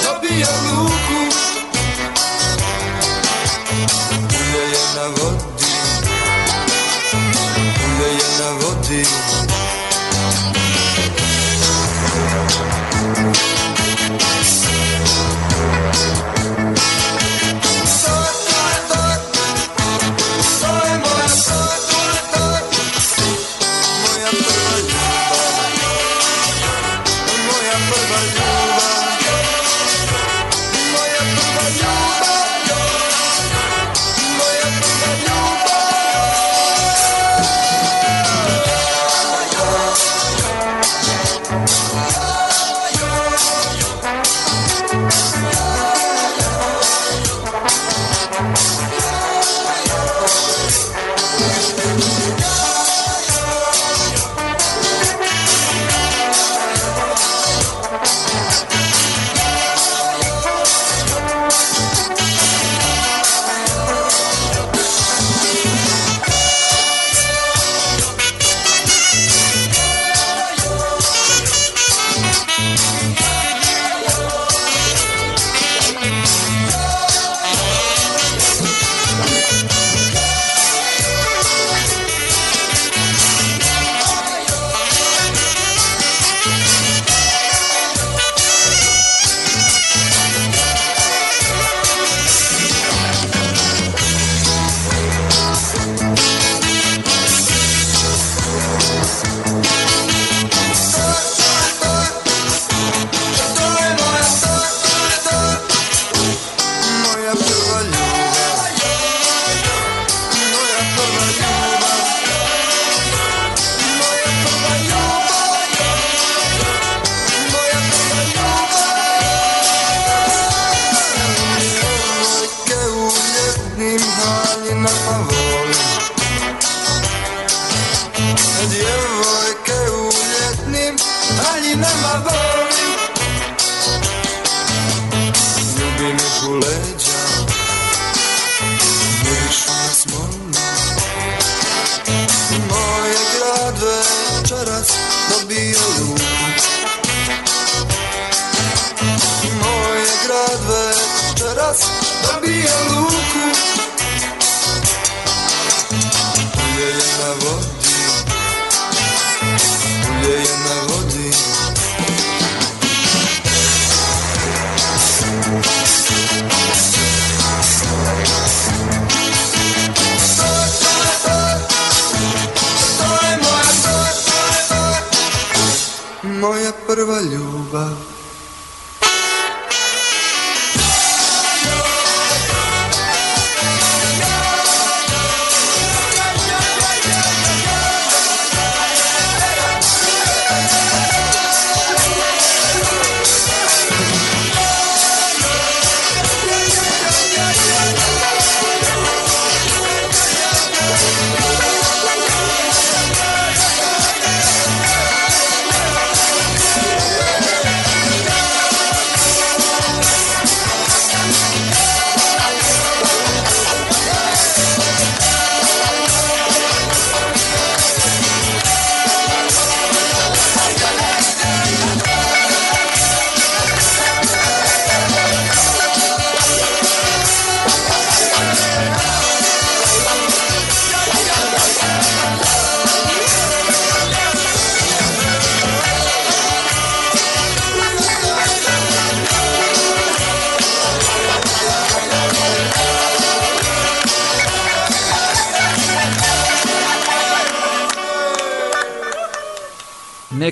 Večeras 0.03 0.13
dobio 0.13 0.47
luku. 0.71 1.35
Ulje 4.29 4.63
je 4.71 4.95
na 4.95 5.07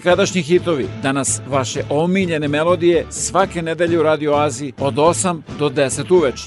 Nekadašnji 0.01 0.41
hitovi, 0.41 0.87
danas 1.03 1.41
vaše 1.47 1.83
omiljene 1.89 2.47
melodije 2.47 3.05
svake 3.09 3.61
nedelje 3.61 3.99
u 3.99 4.03
Radio 4.03 4.33
Aziji 4.33 4.73
od 4.79 4.95
8 4.95 5.41
do 5.59 5.69
10 5.69 6.15
uveče. 6.15 6.43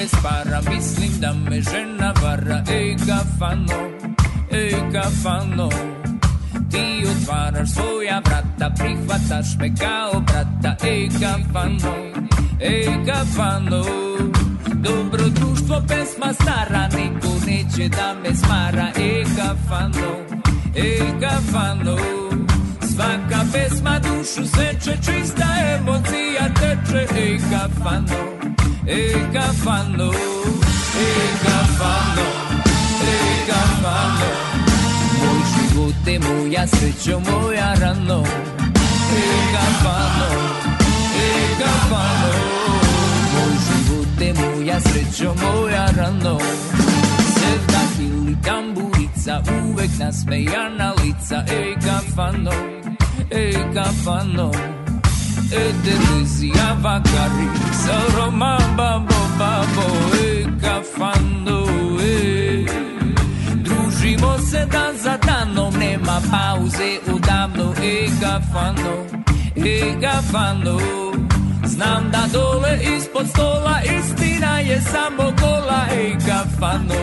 da 0.00 0.18
para 0.22 0.60
Mislim 0.70 1.10
da 1.20 1.32
me 1.32 1.60
žena 1.60 2.14
vara 2.22 2.64
Ej 2.70 2.96
kafano, 2.96 3.97
ej 4.68 4.92
kafano 4.92 5.68
Ti 6.70 7.06
otvaraš 7.10 7.70
svoja 7.70 8.20
vrata 8.24 8.74
Prihvataš 8.78 9.56
me 9.58 9.68
kao 9.80 10.20
brata. 10.20 10.86
Ej 10.86 11.08
kafano, 11.20 11.94
ej 12.60 12.88
kafano. 13.06 13.84
Dobro 14.74 15.28
društvo, 15.28 15.82
pesma 15.88 16.32
stara 16.32 16.88
Niko 16.88 17.28
neće 17.46 17.88
da 17.88 18.14
me 18.22 18.34
smara. 18.34 18.88
Ej 18.96 19.24
kafano, 19.36 20.10
ej 20.76 21.02
kafano. 21.20 21.96
Svaka 22.94 23.44
pesma 23.52 23.98
dušu 23.98 24.46
seče 24.46 24.96
Čista 24.96 25.48
emocija 25.78 26.48
teče. 26.60 27.06
Ej 27.16 27.38
kafano, 27.50 28.20
ej 28.86 29.14
kafano 29.32 30.12
Ej 30.98 31.30
kafano, 31.44 32.26
ej 33.02 33.46
kafano 33.46 34.47
Moj 35.78 35.86
život 35.86 36.08
je 36.08 36.18
moja 36.18 36.66
srećo, 36.66 37.20
moja 37.20 37.74
rano 37.74 38.22
Ej 39.16 39.38
kafano, 39.54 40.28
ej 41.14 41.48
kafano 41.58 42.32
Moj 43.34 43.54
život 43.66 44.20
je 44.20 44.34
moja 44.34 44.80
srećo, 44.80 45.34
moja 45.34 45.86
rano 45.96 46.38
Sevdah 47.34 48.00
ili 48.00 48.36
tamburica, 48.42 49.42
uvek 49.64 49.90
nasmejana 49.98 50.94
lica 51.04 51.44
Ej 51.52 51.74
kafano, 51.86 52.52
ej 53.30 53.54
kafano 53.74 54.50
E 55.52 55.72
delizija 55.84 56.76
vakari, 56.82 57.48
sa 57.72 58.00
Roma 58.16 58.58
babo 58.76 59.20
babo 59.38 59.86
Ej 60.24 60.46
kafano, 60.62 61.47
pauze 66.30 66.98
u 67.14 67.18
davnu 67.18 67.74
i 67.82 68.10
kafanu, 68.20 68.94
i 69.56 70.00
kafanu. 70.02 70.78
Znam 71.64 72.10
da 72.10 72.22
dole 72.32 72.78
ispod 72.96 73.28
stola 73.28 73.80
istina 73.82 74.58
je 74.60 74.80
samo 74.80 75.22
gola 75.40 75.86
i 76.02 76.12
kafanu, 76.26 77.02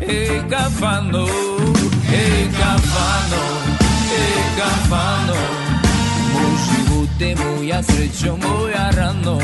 i 0.00 0.50
kafanu, 0.50 1.26
i 2.12 2.50
kafanu, 2.58 3.42
i 4.14 4.58
kafanu. 4.58 5.38
Moj 6.32 6.52
život 6.66 7.20
je 7.20 7.36
moja 7.36 7.82
srećo, 7.82 8.36
moja 8.36 8.90
rano, 8.96 9.38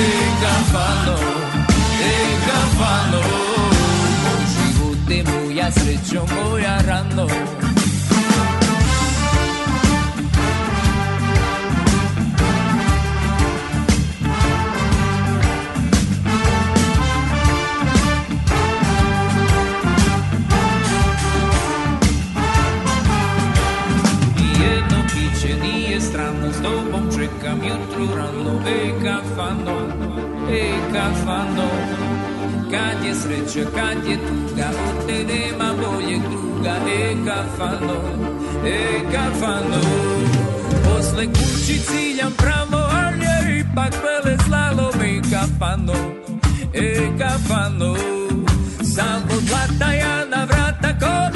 i 0.00 0.12
kafanu, 0.42 1.18
i 2.00 2.14
kafanu. 2.46 3.22
Moj 4.24 4.44
život 4.56 5.10
je 5.10 5.24
moja 5.24 5.70
srećo, 5.70 6.26
moja 6.34 6.78
rano, 6.86 7.28
tobom 27.26 27.36
čekam 27.40 27.58
jutru 27.62 28.16
rano 28.16 28.60
Ej 28.66 28.92
kafano, 29.04 29.76
ej 30.50 30.72
kafano 30.92 31.68
Kad 32.70 33.04
je 33.06 33.14
sreća, 33.14 33.70
kad 33.74 34.10
je 34.10 34.16
tuga, 34.16 34.70
te 35.06 35.24
nema 35.24 35.74
boljeg 35.74 36.20
druga 36.30 36.76
Ej 36.88 37.16
kafano, 37.26 37.96
ej 38.64 39.00
kafano 39.12 39.80
Posle 40.84 41.26
kući 41.26 41.78
ciljam 41.78 42.32
pravo, 42.36 42.84
ali 42.92 43.58
ipak 43.58 43.94
vele 44.02 44.38
slalom 44.46 45.00
Ej 45.02 45.20
kafano, 45.30 45.94
ej 46.74 47.08
kafano 47.18 47.96
Sam 48.94 49.22
od 49.36 49.42
blata 49.48 49.92
ja 49.92 50.24
na 50.30 50.44
vrata, 50.44 50.98
ko 51.00 51.35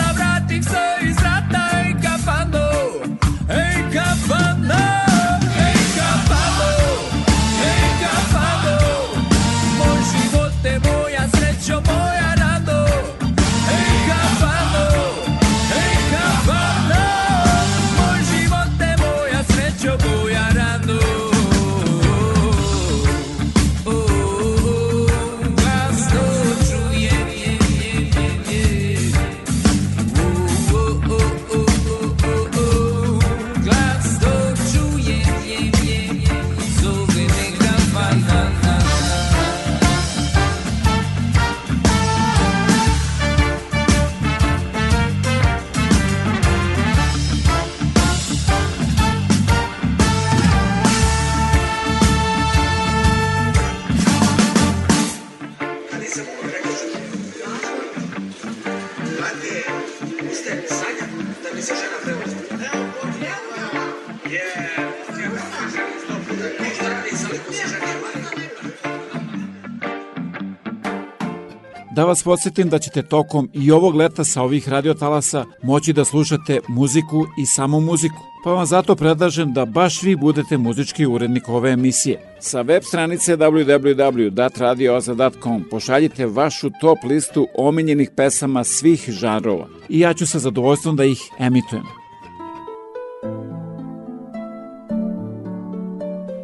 vas 72.10 72.22
podsjetim 72.22 72.68
da 72.68 72.78
ćete 72.78 73.02
tokom 73.02 73.50
i 73.52 73.70
ovog 73.70 73.94
leta 73.94 74.24
sa 74.24 74.42
ovih 74.42 74.68
radiotalasa 74.68 75.44
moći 75.62 75.92
da 75.92 76.04
slušate 76.04 76.60
muziku 76.68 77.26
i 77.38 77.46
samo 77.46 77.80
muziku. 77.80 78.16
Pa 78.44 78.50
vam 78.50 78.66
zato 78.66 78.96
predlažem 78.96 79.52
da 79.52 79.64
baš 79.64 80.02
vi 80.02 80.16
budete 80.16 80.56
muzički 80.56 81.06
urednik 81.06 81.48
ove 81.48 81.70
emisije. 81.70 82.36
Sa 82.40 82.60
web 82.60 82.82
stranice 82.82 83.36
www.radioaza.com 83.36 85.64
pošaljite 85.70 86.26
vašu 86.26 86.70
top 86.80 86.98
listu 87.04 87.46
omiljenih 87.58 88.10
pesama 88.16 88.64
svih 88.64 89.04
žanrova 89.08 89.66
i 89.88 90.00
ja 90.00 90.14
ću 90.14 90.26
sa 90.26 90.38
zadovoljstvom 90.38 90.96
da 90.96 91.04
ih 91.04 91.18
emitujem. 91.38 91.99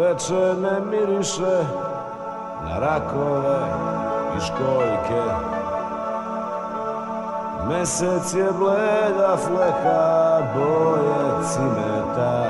Veče 0.00 0.54
ne 0.62 0.80
miriše 0.90 1.64
na 2.64 2.78
rakove 2.78 3.58
i 4.36 4.40
školjke. 4.40 5.22
Mesec 7.68 8.34
je 8.34 8.48
bleda 8.58 9.36
fleka 9.36 10.42
boje 10.54 11.44
cimeta. 11.44 12.46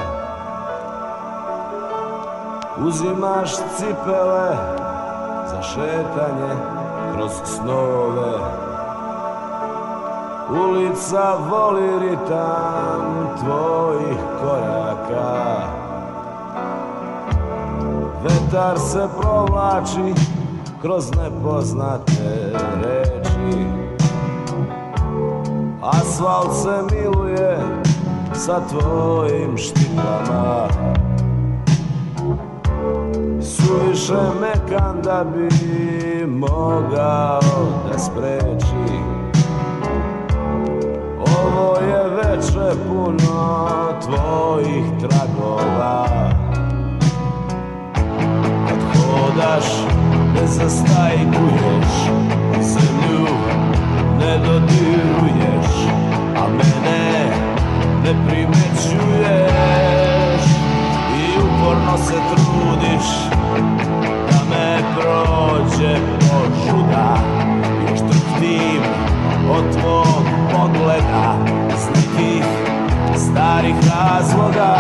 Uzimaš 2.87 3.57
cipele 3.57 4.57
za 5.47 5.63
šetanje 5.63 6.55
kroz 7.15 7.33
snove. 7.45 8.33
Ulica 10.51 11.35
voli 11.51 11.99
ritam 11.99 13.37
tvojih 13.41 14.19
koraka 14.41 15.80
Vetar 18.23 18.79
se 18.79 19.09
provlači 19.21 20.15
kroz 20.83 21.11
nepoznate 21.11 22.53
reči. 22.83 23.67
Asfalt 25.83 26.55
se 26.55 26.97
miluje 26.97 27.59
sa 28.35 28.61
tvojim 28.69 29.57
štiklama 29.57 30.69
Suviše 33.41 34.21
mekan 34.41 35.03
da 35.03 35.25
bi 35.25 36.27
mogao 36.27 37.41
da 37.91 37.99
spreči. 37.99 39.01
Ovo 41.19 41.77
je 41.81 42.11
veče 42.11 42.81
puno 42.89 43.61
tvojih 44.01 44.85
tragova 45.01 46.40
hodaš 49.31 49.65
ne 50.35 50.47
zastajkuješ 50.47 51.93
Zemlju 52.61 53.27
ne 54.19 54.39
dodiruješ 54.39 55.71
A 56.37 56.49
mene 56.49 57.31
ne 58.05 58.29
primećuješ. 58.29 59.63
I 61.17 61.39
uporno 61.39 61.99
se 61.99 62.15
trudiš 62.31 63.07
da 64.31 64.41
me 64.51 64.79
prođe 64.95 65.97
požuda 66.19 67.17
Još 67.91 67.99
trptim 67.99 68.83
od 69.51 69.81
tvog 69.81 70.25
pogleda 70.53 71.37
Iz 71.69 71.87
nekih 71.89 72.45
starih 73.17 73.75
razloga 73.77 74.77